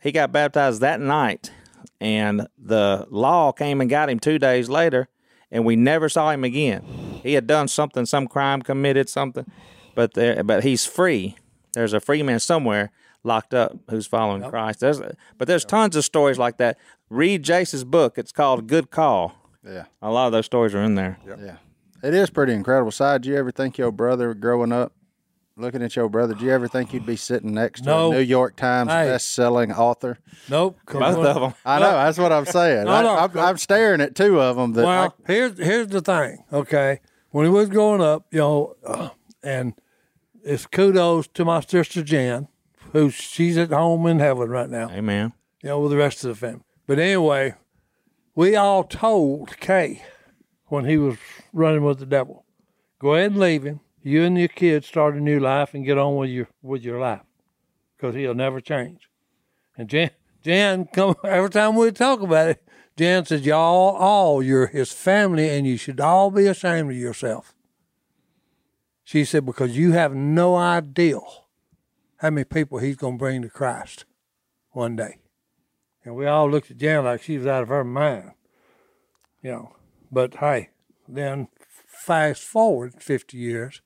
He 0.00 0.12
got 0.12 0.32
baptized 0.32 0.80
that 0.80 1.00
night, 1.00 1.52
and 2.00 2.48
the 2.58 3.06
law 3.10 3.52
came 3.52 3.80
and 3.80 3.90
got 3.90 4.08
him 4.08 4.18
two 4.18 4.38
days 4.38 4.68
later, 4.68 5.08
and 5.50 5.64
we 5.64 5.76
never 5.76 6.08
saw 6.08 6.30
him 6.30 6.44
again. 6.44 6.82
He 7.22 7.34
had 7.34 7.46
done 7.46 7.68
something, 7.68 8.06
some 8.06 8.26
crime 8.26 8.62
committed, 8.62 9.08
something, 9.08 9.50
but 9.94 10.14
there, 10.14 10.42
but 10.42 10.64
he's 10.64 10.86
free. 10.86 11.36
There's 11.74 11.92
a 11.92 12.00
free 12.00 12.22
man 12.22 12.40
somewhere 12.40 12.90
locked 13.22 13.52
up 13.54 13.76
who's 13.90 14.06
following 14.06 14.42
Christ. 14.42 14.80
There's, 14.80 15.00
but 15.38 15.46
there's 15.46 15.64
tons 15.64 15.96
of 15.96 16.04
stories 16.04 16.38
like 16.38 16.56
that. 16.56 16.78
Read 17.10 17.42
Jase's 17.42 17.84
book. 17.84 18.16
It's 18.18 18.32
called 18.32 18.66
Good 18.66 18.90
Call. 18.90 19.34
Yeah. 19.64 19.84
A 20.00 20.10
lot 20.10 20.26
of 20.26 20.32
those 20.32 20.46
stories 20.46 20.74
are 20.74 20.82
in 20.82 20.94
there. 20.94 21.18
Yeah. 21.26 21.56
It 22.02 22.14
is 22.14 22.30
pretty 22.30 22.52
incredible. 22.54 22.90
Side, 22.90 23.26
you 23.26 23.36
ever 23.36 23.50
think 23.50 23.76
your 23.78 23.92
brother 23.92 24.32
growing 24.34 24.72
up, 24.72 24.92
looking 25.56 25.82
at 25.82 25.94
your 25.96 26.08
brother, 26.08 26.34
do 26.34 26.44
you 26.44 26.50
ever 26.52 26.66
think 26.68 26.92
you'd 26.94 27.04
be 27.04 27.16
sitting 27.16 27.52
next 27.52 27.82
to 27.82 27.86
No. 27.86 28.10
a 28.12 28.14
New 28.16 28.20
York 28.22 28.56
Times 28.56 28.90
Hey. 28.90 29.04
best-selling 29.06 29.72
author? 29.72 30.18
Nope. 30.48 30.78
Both 30.86 30.94
when- 31.18 31.26
of 31.26 31.40
them. 31.40 31.54
I 31.64 31.78
know. 31.78 31.92
That's 31.92 32.18
what 32.18 32.32
I'm 32.32 32.46
saying. 32.46 32.84
No, 32.86 32.92
I, 32.92 33.02
no. 33.02 33.16
I'm, 33.16 33.38
I'm 33.38 33.56
staring 33.58 34.00
at 34.00 34.14
two 34.14 34.40
of 34.40 34.56
them. 34.56 34.72
That 34.72 34.86
Well, 34.86 35.14
here's 35.26 35.58
here's 35.58 35.88
the 35.88 36.00
thing. 36.00 36.44
Okay, 36.52 37.00
when 37.30 37.44
he 37.44 37.50
was 37.50 37.68
growing 37.68 38.00
up, 38.00 38.26
you 38.30 38.38
know, 38.38 38.76
uh, 38.84 39.10
and 39.42 39.74
it's 40.42 40.66
kudos 40.66 41.26
to 41.28 41.44
my 41.44 41.60
sister 41.60 42.02
Jan, 42.02 42.48
who 42.92 43.10
she's 43.10 43.58
at 43.58 43.70
home 43.70 44.06
in 44.06 44.18
heaven 44.20 44.48
right 44.48 44.70
now. 44.70 44.88
Amen. 44.90 45.32
you 45.62 45.68
know, 45.68 45.80
with 45.80 45.90
the 45.90 45.98
rest 45.98 46.24
of 46.24 46.30
the 46.30 46.34
family. 46.36 46.62
But 46.86 46.98
anyway, 46.98 47.54
we 48.34 48.56
all 48.56 48.84
told 48.84 49.58
Kay 49.58 50.02
when 50.70 50.84
he 50.84 50.96
was 50.96 51.18
running 51.52 51.84
with 51.84 51.98
the 51.98 52.06
devil, 52.06 52.46
go 52.98 53.14
ahead 53.14 53.32
and 53.32 53.40
leave 53.40 53.64
him. 53.64 53.80
You 54.02 54.24
and 54.24 54.38
your 54.38 54.48
kids 54.48 54.86
start 54.86 55.14
a 55.14 55.20
new 55.20 55.38
life 55.40 55.74
and 55.74 55.84
get 55.84 55.98
on 55.98 56.16
with 56.16 56.30
your 56.30 56.48
with 56.62 56.82
your 56.82 56.98
life, 56.98 57.20
because 57.96 58.14
he'll 58.14 58.34
never 58.34 58.60
change. 58.60 59.10
And 59.76 59.90
Jan, 59.90 60.10
Jan, 60.42 60.86
come 60.86 61.16
every 61.24 61.50
time 61.50 61.76
we 61.76 61.90
talk 61.90 62.22
about 62.22 62.48
it, 62.48 62.64
Jan 62.96 63.26
says, 63.26 63.44
"Y'all, 63.44 63.96
all 63.96 64.42
you're 64.42 64.68
his 64.68 64.92
family, 64.92 65.50
and 65.50 65.66
you 65.66 65.76
should 65.76 66.00
all 66.00 66.30
be 66.30 66.46
ashamed 66.46 66.90
of 66.90 66.96
yourself." 66.96 67.52
She 69.04 69.24
said, 69.24 69.44
"Because 69.44 69.76
you 69.76 69.92
have 69.92 70.14
no 70.14 70.56
idea 70.56 71.18
how 72.18 72.30
many 72.30 72.44
people 72.44 72.78
he's 72.78 72.96
going 72.96 73.14
to 73.14 73.18
bring 73.18 73.42
to 73.42 73.50
Christ 73.50 74.06
one 74.70 74.96
day." 74.96 75.18
And 76.04 76.14
we 76.14 76.26
all 76.26 76.50
looked 76.50 76.70
at 76.70 76.78
Jan 76.78 77.04
like 77.04 77.22
she 77.22 77.36
was 77.36 77.46
out 77.46 77.64
of 77.64 77.68
her 77.68 77.84
mind. 77.84 78.32
You 79.42 79.50
know. 79.50 79.76
But 80.10 80.36
hey, 80.36 80.70
then 81.08 81.48
fast 81.86 82.42
forward 82.42 82.94
50 83.02 83.36
years, 83.36 83.82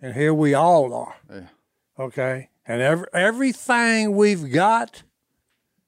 and 0.00 0.14
here 0.14 0.34
we 0.34 0.54
all 0.54 0.92
are. 0.94 1.16
Yeah. 1.30 1.48
Okay. 1.98 2.50
And 2.66 2.82
every, 2.82 3.06
everything 3.12 4.16
we've 4.16 4.52
got, 4.52 5.04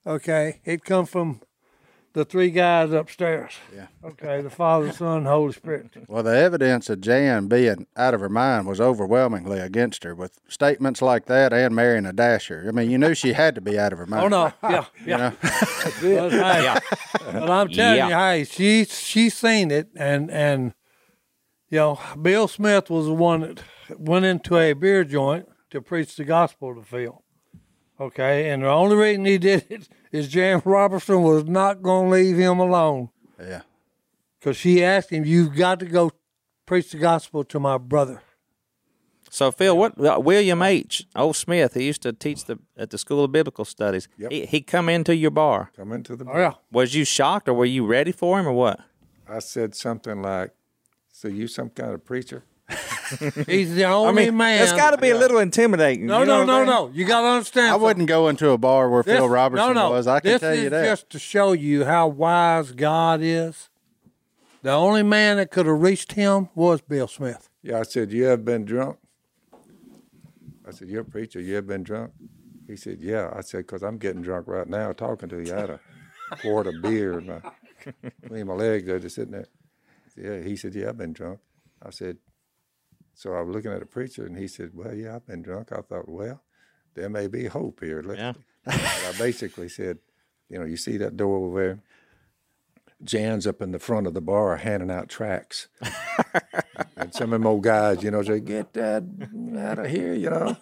okay, 0.07 0.61
it 0.65 0.85
come 0.85 1.07
from 1.07 1.41
the 2.19 2.25
three 2.25 2.51
guys 2.51 2.91
upstairs. 2.91 3.53
Yeah. 3.75 3.87
Okay. 4.05 4.43
The 4.43 4.51
Father, 4.51 4.91
Son, 4.91 5.25
Holy 5.25 5.53
Spirit. 5.53 5.93
Well, 6.09 6.25
the 6.25 6.37
evidence 6.37 6.91
of 6.91 7.01
Jan 7.01 7.47
being 7.47 7.87
out 7.97 8.12
of 8.12 8.21
her 8.21 8.29
mind 8.29 8.66
was 8.66 8.81
overwhelmingly 8.81 9.61
against 9.61 10.03
her, 10.03 10.16
with 10.16 10.41
statements 10.49 11.01
like 11.01 11.27
that 11.27 11.53
and 11.53 11.77
marrying 11.77 12.05
a 12.07 12.12
dasher. 12.12 12.64
I 12.69 12.73
mean, 12.73 12.91
you 12.91 12.99
knew 12.99 13.14
she 13.14 13.35
had 13.35 13.55
to 13.55 13.61
be 13.61 13.79
out 13.79 13.93
of 13.93 14.01
her 14.01 14.07
mind. 14.07 14.25
Oh 14.25 14.29
no. 14.29 14.53
Yeah. 14.69 14.85
Yeah. 15.07 15.33
But, 15.41 15.93
hey, 16.33 16.79
but 17.33 17.51
I'm 17.51 17.69
telling 17.69 18.09
you, 18.09 18.14
hey, 18.14 18.45
she 18.45 18.85
she 18.85 19.31
seen 19.31 19.71
it, 19.71 19.89
and 19.97 20.31
and 20.31 20.75
you 21.71 21.79
know, 21.79 22.01
Bill 22.21 22.49
Smith 22.49 22.91
was 22.91 23.07
the 23.07 23.14
one 23.14 23.41
that 23.41 23.62
went 24.01 24.25
into 24.25 24.57
a 24.59 24.73
beer 24.73 25.05
joint 25.05 25.47
to 25.71 25.81
preach 25.81 26.16
the 26.16 26.25
gospel 26.25 26.75
to 26.75 26.83
Phil. 26.83 27.23
Okay, 28.01 28.51
and 28.51 28.63
the 28.63 28.69
only 28.69 28.97
reason 28.97 29.25
he 29.25 29.39
did 29.39 29.67
it 29.69 29.89
is 30.13 30.29
James 30.29 30.65
Robertson 30.65 31.23
was 31.23 31.45
not 31.45 31.83
going 31.83 32.07
to 32.07 32.11
leave 32.17 32.37
him 32.39 32.59
alone 32.61 33.11
Yeah. 33.41 33.63
because 34.39 34.57
she 34.57 34.85
asked 34.85 35.11
him, 35.11 35.25
"You've 35.25 35.57
got 35.57 35.81
to 35.81 35.87
go 35.87 36.13
preach 36.65 36.93
the 36.93 36.99
gospel 36.99 37.43
to 37.45 37.59
my 37.59 37.77
brother." 37.77 38.23
So 39.31 39.51
Phil, 39.53 39.77
what 39.77 40.01
uh, 40.01 40.19
William 40.21 40.63
H. 40.63 41.07
O. 41.15 41.33
Smith? 41.33 41.75
He 41.75 41.85
used 41.87 42.01
to 42.03 42.13
teach 42.13 42.45
the 42.45 42.59
at 42.77 42.91
the 42.91 42.99
School 42.99 43.25
of 43.25 43.33
Biblical 43.33 43.65
Studies. 43.65 44.09
Yep. 44.17 44.31
He, 44.33 44.47
he 44.47 44.61
come 44.63 44.89
into 44.89 45.15
your 45.15 45.31
bar. 45.33 45.71
Come 45.77 45.93
into 45.93 46.17
the. 46.17 46.25
Oh 46.31 46.39
yeah, 46.39 46.55
Was 46.71 46.95
you 46.95 47.05
shocked, 47.05 47.49
or 47.49 47.53
were 47.55 47.65
you 47.67 47.85
ready 47.85 48.13
for 48.13 48.39
him, 48.39 48.47
or 48.47 48.53
what? 48.53 48.81
I 49.29 49.41
said 49.41 49.75
something 49.75 50.23
like, 50.23 50.53
"So 51.13 51.27
you 51.29 51.49
some 51.49 51.69
kind 51.71 51.91
of 51.93 52.05
preacher?" 52.05 52.45
he's 53.47 53.75
the 53.75 53.85
only 53.85 54.25
I 54.25 54.27
mean, 54.27 54.37
man. 54.37 54.62
it's 54.62 54.73
got 54.73 54.91
to 54.91 54.99
be 54.99 55.09
a 55.11 55.16
little 55.16 55.39
intimidating. 55.39 56.07
no, 56.07 56.21
you 56.21 56.27
know 56.27 56.45
no, 56.45 56.53
what 56.53 56.61
I'm 56.62 56.66
no, 56.66 56.87
no. 56.89 56.93
You 56.95 57.07
got 57.07 57.23
to 57.23 57.27
understand. 57.29 57.66
I 57.66 57.71
something. 57.71 57.85
wouldn't 57.87 58.09
go 58.09 58.29
into 58.29 58.51
a 58.51 58.59
bar 58.59 58.91
where 58.91 59.03
This- 59.03 59.16
Phil 59.16 59.29
Robertson 59.29 59.75
no, 59.75 59.89
no. 59.89 59.91
was. 59.93 60.07
I 60.07 60.21
can 60.21 60.33
this 60.33 60.41
tell 60.41 60.55
you 60.55 60.64
is 60.64 60.71
that. 60.71 60.85
just 60.85 61.11
to 61.11 61.19
show 61.19 61.53
you 61.53 61.85
how 61.87 62.09
wise 62.09 62.73
God 62.73 63.21
is. 63.23 63.71
The 64.62 64.73
only 64.73 65.03
man 65.03 65.37
that 65.39 65.51
could 65.51 65.66
have 65.66 65.81
reached 65.81 66.12
him 66.12 66.49
was 66.55 66.81
Bill 66.83 67.09
Smith. 67.09 67.49
Yeah, 67.62 67.79
I 67.79 67.83
said, 67.85 68.12
"You 68.12 68.25
have 68.25 68.45
been 68.45 68.64
drunk." 68.64 68.99
I 70.66 70.71
said, 70.73 70.89
"You're 70.89 71.03
a 71.03 71.05
preacher. 71.05 71.41
You 71.41 71.55
have 71.55 71.66
been 71.66 71.83
drunk." 71.85 72.12
He 72.66 72.77
said, 72.77 72.99
"Yeah." 73.01 73.31
I 73.35 73.41
said, 73.41 73.66
"Cause 73.66 73.83
I'm 73.83 73.97
getting 73.99 74.21
drunk 74.21 74.47
right 74.49 74.69
now 74.69 74.93
talking 74.93 75.29
to 75.31 75.39
you. 75.43 75.55
I 75.55 75.61
had 75.61 75.71
a 75.71 75.81
quart 76.43 76.66
of 76.66 76.83
beer 76.83 77.19
in 77.21 77.27
my, 77.27 77.41
between 78.21 78.47
my 78.49 78.55
legs. 78.55 78.87
They're 78.87 78.99
just 78.99 79.14
sitting 79.14 79.33
there." 79.33 79.47
Said, 80.14 80.25
yeah. 80.25 80.41
He 80.47 80.57
said, 80.57 80.75
"Yeah, 80.75 80.89
I've 80.91 80.99
been 80.99 81.12
drunk." 81.14 81.39
I 81.81 81.91
said, 81.91 82.19
"So 83.19 83.35
I 83.35 83.41
was 83.43 83.53
looking 83.53 83.73
at 83.73 83.83
a 83.83 83.87
preacher, 83.87 84.25
and 84.25 84.37
he 84.39 84.47
said, 84.47 84.71
"Well, 84.75 84.95
yeah, 84.95 85.16
I've 85.16 85.27
been 85.27 85.43
drunk." 85.43 85.73
I 85.73 85.81
thought, 85.81 86.09
"Well, 86.09 86.41
there 86.95 87.09
may 87.09 87.27
be 87.27 87.47
hope 87.47 87.81
here." 87.83 88.01
Let's, 88.01 88.21
Yeah. 88.21 88.33
I 88.64 89.12
basically 89.19 89.69
said, 89.69 89.99
"You 90.49 90.61
know, 90.61 90.64
you 90.64 90.77
see 90.77 90.97
that 90.99 91.16
door 91.16 91.39
over 91.39 91.61
there." 91.61 91.79
Jan's 93.03 93.45
up 93.45 93.61
in 93.61 93.73
the 93.73 93.81
front 93.81 94.07
of 94.07 94.14
the 94.14 94.21
bar 94.21 94.57
handing 94.57 94.91
out 94.91 95.09
tracts. 95.09 95.66
and 96.97 97.12
some 97.12 97.33
of 97.33 97.41
them 97.41 97.47
old 97.47 97.64
guys, 97.64 98.05
you 98.05 98.12
know, 98.12 98.23
say, 98.23 98.39
"Get 98.39 98.73
that 98.75 99.03
out 99.59 99.81
of 99.81 99.87
here," 99.87 100.14
you 100.14 100.31
know. 100.31 100.57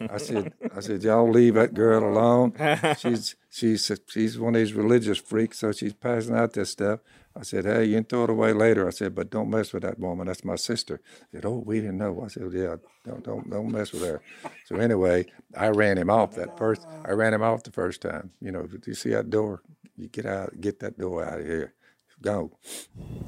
I 0.00 0.18
said, 0.18 0.52
"I 0.74 0.80
said, 0.80 1.04
y'all 1.04 1.30
leave 1.30 1.54
that 1.54 1.74
girl 1.74 2.04
alone. 2.04 2.54
She's 2.98 3.36
she's 3.50 3.90
she's 4.08 4.36
one 4.36 4.56
of 4.56 4.60
these 4.60 4.74
religious 4.74 5.18
freaks, 5.18 5.58
so 5.60 5.70
she's 5.70 5.94
passing 5.94 6.34
out 6.34 6.54
this 6.54 6.70
stuff." 6.70 7.00
I 7.40 7.42
said, 7.42 7.64
"Hey, 7.64 7.86
you 7.86 7.94
can 7.94 8.04
throw 8.04 8.24
it 8.24 8.30
away 8.30 8.52
later." 8.52 8.86
I 8.86 8.90
said, 8.90 9.14
"But 9.14 9.30
don't 9.30 9.48
mess 9.48 9.72
with 9.72 9.82
that 9.82 9.98
woman. 9.98 10.26
That's 10.26 10.44
my 10.44 10.56
sister." 10.56 11.00
He 11.32 11.38
said, 11.38 11.46
"Oh, 11.46 11.62
we 11.64 11.80
didn't 11.80 11.96
know." 11.96 12.22
I 12.22 12.28
said, 12.28 12.52
"Yeah, 12.52 12.76
don't 13.06 13.24
don't 13.24 13.48
don't 13.48 13.72
mess 13.72 13.92
with 13.92 14.02
her." 14.02 14.20
So 14.66 14.76
anyway, 14.76 15.24
I 15.56 15.68
ran 15.68 15.96
him 15.96 16.10
off 16.10 16.34
that 16.34 16.58
first. 16.58 16.86
I 17.02 17.12
ran 17.12 17.32
him 17.32 17.42
off 17.42 17.62
the 17.62 17.72
first 17.72 18.02
time. 18.02 18.32
You 18.42 18.52
know, 18.52 18.68
you 18.86 18.92
see 18.92 19.10
that 19.10 19.30
door? 19.30 19.62
You 19.96 20.08
get 20.08 20.26
out, 20.26 20.60
get 20.60 20.80
that 20.80 20.98
door 20.98 21.24
out 21.24 21.40
of 21.40 21.46
here. 21.46 21.72
Go. 22.20 22.52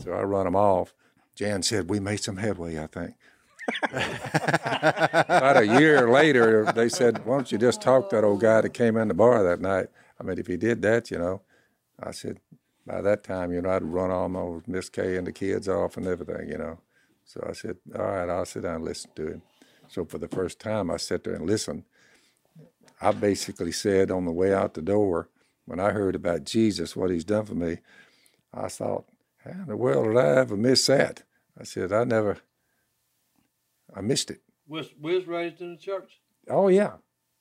So 0.04 0.12
I 0.12 0.22
run 0.24 0.46
him 0.46 0.56
off. 0.56 0.92
Jan 1.34 1.62
said, 1.62 1.88
"We 1.88 1.98
made 1.98 2.20
some 2.20 2.36
headway, 2.36 2.78
I 2.78 2.88
think." 2.88 3.14
About 3.92 5.56
a 5.56 5.66
year 5.80 6.10
later, 6.10 6.70
they 6.74 6.90
said, 6.90 7.24
"Why 7.24 7.36
don't 7.36 7.50
you 7.50 7.56
just 7.56 7.80
talk 7.80 8.10
to 8.10 8.16
that 8.16 8.24
old 8.24 8.40
guy 8.42 8.60
that 8.60 8.74
came 8.74 8.98
in 8.98 9.08
the 9.08 9.14
bar 9.14 9.42
that 9.42 9.62
night?" 9.62 9.86
I 10.20 10.22
mean, 10.22 10.38
if 10.38 10.48
he 10.48 10.58
did 10.58 10.82
that, 10.82 11.10
you 11.10 11.18
know, 11.18 11.40
I 11.98 12.10
said, 12.10 12.40
by 12.86 13.00
that 13.00 13.22
time, 13.24 13.52
you 13.52 13.62
know, 13.62 13.70
I'd 13.70 13.82
run 13.82 14.10
all 14.10 14.28
my 14.28 14.60
Miss 14.66 14.88
K 14.88 15.16
and 15.16 15.26
the 15.26 15.32
kids 15.32 15.68
off 15.68 15.96
and 15.96 16.06
everything, 16.06 16.48
you 16.48 16.58
know. 16.58 16.78
So 17.24 17.44
I 17.48 17.52
said, 17.52 17.76
all 17.96 18.04
right, 18.04 18.28
I'll 18.28 18.44
sit 18.44 18.62
down 18.62 18.76
and 18.76 18.84
listen 18.84 19.10
to 19.16 19.26
him. 19.28 19.42
So 19.88 20.04
for 20.04 20.18
the 20.18 20.28
first 20.28 20.58
time, 20.58 20.90
I 20.90 20.96
sat 20.96 21.24
there 21.24 21.34
and 21.34 21.46
listened. 21.46 21.84
I 23.00 23.12
basically 23.12 23.72
said 23.72 24.10
on 24.10 24.24
the 24.24 24.32
way 24.32 24.52
out 24.52 24.74
the 24.74 24.82
door, 24.82 25.28
when 25.64 25.78
I 25.80 25.90
heard 25.90 26.14
about 26.14 26.44
Jesus, 26.44 26.96
what 26.96 27.10
he's 27.10 27.24
done 27.24 27.44
for 27.44 27.54
me, 27.54 27.78
I 28.52 28.68
thought, 28.68 29.06
how 29.44 29.50
in 29.50 29.66
the 29.66 29.76
world 29.76 30.06
did 30.06 30.16
I 30.16 30.36
ever 30.36 30.56
miss 30.56 30.86
that? 30.86 31.22
I 31.58 31.64
said, 31.64 31.92
I 31.92 32.04
never, 32.04 32.38
I 33.94 34.00
missed 34.00 34.30
it. 34.30 34.40
Was 34.66 34.90
was 35.00 35.26
raised 35.26 35.60
in 35.60 35.72
the 35.72 35.78
church. 35.78 36.20
Oh, 36.48 36.68
yeah. 36.68 36.94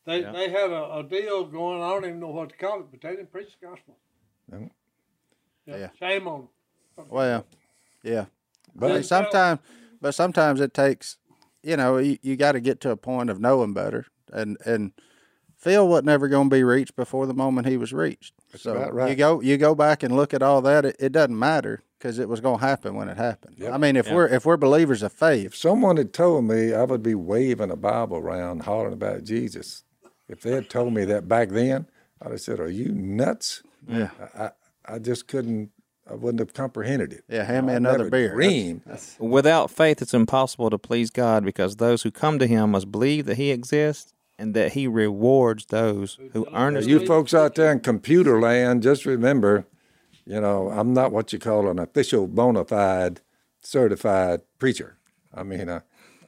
They 0.06 0.22
they 0.22 0.50
had 0.50 0.72
a, 0.72 0.96
a 0.96 1.04
deal 1.04 1.46
going. 1.46 1.82
I 1.82 1.90
don't 1.90 2.06
even 2.06 2.20
know 2.20 2.30
what 2.30 2.50
to 2.50 2.58
call 2.58 2.80
it, 2.80 2.88
but 2.92 3.02
they 3.02 3.12
didn't 3.12 3.32
preach 3.32 3.56
the 3.60 3.68
gospel. 3.68 3.98
No. 4.50 4.70
Yeah. 5.66 5.78
Yeah. 5.78 5.88
Shame 6.00 6.28
on. 6.28 6.48
Well, 7.10 7.46
yeah. 8.04 8.26
But 8.76 8.90
But 8.90 9.06
sometimes, 9.06 9.60
but 10.00 10.14
sometimes 10.14 10.62
it 10.62 10.74
takes, 10.74 11.18
you 11.64 11.78
know, 11.78 11.98
you, 11.98 12.18
you 12.22 12.36
got 12.36 12.54
to 12.54 12.62
get 12.62 12.80
to 12.82 12.92
a 12.92 12.98
point 12.98 13.30
of 13.30 13.40
knowing 13.40 13.74
better, 13.74 14.06
and 14.32 14.58
and 14.66 14.94
Phil 15.58 15.88
wasn't 15.88 16.10
ever 16.10 16.28
going 16.28 16.50
to 16.50 16.56
be 16.56 16.64
reached 16.64 16.96
before 16.96 17.28
the 17.28 17.34
moment 17.34 17.68
he 17.68 17.78
was 17.78 17.94
reached. 17.94 18.34
so 18.56 18.74
about 18.74 18.94
right. 18.94 19.10
you 19.10 19.16
go 19.16 19.42
you 19.42 19.58
go 19.58 19.76
back 19.76 20.04
and 20.04 20.16
look 20.16 20.34
at 20.34 20.42
all 20.42 20.62
that. 20.62 20.86
It, 20.86 20.96
it 21.00 21.12
doesn't 21.12 21.38
matter 21.38 21.84
because 21.98 22.18
it 22.18 22.28
was 22.28 22.40
going 22.40 22.60
to 22.60 22.66
happen 22.66 22.96
when 22.96 23.10
it 23.10 23.18
happened. 23.18 23.64
I 23.72 23.78
mean, 23.78 23.96
if 23.96 24.10
we're 24.10 24.28
if 24.28 24.46
we're 24.46 24.58
believers 24.58 25.04
of 25.04 25.12
faith, 25.12 25.48
if 25.48 25.56
someone 25.56 25.98
had 25.98 26.14
told 26.14 26.46
me 26.46 26.74
I 26.74 26.84
would 26.84 27.04
be 27.04 27.16
waving 27.16 27.72
a 27.72 27.76
Bible 27.76 28.18
around 28.18 28.64
hollering 28.64 28.94
about 28.94 29.24
Jesus, 29.24 29.84
if 30.28 30.42
they 30.42 30.52
had 30.52 30.70
told 30.70 30.94
me 30.94 31.06
that 31.06 31.28
back 31.28 31.50
then, 31.50 31.88
I'd 32.22 32.32
have 32.32 32.42
said, 32.42 32.60
Are 32.60 32.70
you 32.70 32.90
nuts? 32.90 33.64
Yeah. 33.88 34.10
I, 34.36 34.52
I, 34.86 34.96
I 34.96 35.00
just 35.00 35.28
couldn't, 35.28 35.72
I 36.10 36.16
wouldn't 36.16 36.40
have 36.40 36.54
comprehended 36.54 37.14
it. 37.14 37.24
Yeah, 37.28 37.44
hand 37.44 37.68
me 37.68 37.74
I 37.74 37.78
another 37.78 38.10
beer. 38.10 38.34
Dreamed. 38.34 38.82
Without 39.20 39.72
faith, 39.72 40.02
it's 40.02 40.14
impossible 40.14 40.70
to 40.70 40.78
please 40.78 41.10
God 41.10 41.44
because 41.46 41.78
those 41.78 42.04
who 42.04 42.12
come 42.12 42.40
to 42.40 42.48
Him 42.48 42.72
must 42.72 42.92
believe 42.92 43.26
that 43.26 43.38
He 43.38 43.52
exists 43.52 44.14
and 44.38 44.54
that 44.54 44.74
He 44.74 44.88
rewards 44.88 45.68
those 45.68 46.18
who 46.34 46.48
earnestly. 46.54 46.92
You 46.92 47.06
folks 47.06 47.34
out 47.34 47.56
there 47.56 47.72
in 47.72 47.80
computer 47.80 48.40
land, 48.40 48.84
just 48.84 49.06
remember, 49.06 49.66
you 50.26 50.40
know, 50.42 50.70
I'm 50.70 50.94
not 50.94 51.12
what 51.12 51.32
you 51.32 51.40
call 51.40 51.68
an 51.70 51.80
official 51.80 52.28
bona 52.28 52.66
fide 52.66 53.22
certified 53.62 54.42
preacher. 54.60 54.98
I 55.34 55.44
mean, 55.44 55.70
I, 55.70 55.82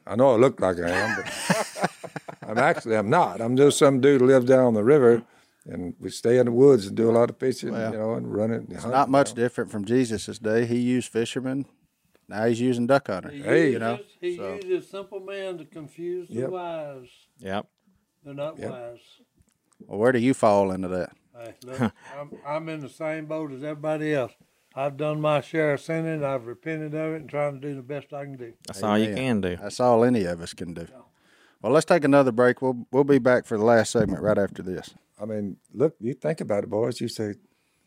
I 0.06 0.16
know 0.16 0.34
I 0.34 0.36
look 0.36 0.60
like 0.60 0.78
I 0.80 0.90
am, 0.90 1.16
but 1.18 1.90
I'm 2.48 2.58
actually 2.58 2.96
I'm 2.96 3.10
not. 3.10 3.42
I'm 3.42 3.58
just 3.58 3.78
some 3.78 4.00
dude 4.00 4.22
who 4.22 4.28
lives 4.28 4.46
down 4.46 4.74
the 4.74 4.84
river, 4.84 5.24
and 5.66 5.96
we 6.00 6.10
stay 6.10 6.38
in 6.40 6.46
the 6.46 6.52
woods 6.52 6.88
and 6.88 6.96
do 6.98 7.10
a 7.10 7.14
lot 7.14 7.30
of 7.30 7.38
fishing, 7.38 7.70
you 7.70 7.74
know, 7.92 8.14
and 8.16 8.34
running. 8.34 8.66
and 8.70 8.74
hunting, 8.74 8.92
not 8.92 9.10
much 9.10 9.30
you 9.30 9.36
know. 9.36 9.42
different 9.44 9.72
from 9.72 9.86
Jesus' 9.86 10.38
day. 10.40 10.66
He 10.66 10.78
used 10.78 11.10
fishermen. 11.12 11.66
Now 12.28 12.46
he's 12.46 12.60
using 12.62 12.88
duck 12.88 13.08
hunters. 13.08 13.34
He 13.34 13.42
Hey. 13.42 13.66
uses, 13.72 13.74
you 13.74 13.80
know, 13.80 14.00
he 14.22 14.38
so- 14.38 14.60
uses 14.64 14.90
simple 14.90 15.20
men 15.20 15.58
to 15.58 15.66
confuse 15.66 16.28
the 16.30 16.36
Yep. 16.36 16.50
wise. 16.50 17.10
Yep. 17.40 17.68
They're 18.24 18.34
not 18.34 18.58
Yep. 18.58 18.72
wise. 18.72 19.00
Well, 19.88 20.00
where 20.00 20.12
do 20.12 20.20
you 20.20 20.34
fall 20.34 20.72
into 20.72 20.88
that? 20.90 21.12
Hey, 21.38 21.54
look, 21.66 21.80
I'm, 22.18 22.32
I'm 22.46 22.70
in 22.70 22.80
the 22.80 22.90
same 22.90 23.26
boat 23.26 23.52
as 23.52 23.64
everybody 23.64 24.14
else. 24.14 24.32
I've 24.76 24.98
done 24.98 25.22
my 25.22 25.42
share 25.42 25.74
of 25.74 25.82
sinning. 25.82 26.24
I've 26.24 26.46
repented 26.48 26.96
of 26.96 27.14
it 27.14 27.22
and 27.22 27.30
trying 27.30 27.60
to 27.60 27.60
do 27.60 27.76
the 27.76 27.82
best 27.84 28.12
I 28.14 28.24
can 28.24 28.38
do. 28.38 28.54
That's 28.66 28.82
all 28.82 28.98
you 28.98 29.14
can 29.14 29.40
do. 29.42 29.56
That's 29.58 29.80
all 29.80 30.04
any 30.04 30.24
of 30.26 30.42
us 30.42 30.54
can 30.54 30.74
do. 30.74 30.88
Well, 31.62 31.72
let's 31.72 31.86
take 31.86 32.04
another 32.04 32.32
break. 32.32 32.62
We'll 32.62 32.88
we'll 32.92 33.04
be 33.04 33.20
back 33.20 33.46
for 33.46 33.58
the 33.58 33.64
last 33.64 33.92
segment 33.92 34.22
right 34.22 34.38
after 34.38 34.64
this. 34.64 34.96
I 35.24 35.26
mean, 35.26 35.56
look, 35.74 35.96
you 36.02 36.14
think 36.14 36.42
about 36.42 36.66
it, 36.66 36.70
boys. 36.70 37.00
You 37.00 37.08
say, 37.08 37.36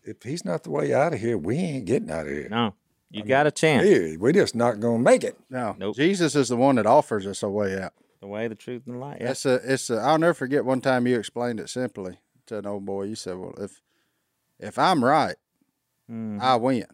if 0.03 0.23
he's 0.23 0.45
not 0.45 0.63
the 0.63 0.71
way 0.71 0.95
out 0.95 1.13
of 1.13 1.21
here, 1.21 1.37
we 1.37 1.57
ain't 1.59 1.85
getting 1.85 2.11
out 2.11 2.27
of 2.27 2.33
here. 2.33 2.49
No, 2.49 2.75
you 3.11 3.23
got 3.25 3.47
a 3.47 3.51
chance. 3.51 3.85
Here, 3.85 4.19
we're 4.19 4.33
just 4.33 4.55
not 4.55 4.81
gonna 4.81 4.99
make 5.03 5.23
it. 5.23 5.39
No, 5.51 5.77
Nope. 5.79 5.97
Jesus 5.97 6.35
is 6.35 6.49
the 6.49 6.57
one 6.57 6.77
that 6.77 6.87
offers 6.87 7.27
us 7.27 7.43
a 7.43 7.49
way 7.51 7.79
out. 7.79 7.93
The 8.23 8.27
way, 8.27 8.49
the 8.49 8.55
truth, 8.55 8.85
and 8.87 8.95
the 8.95 8.99
light. 8.99 9.19
Yeah. 9.21 9.31
It's 9.33 9.45
a, 9.45 9.61
it's 9.73 9.91
a. 9.91 9.97
I'll 9.99 10.19
never 10.19 10.33
forget 10.33 10.65
one 10.65 10.81
time 10.81 11.07
you 11.07 11.19
explained 11.19 11.61
it 11.61 11.69
simply 11.69 12.19
to 12.47 12.59
an 12.59 12.67
old 12.67 12.87
boy. 12.87 13.03
You 13.05 13.15
said, 13.15 13.37
"Well, 13.37 13.55
if 13.59 13.83
if 14.59 14.79
I'm 14.79 15.05
right, 15.05 15.37
Mm-hmm. 16.11 16.39
I 16.41 16.57
win." 16.57 16.87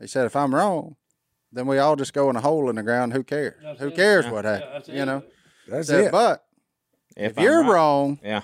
He 0.00 0.06
said, 0.06 0.24
"If 0.24 0.34
I'm 0.36 0.54
wrong, 0.54 0.96
then 1.52 1.66
we 1.66 1.78
all 1.78 1.96
just 1.96 2.14
go 2.14 2.30
in 2.30 2.36
a 2.36 2.40
hole 2.40 2.70
in 2.70 2.76
the 2.76 2.82
ground. 2.82 3.12
Who 3.12 3.22
cares? 3.22 3.60
That's 3.62 3.80
Who 3.80 3.88
it. 3.88 3.94
cares 3.96 4.24
Yeah. 4.24 4.32
what 4.32 4.44
Yeah, 4.46 4.80
you 4.88 5.02
it. 5.02 5.06
know." 5.06 5.22
That's 5.68 5.88
Said, 5.88 6.04
it. 6.04 6.12
But 6.12 6.44
if, 7.16 7.36
I'm 7.38 7.44
you're 7.44 7.62
right- 7.62 7.70
wrong, 7.72 8.18
Yeah. 8.24 8.42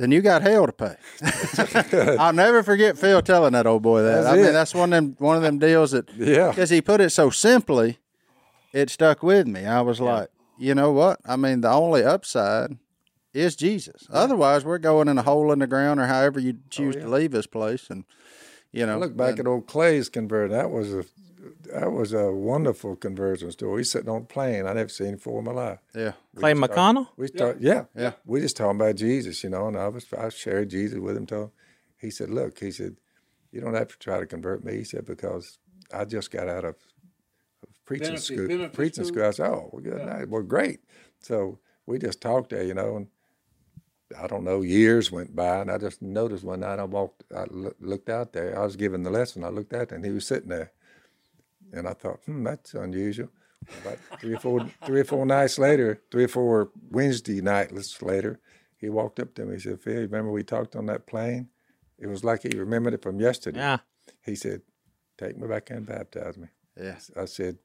Then 0.00 0.10
you 0.10 0.22
got 0.22 0.40
hell 0.40 0.66
to 0.66 0.72
pay. 0.72 0.96
I'll 2.18 2.32
never 2.32 2.62
forget 2.62 2.96
Phil 2.96 3.20
telling 3.20 3.52
that 3.52 3.66
old 3.66 3.82
boy 3.82 4.02
that. 4.02 4.22
That's 4.22 4.26
I 4.28 4.36
mean, 4.36 4.46
it. 4.46 4.52
that's 4.52 4.74
one 4.74 4.92
of 4.92 4.96
them 4.96 5.16
one 5.18 5.36
of 5.36 5.42
them 5.42 5.58
deals 5.58 5.90
that 5.90 6.08
Yeah. 6.16 6.48
because 6.48 6.70
he 6.70 6.80
put 6.80 7.00
it 7.02 7.10
so 7.10 7.28
simply, 7.28 7.98
it 8.72 8.88
stuck 8.88 9.22
with 9.22 9.46
me. 9.46 9.66
I 9.66 9.82
was 9.82 10.00
like, 10.00 10.28
you 10.58 10.74
know 10.74 10.90
what? 10.92 11.20
I 11.26 11.36
mean, 11.36 11.60
the 11.60 11.70
only 11.70 12.02
upside 12.02 12.78
is 13.34 13.56
Jesus. 13.56 14.06
Otherwise, 14.10 14.64
we're 14.64 14.78
going 14.78 15.06
in 15.08 15.18
a 15.18 15.22
hole 15.22 15.52
in 15.52 15.58
the 15.58 15.66
ground 15.66 16.00
or 16.00 16.06
however 16.06 16.40
you 16.40 16.54
oh, 16.56 16.62
choose 16.70 16.96
to 16.96 17.06
leave 17.08 17.30
this 17.32 17.46
place, 17.46 17.90
and 17.90 18.04
you 18.72 18.86
know, 18.86 18.94
I 18.94 18.96
look 18.96 19.16
back 19.16 19.30
and- 19.38 19.40
at 19.40 19.46
old 19.46 19.66
Clay's 19.66 20.08
conversion. 20.08 20.56
That 20.56 20.70
was 20.70 20.94
a 20.94 21.04
that 21.72 21.92
was 21.92 22.12
a 22.12 22.30
wonderful 22.32 22.96
conversion 22.96 23.50
story. 23.52 23.80
He's 23.80 23.90
sitting 23.90 24.08
on 24.08 24.22
a 24.22 24.24
plane. 24.24 24.66
I 24.66 24.72
never 24.72 24.88
seen 24.88 25.08
him 25.08 25.14
before 25.16 25.38
in 25.40 25.44
my 25.44 25.52
life. 25.52 25.78
yeah, 25.94 26.12
Clay 26.36 26.52
McConnell. 26.54 27.08
We 27.16 27.26
start, 27.28 27.60
yeah, 27.60 27.84
Yeah. 27.94 28.12
We 28.24 28.40
just 28.40 28.56
talking 28.56 28.80
about 28.80 28.96
Jesus, 28.96 29.42
you 29.44 29.50
know. 29.50 29.68
And 29.68 29.76
I 29.76 29.88
was 29.88 30.06
I 30.16 30.28
shared 30.28 30.70
Jesus 30.70 30.98
with 30.98 31.16
him. 31.16 31.26
Told 31.26 31.44
him. 31.46 31.50
he 31.98 32.10
said, 32.10 32.30
"Look," 32.30 32.58
he 32.58 32.70
said, 32.70 32.96
"you 33.52 33.60
don't 33.60 33.74
have 33.74 33.88
to 33.88 33.98
try 33.98 34.18
to 34.20 34.26
convert 34.26 34.64
me." 34.64 34.76
He 34.76 34.84
said, 34.84 35.04
"Because 35.06 35.58
I 35.92 36.04
just 36.04 36.30
got 36.30 36.48
out 36.48 36.64
of, 36.64 36.76
of 37.62 37.68
preaching 37.84 38.08
Benefit- 38.08 38.24
school. 38.24 38.48
benefit 38.48 38.72
preaching 38.72 39.04
school. 39.04 39.14
school. 39.20 39.26
I 39.28 39.30
said, 39.32 39.50
"Oh, 39.50 39.70
well, 39.72 39.82
good 39.82 40.06
night. 40.06 40.28
Well, 40.28 40.42
great." 40.42 40.80
So 41.20 41.58
we 41.86 41.98
just 41.98 42.20
talked 42.20 42.50
there, 42.50 42.62
you 42.62 42.74
know, 42.74 42.96
and 42.96 43.06
I 44.18 44.26
don't 44.26 44.44
know. 44.44 44.62
Years 44.62 45.12
went 45.12 45.36
by, 45.36 45.60
and 45.60 45.70
I 45.70 45.78
just 45.78 46.00
noticed 46.02 46.42
one 46.44 46.60
night 46.60 46.78
I 46.80 46.84
walked, 46.84 47.24
I 47.36 47.44
looked 47.80 48.08
out 48.08 48.32
there. 48.32 48.58
I 48.58 48.64
was 48.64 48.74
giving 48.76 49.02
the 49.04 49.10
lesson. 49.10 49.44
I 49.44 49.48
looked 49.50 49.72
out 49.72 49.88
there, 49.90 49.96
and 49.96 50.04
he 50.04 50.10
was 50.10 50.26
sitting 50.26 50.48
there, 50.48 50.72
and 51.72 51.86
I 51.88 51.92
thought, 51.94 52.20
"Hmm, 52.26 52.44
that's 52.44 52.74
unusual." 52.74 53.28
About 53.82 53.98
three 54.20 54.34
or 54.34 54.40
four, 54.40 54.66
three 54.86 55.00
or 55.00 55.04
four 55.04 55.26
nights 55.26 55.58
later, 55.58 56.00
three 56.10 56.24
or 56.24 56.28
four 56.28 56.70
Wednesday 56.90 57.40
nights 57.42 58.00
later, 58.02 58.40
he 58.78 58.88
walked 58.88 59.20
up 59.20 59.34
to 59.34 59.44
me. 59.44 59.54
He 59.54 59.60
said, 59.60 59.80
"Phil, 59.80 60.00
remember 60.02 60.30
we 60.30 60.42
talked 60.42 60.74
on 60.76 60.86
that 60.86 61.06
plane? 61.06 61.48
It 61.98 62.06
was 62.06 62.24
like 62.24 62.42
he 62.42 62.58
remembered 62.58 62.94
it 62.94 63.02
from 63.02 63.20
yesterday." 63.20 63.58
Yeah. 63.60 63.78
He 64.22 64.34
said, 64.34 64.62
"Take 65.18 65.36
me 65.38 65.46
back 65.46 65.70
and 65.70 65.86
baptize 65.86 66.36
me." 66.38 66.48
yeah, 66.76 66.98
I 67.16 67.26
said, 67.26 67.58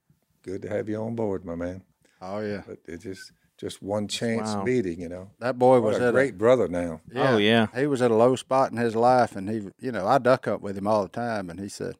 "Good 0.43 0.61
to 0.63 0.69
have 0.69 0.89
you 0.89 0.97
on 1.01 1.15
board, 1.15 1.45
my 1.45 1.55
man." 1.55 1.83
oh 2.21 2.39
yeah. 2.39 2.63
But 2.67 2.79
it 2.85 2.97
just 3.01 3.31
just 3.57 3.81
one 3.81 4.07
chance 4.09 4.53
Wow. 4.53 4.63
meeting, 4.65 4.99
you 4.99 5.07
know. 5.07 5.31
That 5.39 5.57
boy 5.57 5.79
was 5.79 5.97
a 5.97 6.07
at 6.07 6.13
great 6.13 6.37
brother 6.37 6.67
now. 6.67 6.99
Yeah, 7.09 7.35
Oh, 7.35 7.37
yeah. 7.37 7.67
He 7.73 7.87
was 7.87 8.01
at 8.01 8.11
a 8.11 8.15
low 8.15 8.35
spot 8.35 8.71
in 8.71 8.77
his 8.77 8.95
life, 8.97 9.35
and 9.37 9.49
he, 9.49 9.69
you 9.79 9.93
know, 9.93 10.05
I 10.05 10.17
duck 10.17 10.45
up 10.45 10.59
with 10.59 10.77
him 10.77 10.87
all 10.87 11.03
the 11.03 11.09
time, 11.09 11.49
and 11.49 11.57
he 11.59 11.69
said, 11.69 11.95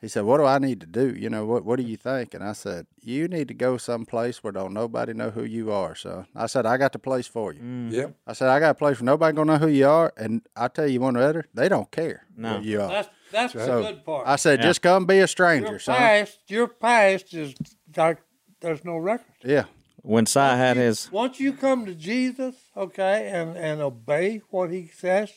he 0.00 0.08
said, 0.08 0.22
"What 0.24 0.38
do 0.38 0.44
I 0.44 0.58
need 0.58 0.80
to 0.80 0.86
do? 0.86 1.14
You 1.14 1.28
know, 1.30 1.44
what 1.44 1.64
what 1.64 1.76
do 1.76 1.82
you 1.82 1.96
think?" 1.96 2.34
And 2.34 2.42
I 2.42 2.52
said, 2.52 2.86
"You 3.02 3.28
need 3.28 3.48
to 3.48 3.54
go 3.54 3.76
someplace 3.76 4.42
where 4.42 4.52
don't 4.52 4.72
nobody 4.72 5.12
know 5.12 5.30
who 5.30 5.44
you 5.44 5.70
are." 5.72 5.94
So 5.94 6.24
I 6.34 6.46
said, 6.46 6.66
"I 6.66 6.76
got 6.76 6.92
the 6.92 6.98
place 6.98 7.26
for 7.26 7.52
you." 7.52 7.60
Mm. 7.60 7.92
Yep. 7.92 8.14
I 8.26 8.32
said, 8.32 8.48
"I 8.48 8.60
got 8.60 8.70
a 8.70 8.74
place 8.74 9.00
where 9.00 9.06
nobody 9.06 9.36
gonna 9.36 9.52
know 9.52 9.58
who 9.58 9.68
you 9.68 9.88
are," 9.88 10.12
and 10.16 10.42
I 10.56 10.68
tell 10.68 10.86
you 10.88 11.00
one 11.00 11.16
or 11.16 11.22
other, 11.22 11.44
they 11.54 11.68
don't 11.68 11.90
care 11.90 12.26
No. 12.36 12.58
who 12.58 12.64
you 12.64 12.80
are. 12.80 12.88
That's 12.88 13.08
that's 13.30 13.52
the 13.52 13.66
good 13.66 14.04
part. 14.04 14.26
I 14.26 14.36
said, 14.36 14.62
"Just 14.62 14.82
come 14.82 15.04
be 15.06 15.18
a 15.18 15.26
stranger, 15.28 15.70
your 15.70 15.78
son." 15.78 15.96
past, 15.96 16.38
your 16.48 16.66
past 16.68 17.32
is 17.34 17.54
like 17.96 18.18
there's 18.60 18.84
no 18.84 18.96
record. 18.96 19.26
Yeah, 19.44 19.64
When 20.02 20.24
Si 20.26 20.38
had 20.40 20.76
his, 20.78 21.10
Once 21.12 21.38
you 21.40 21.52
come 21.52 21.84
to 21.86 21.94
Jesus, 21.94 22.54
okay, 22.76 23.28
and 23.28 23.56
and 23.56 23.80
obey 23.82 24.40
what 24.50 24.70
He 24.70 24.88
says, 24.88 25.30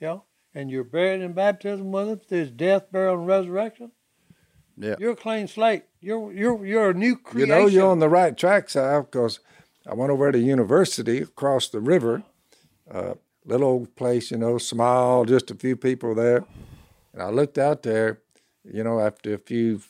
you 0.00 0.06
know, 0.08 0.24
and 0.54 0.70
you're 0.70 0.84
buried 0.84 1.20
in 1.20 1.32
baptism 1.32 1.92
with 1.92 2.08
Him 2.08 2.18
through 2.18 2.38
His 2.38 2.50
death, 2.50 2.90
burial, 2.90 3.18
and 3.18 3.26
resurrection. 3.26 3.92
Yeah. 4.76 4.94
You're 4.98 5.12
a 5.12 5.16
clean 5.16 5.46
slate. 5.46 5.84
You're 6.00 6.32
you're 6.32 6.64
you're 6.64 6.90
a 6.90 6.94
new 6.94 7.16
creation. 7.16 7.48
You 7.48 7.54
know 7.54 7.66
you're 7.66 7.90
on 7.90 7.98
the 7.98 8.08
right 8.08 8.36
track, 8.36 8.70
Sal, 8.70 9.02
because 9.02 9.40
I 9.86 9.94
went 9.94 10.10
over 10.10 10.32
to 10.32 10.38
university 10.38 11.18
across 11.18 11.68
the 11.68 11.80
river, 11.80 12.22
uh, 12.90 13.14
little 13.44 13.68
old 13.68 13.96
place, 13.96 14.30
you 14.30 14.38
know, 14.38 14.56
small, 14.58 15.24
just 15.24 15.50
a 15.50 15.54
few 15.54 15.76
people 15.76 16.14
there. 16.14 16.44
And 17.12 17.22
I 17.22 17.28
looked 17.28 17.58
out 17.58 17.82
there, 17.82 18.20
you 18.64 18.84
know, 18.84 19.00
after 19.00 19.34
a 19.34 19.38
few 19.38 19.82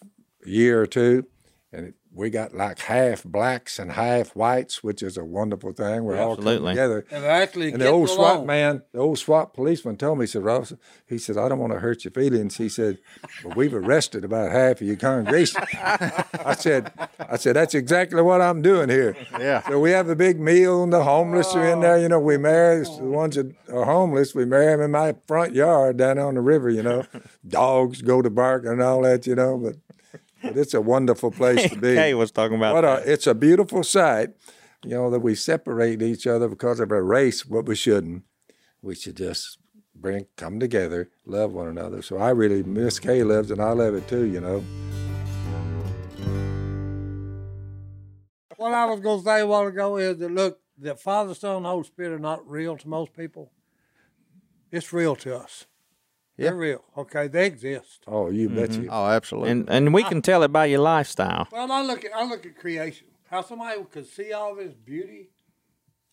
year 0.45 0.81
or 0.81 0.87
two, 0.87 1.27
and 1.73 1.89
it, 1.89 1.95
we 2.13 2.29
got 2.29 2.55
like 2.55 2.81
half 2.81 3.23
blacks 3.23 3.79
and 3.79 3.93
half 3.93 4.35
whites, 4.35 4.83
which 4.83 5.03
is 5.03 5.17
a 5.17 5.25
wonderful 5.25 5.73
thing. 5.73 6.03
We're 6.03 6.21
all 6.21 6.35
coming 6.35 6.49
Absolutely. 6.49 6.73
together. 6.73 7.07
And 7.11 7.25
actually 7.25 7.73
And 7.73 7.75
the 7.75 7.85
getting 7.85 7.95
old 7.95 8.11
SWAT 8.11 8.47
man, 8.47 8.83
the 8.93 8.99
old 8.99 9.19
SWAT 9.19 9.55
policeman 9.55 9.97
told 9.97 10.19
me, 10.19 10.25
he 10.25 10.27
said, 10.27 10.43
Ross, 10.43 10.73
he 11.07 11.19
said, 11.19 11.37
I 11.37 11.49
don't 11.49 11.61
want 11.61 11.73
to 11.73 11.79
hurt 11.79 12.05
your 12.05 12.11
feelings. 12.11 12.57
He 12.57 12.69
said, 12.69 12.99
but 13.45 13.57
we've 13.57 13.73
arrested 13.73 14.25
about 14.25 14.51
half 14.51 14.81
of 14.81 14.87
your 14.87 14.97
congregation. 14.97 15.63
I 15.75 16.57
said, 16.59 16.93
I 17.19 17.37
said, 17.37 17.55
that's 17.55 17.75
exactly 17.75 18.23
what 18.23 18.41
I'm 18.41 18.61
doing 18.61 18.89
here. 18.89 19.17
Yeah. 19.39 19.63
So 19.69 19.79
we 19.79 19.93
have 19.93 20.09
a 20.09 20.17
big 20.17 20.41
meal 20.41 20.83
and 20.83 20.93
the 20.93 21.05
homeless 21.05 21.55
are 21.55 21.67
in 21.67 21.81
there. 21.81 21.99
You 21.99 22.09
know, 22.09 22.19
we 22.19 22.37
marry 22.37 22.83
the 22.83 22.99
oh. 23.03 23.11
ones 23.11 23.37
that 23.37 23.55
are 23.73 23.85
homeless. 23.85 24.35
We 24.35 24.45
marry 24.45 24.67
them 24.67 24.81
in 24.81 24.91
my 24.91 25.15
front 25.29 25.55
yard 25.55 25.99
down 25.99 26.19
on 26.19 26.35
the 26.35 26.41
river, 26.41 26.71
you 26.71 26.83
know. 26.83 27.05
Dogs 27.47 28.03
go 28.03 28.21
to 28.21 28.31
bark 28.31 28.65
and 28.65 28.83
all 28.83 29.03
that, 29.03 29.29
you 29.29 29.37
know, 29.37 29.57
but, 29.57 29.77
but 30.43 30.57
it's 30.57 30.75
a 30.75 30.81
wonderful 30.81 31.31
place 31.31 31.69
to 31.71 31.77
be. 31.81 31.95
Kay 31.95 32.15
was 32.15 32.31
talking 32.31 32.57
about 32.57 32.75
What 32.75 32.81
that. 32.83 33.07
a, 33.07 33.13
it's 33.13 33.27
a 33.27 33.35
beautiful 33.35 33.83
sight, 33.83 34.31
you 34.85 34.91
know, 34.91 35.11
that 35.11 35.21
we 35.21 35.35
separate 35.35 36.03
each 36.03 36.27
other 36.27 36.49
because 36.49 36.81
of 36.81 36.91
our 36.93 37.03
race, 37.03 37.43
but 37.45 37.67
we 37.67 37.75
shouldn't. 37.75 38.25
We 38.83 38.95
should 38.95 39.17
just 39.17 39.59
bring, 39.95 40.27
come 40.37 40.59
together, 40.61 41.11
love 41.27 41.53
one 41.53 41.69
another. 41.69 42.01
So 42.03 42.17
I 42.19 42.31
really, 42.31 42.63
Miss 42.63 42.99
Kay 42.99 43.23
loves 43.23 43.51
and 43.51 43.61
I 43.61 43.73
love 43.73 43.95
it 43.95 44.09
too, 44.09 44.25
you 44.25 44.41
know. 44.41 44.65
What 48.57 48.73
I 48.75 48.85
was 48.87 49.01
going 49.01 49.19
to 49.21 49.25
say 49.25 49.41
a 49.41 49.47
while 49.47 49.67
ago 49.67 49.97
is 49.97 50.19
that 50.19 50.31
look, 50.31 50.61
the 50.77 50.95
Father, 50.95 51.35
Son, 51.35 51.57
and 51.57 51.67
Holy 51.67 51.85
Spirit 51.85 52.13
are 52.13 52.19
not 52.19 52.49
real 52.49 52.77
to 52.77 52.89
most 52.89 53.15
people. 53.15 53.51
It's 54.71 54.93
real 54.93 55.17
to 55.17 55.37
us. 55.37 55.67
They're 56.45 56.57
real. 56.57 56.85
Okay, 56.97 57.29
they 57.29 57.47
exist. 57.47 58.05
Oh, 58.07 58.31
you 58.31 58.49
bet 58.49 58.71
mm-hmm. 58.71 58.85
you. 58.85 58.89
Oh, 58.91 59.07
absolutely. 59.07 59.51
And 59.51 59.71
and 59.71 59.95
we 59.95 60.03
can 60.03 60.23
tell 60.23 60.43
it 60.43 60.53
by 60.53 60.67
your 60.67 60.81
lifestyle. 60.81 61.49
Well, 61.53 61.71
I 61.71 61.83
look 61.83 62.05
at 62.05 62.13
I 62.15 62.25
look 62.25 62.47
at 62.47 62.59
creation. 62.59 63.07
How 63.31 63.43
somebody 63.43 63.81
could 63.93 64.07
see 64.09 64.33
all 64.33 64.57
this 64.57 64.75
beauty, 64.75 65.31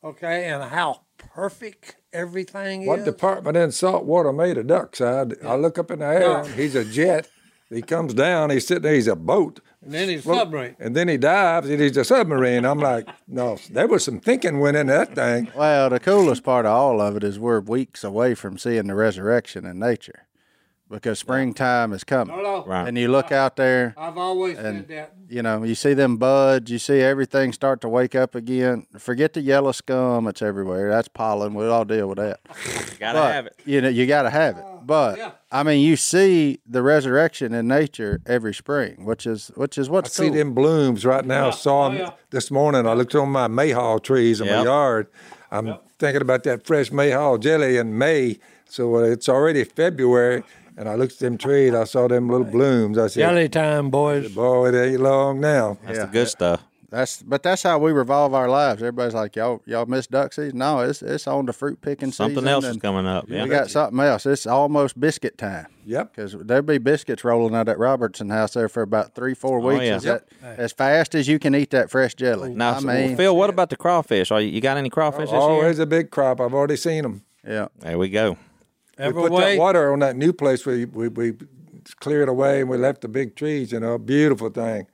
okay, 0.03 0.45
and 0.49 0.63
how 0.63 1.01
perfect 1.17 1.95
everything 2.13 2.85
What 2.85 2.99
is. 2.99 3.05
department 3.05 3.57
in 3.57 3.71
saltwater 3.71 4.31
made 4.31 4.57
a 4.57 4.63
duck? 4.63 4.95
So 4.95 5.35
I, 5.43 5.47
I 5.47 5.55
look 5.55 5.79
up 5.79 5.89
in 5.89 5.99
the 5.99 6.05
air, 6.05 6.21
Yeah. 6.21 6.45
and 6.45 6.53
he's 6.53 6.75
a 6.75 6.85
jet. 6.85 7.27
He 7.69 7.81
comes 7.81 8.13
down, 8.13 8.49
he's 8.49 8.65
sitting 8.65 8.83
there, 8.83 8.93
he's 8.93 9.07
a 9.07 9.15
boat. 9.15 9.59
and 9.83 9.93
then 9.93 10.07
he's 10.09 10.25
Well, 10.25 10.39
submarine. 10.39 10.75
And 10.79 10.95
then 10.95 11.07
he 11.07 11.17
dives, 11.17 11.69
and 11.69 11.81
he's 11.81 11.97
a 11.97 12.05
submarine. 12.05 12.65
I'm 12.65 12.79
like, 12.79 13.07
no, 13.27 13.57
there 13.71 13.87
was 13.87 14.05
some 14.05 14.19
thinking 14.21 14.59
went 14.59 14.77
into 14.77 14.93
that 14.93 15.15
thing. 15.15 15.51
Well, 15.55 15.89
the 15.89 15.99
coolest 15.99 16.43
part 16.43 16.65
of 16.65 16.71
all 16.71 17.01
of 17.01 17.15
it 17.17 17.23
is 17.23 17.39
we're 17.39 17.59
weeks 17.59 18.03
away 18.03 18.35
from 18.35 18.57
seeing 18.57 18.87
the 18.87 18.95
resurrection 18.95 19.65
in 19.65 19.79
nature 19.79 20.26
because 20.89 21.19
springtime 21.19 21.91
is 21.93 22.03
coming. 22.03 22.35
No, 22.35 22.41
no. 22.41 22.65
Right. 22.65 22.87
And 22.87 22.97
you 22.97 23.07
look 23.09 23.31
out 23.31 23.55
there, 23.55 23.93
I've 23.97 24.17
always 24.17 24.57
And- 24.57 24.79
said 24.79 24.87
that. 24.89 25.13
you 25.29 25.41
know, 25.41 25.63
you 25.63 25.75
see 25.75 25.93
them 25.93 26.17
buds, 26.17 26.71
you 26.71 26.79
see 26.79 27.01
everything 27.01 27.51
start 27.53 27.81
to 27.81 27.89
wake 27.89 28.15
up 28.15 28.35
again. 28.35 28.85
Forget 28.97 29.33
the 29.33 29.41
yellow 29.41 29.71
scum, 29.73 30.27
it's 30.27 30.41
everywhere. 30.41 30.89
That's 30.89 31.07
pollen. 31.07 31.53
We'll 31.53 31.71
all 31.73 31.85
deal 31.85 32.07
with 32.07 32.17
that. 32.19 32.39
Gotta 32.99 33.19
But, 33.19 33.33
have 33.33 33.45
it. 33.47 33.59
You 33.65 33.81
know, 33.81 33.89
you 33.89 34.05
got 34.07 34.23
to 34.23 34.29
have 34.29 34.57
it. 34.57 34.63
But 34.85 35.17
yeah. 35.17 35.31
I 35.51 35.63
mean, 35.63 35.81
you 35.85 35.97
see 35.97 36.59
the 36.65 36.81
resurrection 36.81 37.53
in 37.53 37.67
nature 37.67 38.21
every 38.25 38.53
spring, 38.53 39.03
which 39.03 39.25
is 39.27 39.51
which 39.55 39.77
is 39.77 39.89
I 39.89 39.91
what's 39.91 40.13
see 40.13 40.27
cool. 40.27 40.35
them 40.35 40.53
blooms 40.53 41.05
right 41.05 41.25
now. 41.25 41.51
Saw 41.51 41.87
Oh, 41.87 41.89
'em 41.91 41.97
yeah. 41.97 42.11
this 42.29 42.49
morning. 42.49 42.87
I 42.87 42.93
looked 42.93 43.13
on 43.15 43.29
my 43.29 43.47
mayhaw 43.49 44.01
trees 44.01 44.39
in 44.39 44.47
my 44.47 44.63
yard. 44.63 45.07
I'm 45.51 45.75
thinking 45.99 46.21
about 46.21 46.43
that 46.43 46.65
fresh 46.65 46.89
mayhaw 46.91 47.37
jelly 47.39 47.75
in 47.77 47.97
May. 47.97 48.39
So 48.69 48.95
uh, 48.97 48.99
it's 49.03 49.27
already 49.29 49.63
February, 49.65 50.43
and 50.77 50.87
I 50.87 50.95
looked 50.95 51.13
at 51.13 51.19
them 51.19 51.37
trees. 51.37 51.73
I 51.73 51.83
saw 51.83 52.07
them 52.07 52.29
little 52.29 52.45
blooms. 52.45 52.97
I 52.97 53.07
said, 53.07 53.21
Jelly 53.21 53.49
time, 53.49 53.89
boys. 53.89 54.33
"Boy, 54.33 54.69
it 54.69 54.91
ain't 54.91 55.01
long 55.01 55.41
now." 55.41 55.77
That's 55.83 55.99
the 55.99 56.05
good 56.05 56.27
stuff. 56.29 56.63
That's 56.89 57.21
but 57.21 57.43
that's 57.43 57.63
how 57.63 57.79
we 57.79 57.91
revolve 57.91 58.33
our 58.33 58.47
lives. 58.47 58.81
Everybody's 58.81 59.13
like, 59.13 59.35
y'all 59.35 59.61
y'all 59.65 59.85
miss 59.85 60.07
duck 60.07 60.31
season? 60.31 60.59
No, 60.59 60.79
it's 60.79 61.01
it's 61.01 61.27
on 61.27 61.45
the 61.45 61.51
fruit 61.51 61.81
picking 61.81 62.13
Something 62.13 62.35
season. 62.35 62.47
Something 62.47 62.65
else 62.69 62.75
is 62.75 62.81
coming 62.81 63.05
up. 63.05 63.25
Yeah. 63.27 63.43
We 63.43 63.49
got 63.49 63.69
something 63.69 63.99
else. 63.99 64.25
It's 64.25 64.47
almost 64.47 64.97
biscuit 64.97 65.37
time. 65.37 65.67
Yep. 65.85 66.15
Because 66.15 66.35
there'll 66.39 66.63
be 66.63 66.77
biscuits 66.77 67.25
rolling 67.25 67.55
out 67.55 67.67
at 67.67 67.77
Robertson 67.77 68.29
house 68.29 68.53
there 68.53 68.69
for 68.69 68.83
about 68.83 69.15
three, 69.15 69.33
four 69.33 69.59
oh, 69.59 69.67
weeks. 69.67 69.81
Oh, 69.81 69.83
yeah. 69.83 69.95
Is 69.97 70.03
that 70.03 70.27
as 70.41 70.71
fast 70.71 71.13
as 71.13 71.27
you 71.27 71.39
can 71.39 71.55
eat 71.55 71.71
that 71.71 71.91
fresh 71.91 72.15
jelly? 72.15 72.53
now, 72.53 72.75
I 72.75 72.79
so, 72.79 72.87
mean, 72.87 73.17
Phil, 73.17 73.35
what 73.35 73.49
about 73.49 73.69
the 73.69 73.77
crawfish? 73.77 74.31
Are 74.31 74.39
you, 74.39 74.47
you 74.47 74.61
got 74.61 74.77
any 74.77 74.89
crawfish 74.89 75.29
this 75.29 75.31
year? 75.31 75.41
Always 75.41 75.79
a 75.79 75.85
big 75.85 76.09
crop. 76.09 76.39
I've 76.39 76.53
already 76.53 76.77
seen 76.77 77.03
them. 77.03 77.23
yeah. 77.45 77.67
There 77.79 77.97
we 77.97 78.07
go. 78.07 78.37
Every 78.97 79.21
we 79.23 79.29
put 79.29 79.35
way. 79.35 79.55
that 79.55 79.59
water 79.59 79.93
on 79.93 79.99
that 79.99 80.15
new 80.15 80.33
place. 80.33 80.65
We, 80.65 80.85
we 80.85 81.07
we 81.07 81.33
cleared 81.99 82.29
away 82.29 82.61
and 82.61 82.69
we 82.69 82.77
left 82.77 83.01
the 83.01 83.07
big 83.07 83.35
trees. 83.35 83.71
You 83.71 83.79
know, 83.79 83.97
beautiful 83.97 84.49
thing. 84.49 84.87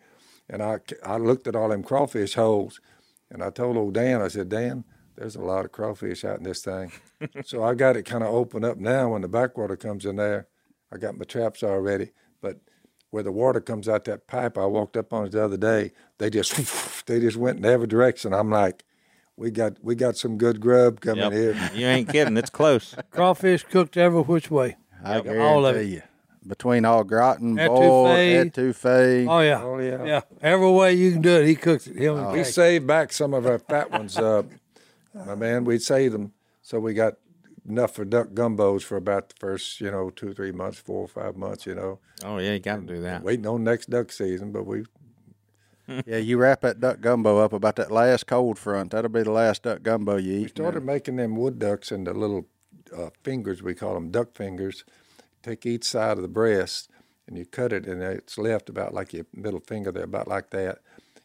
And 0.49 0.61
I 0.61 0.79
I 1.03 1.17
looked 1.17 1.47
at 1.47 1.55
all 1.55 1.69
them 1.69 1.83
crawfish 1.83 2.35
holes, 2.35 2.81
and 3.31 3.43
I 3.43 3.49
told 3.49 3.77
old 3.77 3.93
Dan. 3.93 4.21
I 4.21 4.27
said, 4.27 4.49
Dan, 4.49 4.83
there's 5.15 5.35
a 5.35 5.41
lot 5.41 5.65
of 5.65 5.71
crawfish 5.71 6.25
out 6.25 6.37
in 6.37 6.43
this 6.43 6.61
thing. 6.61 6.91
so 7.45 7.63
I 7.63 7.73
got 7.75 7.97
it 7.97 8.03
kind 8.03 8.23
of 8.23 8.33
open 8.33 8.65
up 8.65 8.77
now. 8.77 9.09
When 9.09 9.21
the 9.21 9.27
backwater 9.29 9.77
comes 9.77 10.05
in 10.05 10.17
there, 10.17 10.47
I 10.91 10.97
got 10.97 11.17
my 11.17 11.25
traps 11.25 11.63
all 11.63 11.79
ready. 11.79 12.11
But 12.41 12.59
where 13.11 13.23
the 13.23 13.31
water 13.31 13.61
comes 13.61 13.87
out 13.87 14.05
that 14.05 14.27
pipe, 14.27 14.57
I 14.57 14.65
walked 14.65 14.97
up 14.97 15.13
on 15.13 15.25
it 15.27 15.31
the 15.31 15.43
other 15.43 15.57
day. 15.57 15.91
They 16.17 16.29
just 16.29 17.05
they 17.05 17.19
just 17.19 17.37
went 17.37 17.59
in 17.59 17.65
every 17.65 17.87
direction. 17.87 18.33
I'm 18.33 18.49
like. 18.49 18.83
We 19.35 19.51
got 19.51 19.83
we 19.83 19.95
got 19.95 20.15
some 20.17 20.37
good 20.37 20.59
grub 20.59 21.01
coming 21.01 21.23
Yep. 21.23 21.33
here. 21.33 21.55
You 21.73 21.87
ain't 21.87 22.09
kidding. 22.09 22.37
It's 22.37 22.49
close. 22.49 22.95
Crawfish 23.11 23.63
cooked 23.63 23.97
every 23.97 24.21
which 24.21 24.51
way. 24.51 24.77
I 25.03 25.15
Yep, 25.15 25.23
guarantee 25.23 25.43
all 25.45 25.65
of 25.65 25.75
it. 25.75 25.85
you. 25.87 26.01
Between 26.45 26.85
au 26.85 27.03
gratin, 27.03 27.55
Etouffee. 27.57 27.67
boiled, 27.67 28.53
etouffee. 28.53 29.27
Oh 29.29 29.39
yeah. 29.39 29.63
Oh, 29.63 29.79
yeah. 29.79 30.03
Yeah. 30.05 30.21
Every 30.41 30.69
way 30.71 30.93
you 30.93 31.13
can 31.13 31.21
do 31.21 31.39
it, 31.41 31.47
he 31.47 31.55
cooks 31.55 31.87
it. 31.87 31.95
Him 31.95 32.17
and 32.17 32.31
We 32.33 32.43
saved 32.43 32.85
back 32.85 33.13
some 33.13 33.33
of 33.33 33.45
our 33.47 33.59
fat 33.59 33.89
ones, 33.91 34.17
up, 34.17 34.45
my 35.13 35.35
man. 35.35 35.63
We 35.63 35.79
saved 35.79 36.13
them, 36.13 36.33
so 36.61 36.79
we 36.81 36.93
got 36.93 37.13
enough 37.67 37.95
for 37.95 38.03
duck 38.03 38.29
gumbos 38.33 38.83
for 38.83 38.97
about 38.97 39.29
the 39.29 39.35
first, 39.39 39.79
you 39.79 39.89
know, 39.89 40.09
two, 40.09 40.33
three 40.33 40.51
months, 40.51 40.79
four 40.79 40.99
or 41.01 41.07
five 41.07 41.37
months. 41.37 41.65
You 41.65 41.75
know, 41.75 41.99
Oh 42.25 42.39
yeah, 42.39 42.53
you 42.53 42.59
got 42.59 42.81
to 42.81 42.81
do 42.93 43.01
that. 43.03 43.23
waiting 43.23 43.47
on 43.47 43.63
next 43.63 43.89
duck 43.89 44.11
season. 44.11 44.51
But 44.51 44.65
we, 44.65 44.83
Yeah, 45.87 46.17
you 46.17 46.37
wrap 46.37 46.61
that 46.61 46.79
duck 46.79 47.01
gumbo 47.01 47.39
up 47.39 47.53
about 47.53 47.75
that 47.75 47.91
last 47.91 48.25
cold 48.27 48.57
front. 48.57 48.91
That'll 48.91 49.09
be 49.09 49.23
the 49.23 49.31
last 49.31 49.63
duck 49.63 49.83
gumbo 49.83 50.17
you 50.17 50.33
eat. 50.33 50.37
we 50.37 50.45
eat. 50.45 50.49
started 50.51 50.85
making 50.85 51.17
them 51.17 51.35
wood 51.35 51.59
ducks 51.59 51.91
into 51.91 52.13
little 52.13 52.47
uh, 52.95 53.09
fingers. 53.23 53.61
We 53.61 53.75
call 53.75 53.93
them 53.93 54.09
duck 54.09 54.35
fingers. 54.35 54.85
Take 55.41 55.65
each 55.65 55.83
side 55.83 56.17
of 56.17 56.21
the 56.21 56.29
breast 56.29 56.89
and 57.27 57.37
you 57.37 57.45
cut 57.45 57.71
it, 57.73 57.85
and 57.85 58.01
it's 58.01 58.37
left 58.37 58.69
about 58.69 58.93
like 58.93 59.13
your 59.13 59.25
middle 59.33 59.59
finger 59.59 59.91
there, 59.91 60.03
about 60.03 60.27
like 60.27 60.49
that. 60.51 60.79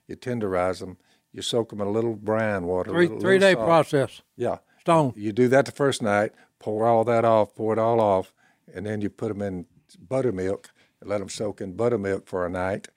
You 0.06 0.16
tenderize 0.16 0.80
them. 0.80 0.96
You 1.32 1.42
soak 1.42 1.70
them 1.70 1.80
in 1.80 1.86
a 1.86 1.90
little 1.90 2.14
brine 2.14 2.64
water. 2.64 2.90
Three 2.90 3.06
little, 3.06 3.20
three 3.20 3.38
little 3.38 3.48
day 3.48 3.54
salt. 3.54 3.66
process. 3.66 4.22
Yeah. 4.36 4.58
Stone. 4.80 5.12
You 5.16 5.32
do 5.32 5.48
that 5.48 5.66
the 5.66 5.72
first 5.72 6.00
night, 6.00 6.32
pour 6.58 6.86
all 6.86 7.04
that 7.04 7.24
off, 7.24 7.54
pour 7.54 7.72
it 7.72 7.78
all 7.78 8.00
off, 8.00 8.32
and 8.72 8.86
then 8.86 9.00
you 9.00 9.10
put 9.10 9.28
them 9.28 9.42
in 9.42 9.66
buttermilk 9.98 10.70
and 11.00 11.10
let 11.10 11.18
them 11.18 11.28
soak 11.28 11.60
in 11.60 11.72
buttermilk 11.74 12.26
for 12.26 12.46
a 12.46 12.50
night. 12.50 12.88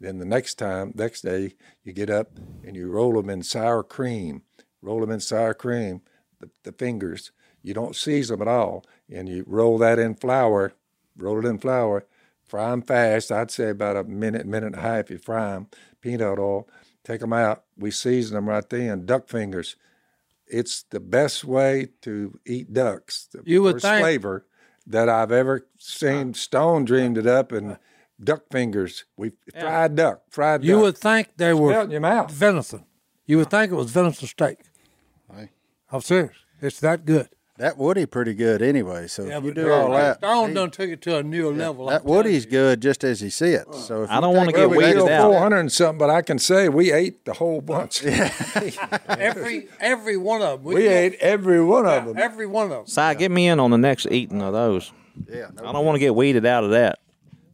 Then 0.00 0.18
the 0.18 0.24
next 0.24 0.54
time, 0.54 0.92
next 0.94 1.20
day, 1.22 1.54
you 1.84 1.92
get 1.92 2.08
up 2.10 2.30
and 2.64 2.74
you 2.74 2.88
roll 2.90 3.12
them 3.14 3.28
in 3.30 3.42
sour 3.42 3.82
cream. 3.82 4.42
Roll 4.82 5.00
them 5.00 5.10
in 5.10 5.20
sour 5.20 5.52
cream, 5.54 6.00
the, 6.40 6.48
the 6.62 6.72
fingers. 6.72 7.32
You 7.62 7.74
don't 7.74 7.94
season 7.94 8.38
them 8.38 8.48
at 8.48 8.50
all, 8.50 8.84
and 9.12 9.28
you 9.28 9.44
roll 9.46 9.76
that 9.78 9.98
in 9.98 10.14
flour. 10.14 10.72
Roll 11.16 11.38
it 11.44 11.48
in 11.48 11.58
flour. 11.58 12.06
Fry 12.48 12.70
them 12.70 12.80
fast. 12.82 13.30
I'd 13.30 13.50
say 13.50 13.68
about 13.68 13.96
a 13.96 14.04
minute, 14.04 14.46
minute 14.46 14.68
and 14.68 14.76
a 14.76 14.80
half. 14.80 15.10
You 15.10 15.18
fry 15.18 15.52
them. 15.52 15.68
Peanut 16.00 16.38
oil. 16.38 16.66
Take 17.04 17.20
them 17.20 17.34
out. 17.34 17.64
We 17.76 17.90
season 17.90 18.34
them 18.36 18.48
right 18.48 18.68
then. 18.68 19.04
Duck 19.06 19.28
fingers 19.28 19.76
it's 20.52 20.82
the 20.90 20.98
best 20.98 21.44
way 21.44 21.88
to 22.02 22.38
eat 22.44 22.72
ducks. 22.72 23.28
The 23.32 23.42
You 23.44 23.62
would 23.62 23.74
first 23.76 23.84
think- 23.84 24.02
flavor 24.02 24.46
that 24.86 25.08
I've 25.08 25.30
ever 25.32 25.66
seen. 25.78 26.30
Uh, 26.30 26.32
Stone 26.32 26.86
dreamed 26.86 27.16
it 27.18 27.26
up, 27.26 27.52
and 27.52 27.72
uh, 27.72 27.76
duck 28.22 28.42
fingers. 28.50 29.04
We 29.16 29.32
fried 29.58 29.96
duck, 29.96 30.22
fried 30.30 30.64
You 30.64 30.74
duck. 30.76 30.82
would 30.82 30.98
think 30.98 31.28
they 31.36 31.54
were 31.54 31.70
Melt 31.70 31.84
in 31.86 31.90
your 31.92 32.00
mouth. 32.00 32.30
venison. 32.30 32.84
You 33.26 33.38
would 33.38 33.50
think 33.50 33.72
it 33.72 33.76
was 33.76 33.90
venison 33.90 34.26
steak. 34.28 34.58
Hey. 35.34 35.50
I'm 35.92 36.00
serious. 36.00 36.36
It's 36.60 36.80
that 36.80 37.04
good. 37.04 37.28
That 37.56 37.76
Woody 37.76 38.06
pretty 38.06 38.32
good 38.32 38.62
anyway. 38.62 39.06
So 39.06 39.24
if 39.24 39.44
you 39.44 39.52
do 39.52 39.70
all 39.70 39.92
that, 39.92 40.16
Stone 40.16 40.54
done 40.54 40.70
took 40.70 40.88
it 40.88 41.02
to 41.02 41.18
a 41.18 41.22
new 41.22 41.50
level. 41.50 41.88
I'm 41.88 41.92
that 41.94 42.02
telling 42.04 42.16
Woody's 42.16 42.46
you. 42.46 42.50
good 42.52 42.80
just 42.80 43.04
as 43.04 43.20
he 43.20 43.28
sits. 43.28 43.84
So 43.84 44.04
if 44.04 44.10
I 44.10 44.14
you 44.14 44.20
don't 44.22 44.34
wanna 44.34 44.46
take 44.52 44.56
get 44.56 44.70
Well, 44.70 44.78
we 44.78 44.84
weeded 44.84 44.94
killed 44.96 45.10
out. 45.10 45.30
400 45.30 45.56
and 45.58 45.70
something, 45.72 45.98
but 45.98 46.08
I 46.08 46.22
can 46.22 46.38
say 46.38 46.70
we 46.70 46.90
ate 46.90 47.26
the 47.26 47.34
whole 47.34 47.60
bunch. 47.60 48.02
every 49.08 49.68
every 49.78 50.16
one 50.16 50.40
of 50.42 50.64
them. 50.64 50.72
we 50.74 50.86
ate 50.88 51.16
every 51.20 51.62
one 51.62 51.86
of 51.86 52.06
them. 52.06 52.16
every 52.18 52.46
one 52.46 52.64
of 52.66 52.70
them. 52.70 52.86
Si, 52.86 53.14
get 53.18 53.30
me 53.30 53.46
in 53.48 53.60
on 53.60 53.70
the 53.70 53.78
next 53.78 54.06
eating 54.10 54.40
of 54.40 54.52
those. 54.54 54.90
yeah, 55.28 55.48
no, 55.54 55.66
I 55.68 55.72
don't 55.72 55.84
want 55.84 55.96
to 55.96 56.00
get 56.00 56.14
weeded 56.14 56.46
out 56.46 56.64
of 56.64 56.70
that. 56.70 56.98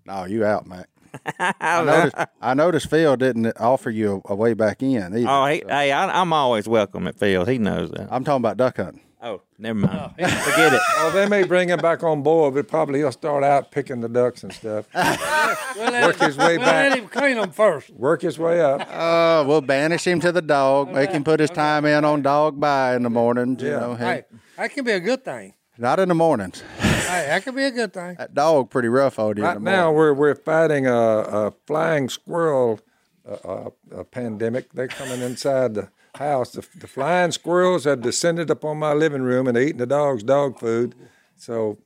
No, 0.07 0.25
you 0.25 0.45
out, 0.45 0.67
Mac. 0.67 0.89
I 1.39 1.83
noticed, 1.83 2.17
I 2.43 2.55
noticed 2.55 2.91
Phil 2.91 3.17
didn't 3.17 3.53
offer 3.59 3.89
you 3.91 4.23
a, 4.29 4.33
a 4.33 4.35
way 4.37 4.53
back 4.55 4.83
in 4.83 5.17
either. 5.17 5.27
Oh, 5.29 5.47
hey, 5.47 5.63
hey 5.67 5.91
I, 5.93 6.21
I'm 6.21 6.33
always 6.33 6.69
welcome 6.69 7.07
at 7.07 7.19
Phil. 7.19 7.45
He 7.47 7.57
knows 7.59 7.91
that. 7.93 8.09
I'm 8.11 8.23
talking 8.23 8.43
about 8.43 8.57
duck 8.59 8.77
hunting. 8.77 9.01
Oh, 9.23 9.41
never 9.59 9.79
mind. 9.79 10.13
Forget 10.13 10.75
it. 10.75 10.81
Oh, 10.99 11.11
they 11.13 11.27
may 11.27 11.43
bring 11.45 11.71
him 11.71 11.81
back 11.81 12.03
on 12.03 12.23
board, 12.23 12.55
but 12.55 12.69
probably 12.69 12.99
he'll 13.01 13.11
start 13.11 13.43
out 13.43 13.71
picking 13.71 14.01
the 14.03 14.09
ducks 14.11 14.43
and 14.43 14.53
stuff. 14.53 14.87
We'll 15.77 15.93
Work 16.07 16.17
his 16.17 16.37
way 16.39 16.57
we'll 16.59 16.67
let 16.67 16.91
back. 16.91 16.99
him 16.99 17.09
clean 17.09 17.37
them 17.37 17.51
first. 17.53 17.91
Work 17.91 18.23
his 18.23 18.39
way 18.39 18.61
up. 18.61 18.81
Uh, 18.91 19.45
we'll 19.47 19.61
banish 19.61 20.07
him 20.07 20.21
to 20.21 20.33
the 20.33 20.43
dog. 20.43 20.91
Make 20.91 21.11
him 21.11 21.23
put 21.23 21.39
his 21.39 21.51
time 21.51 21.85
in 21.85 22.05
on 22.05 22.23
dog 22.23 22.59
by 22.59 22.97
in 22.97 23.03
the 23.05 23.11
morning. 23.11 23.59
You 23.61 23.69
Yeah. 23.69 23.81
know, 23.81 23.95
he- 23.95 24.05
Hey, 24.05 24.25
that 24.57 24.71
can 24.73 24.85
be 24.85 24.93
a 24.93 25.01
good 25.01 25.25
thing. 25.25 25.55
not 25.79 26.01
in 26.01 26.09
the 26.09 26.15
mornings. 26.15 26.63
Hey, 27.03 27.27
that 27.29 27.45
could 27.45 27.55
be 27.55 27.65
a 27.65 27.71
good 27.71 27.93
thing. 27.93 28.17
That 28.17 28.35
dog 28.35 28.71
pretty 28.71 28.89
rough 28.89 29.19
out 29.19 29.37
here. 29.37 29.47
Right 29.47 29.61
now, 29.61 29.93
we're 29.93 30.13
we're 30.15 30.35
fighting 30.35 30.87
a, 30.87 30.95
a 30.95 31.55
flying 31.67 32.09
squirrel 32.09 32.81
uh, 33.29 33.33
uh, 33.45 33.71
a 33.91 34.05
pandemic. 34.05 34.73
They're 34.73 34.89
coming 34.89 35.21
inside 35.21 35.75
the 35.75 35.89
house. 36.15 36.53
The, 36.53 36.67
the 36.77 36.87
flying 36.87 37.33
squirrels 37.33 37.85
have 37.85 38.01
descended 38.01 38.51
upon 38.51 38.79
my 38.79 38.93
living 38.93 39.23
room 39.23 39.47
and 39.47 39.59
eaten 39.59 39.79
the 39.79 39.87
dog's 39.87 40.23
dog 40.23 40.59
food. 40.59 40.95
So 41.37 41.79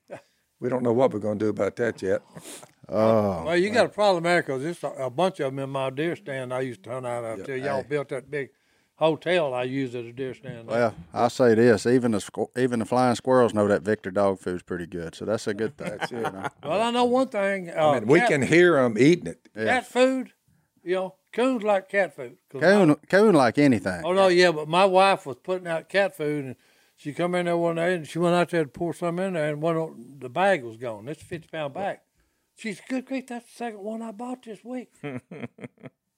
we 0.61 0.69
don't 0.69 0.83
know 0.83 0.93
what 0.93 1.13
we're 1.13 1.19
going 1.21 1.39
to 1.39 1.45
do 1.47 1.49
about 1.51 1.77
that 1.77 2.03
yet. 2.03 2.23
Oh, 2.89 3.45
well, 3.45 3.57
you 3.57 3.71
got 3.71 3.87
a 3.87 3.91
problem 3.91 4.25
there 4.25 4.43
because 4.43 4.63
there's 4.63 4.83
a, 4.83 5.05
a 5.05 5.11
bunch 5.11 5.39
of 5.41 5.47
them 5.53 5.61
in 5.61 5.71
my 5.71 5.91
deer 5.91 6.17
stand 6.17 6.53
I 6.53 6.61
used 6.61 6.83
to 6.85 6.91
hunt 6.91 7.07
out 7.07 7.25
of 7.25 7.39
until 7.39 7.57
y'all 7.57 7.85
built 7.85 8.09
that 8.09 8.31
big 8.31 8.51
hotel 9.01 9.53
I 9.53 9.65
used 9.65 9.97
as 9.97 10.07
a 10.07 10.13
deer 10.13 10.35
stand. 10.35 10.69
Well, 10.69 10.95
I'll 11.13 11.29
say 11.31 11.55
this: 11.57 11.85
even 11.87 12.13
the 12.13 12.19
squ- 12.19 12.57
even 12.57 12.79
the 12.79 12.85
flying 12.85 13.17
squirrels 13.17 13.53
know 13.53 13.67
that 13.67 13.83
Victor 13.83 14.11
dog 14.13 14.39
food's 14.39 14.63
pretty 14.63 14.87
good, 14.87 15.15
so 15.17 15.25
that's 15.25 15.49
a 15.49 15.55
good 15.55 15.77
thing. 15.77 15.99
you 16.13 16.21
know. 16.23 16.47
well, 16.63 16.81
I 16.81 16.91
know 16.93 17.05
one 17.05 17.29
thing. 17.29 17.71
Uh, 17.71 17.93
And 17.95 18.07
we 18.09 18.21
cat, 18.21 18.29
can 18.29 18.43
hear 18.43 18.75
them 18.81 18.97
eating 18.99 19.27
it. 19.27 19.49
cat 19.57 19.87
food. 19.87 20.33
You 20.85 20.95
know, 20.95 21.15
coons 21.33 21.63
like 21.63 21.89
cat 21.89 22.15
food. 22.15 22.37
my- 22.55 22.61
Coon, 22.61 22.95
coon 23.11 23.35
like 23.35 23.59
anything. 23.59 24.03
Oh 24.05 24.13
no, 24.13 24.29
yeah, 24.29 24.53
but 24.53 24.69
my 24.69 24.85
wife 24.85 25.27
was 25.27 25.37
putting 25.43 25.67
out 25.67 25.89
cat 25.89 26.17
food, 26.17 26.45
and 26.45 26.57
she 26.97 27.13
come 27.13 27.35
in 27.35 27.47
there 27.47 27.57
one 27.57 27.77
day, 27.77 27.95
and 27.95 28.07
she 28.07 28.19
went 28.19 28.35
out 28.37 28.51
there 28.51 28.65
to 28.65 28.71
pour 28.71 28.95
some 28.95 29.19
in 29.19 29.33
there, 29.35 29.51
and 29.51 29.61
one 29.63 29.77
of 29.77 29.91
the 30.21 30.29
bag 30.31 30.63
was 30.63 30.77
gone. 30.77 31.09
It's 31.09 31.21
a 31.23 31.25
fifty 31.25 31.49
pound 31.49 31.75
bag. 31.75 31.99
She's 32.57 32.81
"Good 32.89 33.07
grief, 33.07 33.27
that's 33.29 33.47
the 33.47 33.57
second 33.57 33.81
one 33.81 34.03
I 34.03 34.13
bought 34.13 34.43
this 34.45 34.63
week." 34.65 34.93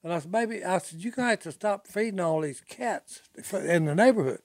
and 0.03 0.13
I 0.13 0.19
said, 0.19 0.31
"Baby, 0.31 0.63
I 0.63 0.77
said 0.79 1.03
you 1.03 1.11
guys 1.11 1.39
to 1.39 1.51
stop 1.51 1.87
feeding 1.87 2.19
all 2.19 2.41
these 2.41 2.61
cats 2.61 3.21
in 3.53 3.85
the 3.85 3.95
neighborhood." 3.95 4.41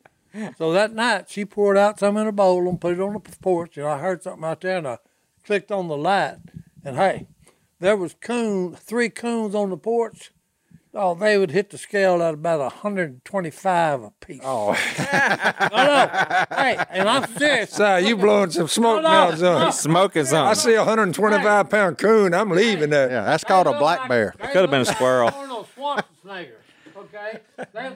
so 0.56 0.72
that 0.72 0.94
night, 0.94 1.28
she 1.28 1.44
poured 1.44 1.76
out 1.76 1.98
some 1.98 2.16
in 2.16 2.26
a 2.26 2.32
bowl 2.32 2.68
and 2.68 2.80
put 2.80 2.94
it 2.94 3.00
on 3.00 3.14
the 3.14 3.20
porch, 3.40 3.76
and 3.76 3.86
I 3.86 3.98
heard 3.98 4.22
something 4.22 4.44
out 4.44 4.60
there, 4.60 4.78
and 4.78 4.88
I 4.88 4.98
clicked 5.44 5.72
on 5.72 5.88
the 5.88 5.96
light, 5.96 6.38
and 6.84 6.96
hey, 6.96 7.26
there 7.80 7.96
was 7.96 8.14
coon, 8.14 8.74
three 8.74 9.08
coons 9.08 9.54
on 9.54 9.70
the 9.70 9.76
porch. 9.76 10.32
Oh, 10.94 11.14
they 11.14 11.36
would 11.38 11.50
hit 11.50 11.70
the 11.70 11.78
scale 11.78 12.22
at 12.22 12.34
about 12.34 12.60
125 12.60 14.02
a 14.02 14.10
piece. 14.20 14.40
Oh, 14.42 14.70
No, 15.00 15.76
no. 15.76 16.10
Hey, 16.56 16.76
and 16.90 17.08
I'm 17.08 17.26
serious. 17.36 17.70
Sorry, 17.70 18.06
you 18.06 18.16
blowing 18.16 18.50
some 18.50 18.68
smoke 18.68 19.02
No, 19.02 19.08
now, 19.08 19.30
no, 19.30 19.36
son. 19.36 19.72
Smoking 19.72 20.22
I 20.22 20.24
something. 20.24 20.54
see 20.56 20.74
a 20.74 20.78
125 20.78 21.68
pound 21.70 21.98
coon. 21.98 22.32
I'm 22.34 22.50
leaving 22.50 22.90
that. 22.90 23.10
Yeah, 23.10 23.22
that's 23.24 23.44
called 23.44 23.66
a 23.66 23.78
black 23.78 24.08
bear. 24.08 24.34
They 24.40 24.46
Could 24.48 24.62
have 24.62 24.70
been 24.70 24.80
a 24.80 24.84
squirrel. 24.86 25.26
Like 25.26 25.34
Arnold 25.36 25.66
Schwarzenegger. 25.76 26.52
Okay, 26.96 27.38
they're 27.72 27.90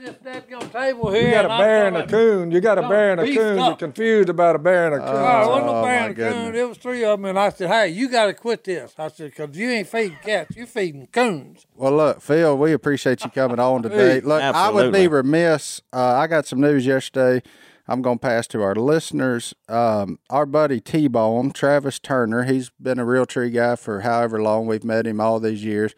behind 0.00 0.16
this 0.22 0.32
dead 0.48 0.72
table 0.72 1.10
here. 1.12 1.26
You 1.26 1.30
got 1.30 1.44
a 1.44 1.48
and 1.48 1.52
I'm 1.52 1.60
bear 1.60 1.86
and 1.88 1.96
a 1.96 2.06
coon. 2.06 2.50
You 2.50 2.60
got 2.60 2.78
a 2.78 2.88
bear 2.88 3.12
and 3.12 3.20
a 3.20 3.24
beefed 3.24 3.38
coon. 3.38 3.58
You're 3.64 3.76
confused 3.76 4.28
about 4.28 4.56
a 4.56 4.58
bear 4.58 4.86
and 4.86 4.94
a 4.94 4.98
coon. 4.98 5.08
Oh, 5.08 5.42
it 5.42 5.46
wasn't 5.48 5.68
Oh, 5.68 5.72
no 5.74 5.82
bear 5.82 6.00
my 6.00 6.06
and 6.06 6.12
a 6.12 6.14
coon. 6.14 6.32
goodness. 6.44 6.60
It 6.60 6.68
was 6.68 6.78
three 6.78 7.04
of 7.04 7.18
them, 7.18 7.24
and 7.26 7.38
I 7.38 7.48
said, 7.50 7.68
"Hey, 7.68 7.88
you 7.88 8.08
got 8.08 8.26
to 8.26 8.34
quit 8.34 8.64
this." 8.64 8.94
I 8.98 9.08
said, 9.08 9.34
"Cause 9.34 9.50
you 9.54 9.70
ain't 9.70 9.88
feeding 9.88 10.18
cats, 10.22 10.56
you're 10.56 10.66
feeding 10.66 11.06
coons." 11.12 11.66
Well, 11.74 11.92
look, 11.96 12.20
Phil, 12.20 12.56
we 12.56 12.72
appreciate 12.72 13.24
you 13.24 13.30
coming 13.30 13.58
on 13.60 13.82
today. 13.84 14.14
Hey, 14.14 14.20
look, 14.20 14.42
I 14.42 14.70
would 14.70 14.92
be 14.92 15.08
remiss. 15.08 15.80
Uh, 15.92 16.14
I 16.14 16.26
got 16.26 16.46
some 16.46 16.60
news 16.60 16.86
yesterday. 16.86 17.42
I'm 17.88 18.02
going 18.02 18.18
to 18.18 18.22
pass 18.22 18.46
to 18.48 18.62
our 18.62 18.76
listeners. 18.76 19.52
Um, 19.68 20.20
our 20.28 20.46
buddy 20.46 20.80
T 20.80 21.08
Bone, 21.08 21.50
Travis 21.50 21.98
Turner, 21.98 22.44
he's 22.44 22.70
been 22.80 23.00
a 23.00 23.04
Realtree 23.04 23.52
guy 23.52 23.74
for 23.74 24.00
however 24.02 24.40
long. 24.40 24.66
We've 24.66 24.84
met 24.84 25.08
him 25.08 25.20
all 25.20 25.40
these 25.40 25.64
years. 25.64 25.92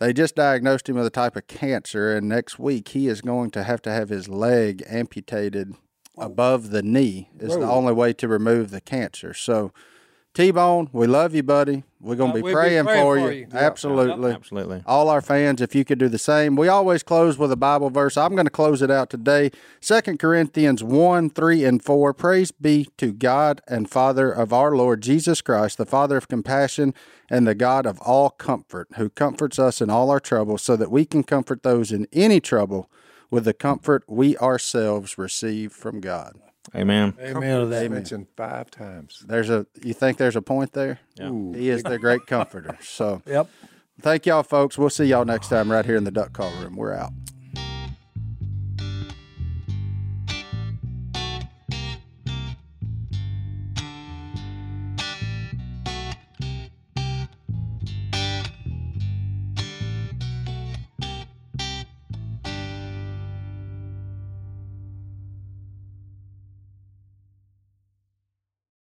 They 0.00 0.12
just 0.12 0.34
diagnosed 0.34 0.88
him 0.88 0.96
with 0.96 1.06
a 1.06 1.10
type 1.10 1.36
of 1.36 1.46
cancer, 1.46 2.14
and 2.16 2.28
next 2.28 2.58
week 2.58 2.88
he 2.88 3.08
is 3.08 3.20
going 3.20 3.50
to 3.52 3.62
have 3.62 3.80
to 3.82 3.90
have 3.90 4.08
his 4.08 4.28
leg 4.28 4.82
amputated 4.88 5.74
above 6.18 6.70
the 6.70 6.82
knee. 6.82 7.30
Is 7.38 7.56
the 7.56 7.68
only 7.68 7.92
way 7.92 8.12
to 8.14 8.28
remove 8.28 8.70
the 8.70 8.80
cancer. 8.80 9.32
So, 9.34 9.72
T 10.34 10.50
Bone, 10.50 10.90
we 10.92 11.06
love 11.06 11.32
you, 11.32 11.44
buddy. 11.44 11.84
We're 12.00 12.16
going 12.16 12.32
Uh, 12.32 12.34
to 12.34 12.38
be 12.38 12.42
we'll 12.42 12.50
be 12.50 12.54
praying, 12.54 12.84
praying 12.86 13.04
for 13.04 13.18
for 13.18 13.32
you. 13.32 13.38
you. 13.42 13.46
Absolutely. 13.52 14.32
Absolutely. 14.32 14.82
All 14.84 15.08
our 15.08 15.22
fans, 15.22 15.62
if 15.62 15.76
you 15.76 15.84
could 15.84 16.00
do 16.00 16.08
the 16.08 16.18
same. 16.18 16.56
We 16.56 16.66
always 16.66 17.04
close 17.04 17.38
with 17.38 17.52
a 17.52 17.56
Bible 17.56 17.88
verse. 17.88 18.16
I'm 18.16 18.32
going 18.34 18.44
to 18.46 18.50
close 18.50 18.82
it 18.82 18.90
out 18.90 19.10
today. 19.10 19.52
Second 19.80 20.18
Corinthians 20.18 20.82
1, 20.82 21.30
3, 21.30 21.64
and 21.64 21.80
4. 21.82 22.12
Praise 22.12 22.50
be 22.50 22.88
to 22.98 23.12
God 23.12 23.60
and 23.68 23.88
Father 23.88 24.32
of 24.32 24.52
our 24.52 24.76
Lord 24.76 25.02
Jesus 25.02 25.40
Christ, 25.40 25.78
the 25.78 25.86
Father 25.86 26.16
of 26.16 26.26
compassion 26.26 26.94
and 27.30 27.46
the 27.46 27.54
God 27.54 27.86
of 27.86 28.00
all 28.00 28.28
comfort, 28.30 28.88
who 28.96 29.10
comforts 29.10 29.60
us 29.60 29.80
in 29.80 29.88
all 29.88 30.10
our 30.10 30.20
troubles, 30.20 30.62
so 30.62 30.74
that 30.74 30.90
we 30.90 31.04
can 31.04 31.22
comfort 31.22 31.62
those 31.62 31.92
in 31.92 32.08
any 32.12 32.40
trouble 32.40 32.90
with 33.30 33.44
the 33.44 33.54
comfort 33.54 34.02
we 34.08 34.36
ourselves 34.38 35.16
receive 35.16 35.72
from 35.72 36.00
God. 36.00 36.34
Amen. 36.74 37.14
Amen 37.20 37.60
to 37.60 37.66
that. 37.66 37.90
mentioned 37.90 38.26
five 38.36 38.70
times. 38.70 39.24
There's 39.26 39.50
a 39.50 39.66
you 39.82 39.92
think 39.94 40.18
there's 40.18 40.36
a 40.36 40.42
point 40.42 40.72
there? 40.72 40.98
He 41.18 41.68
is 41.68 41.82
the 41.82 41.98
great 41.98 42.26
comforter. 42.26 42.78
So 42.82 43.22
Yep. 43.26 43.48
thank 44.00 44.26
y'all 44.26 44.42
folks. 44.42 44.78
We'll 44.78 44.90
see 44.90 45.04
y'all 45.04 45.24
next 45.24 45.48
time 45.48 45.70
right 45.70 45.84
here 45.84 45.96
in 45.96 46.04
the 46.04 46.10
duck 46.10 46.32
call 46.32 46.50
room. 46.60 46.76
We're 46.76 46.94
out. 46.94 47.12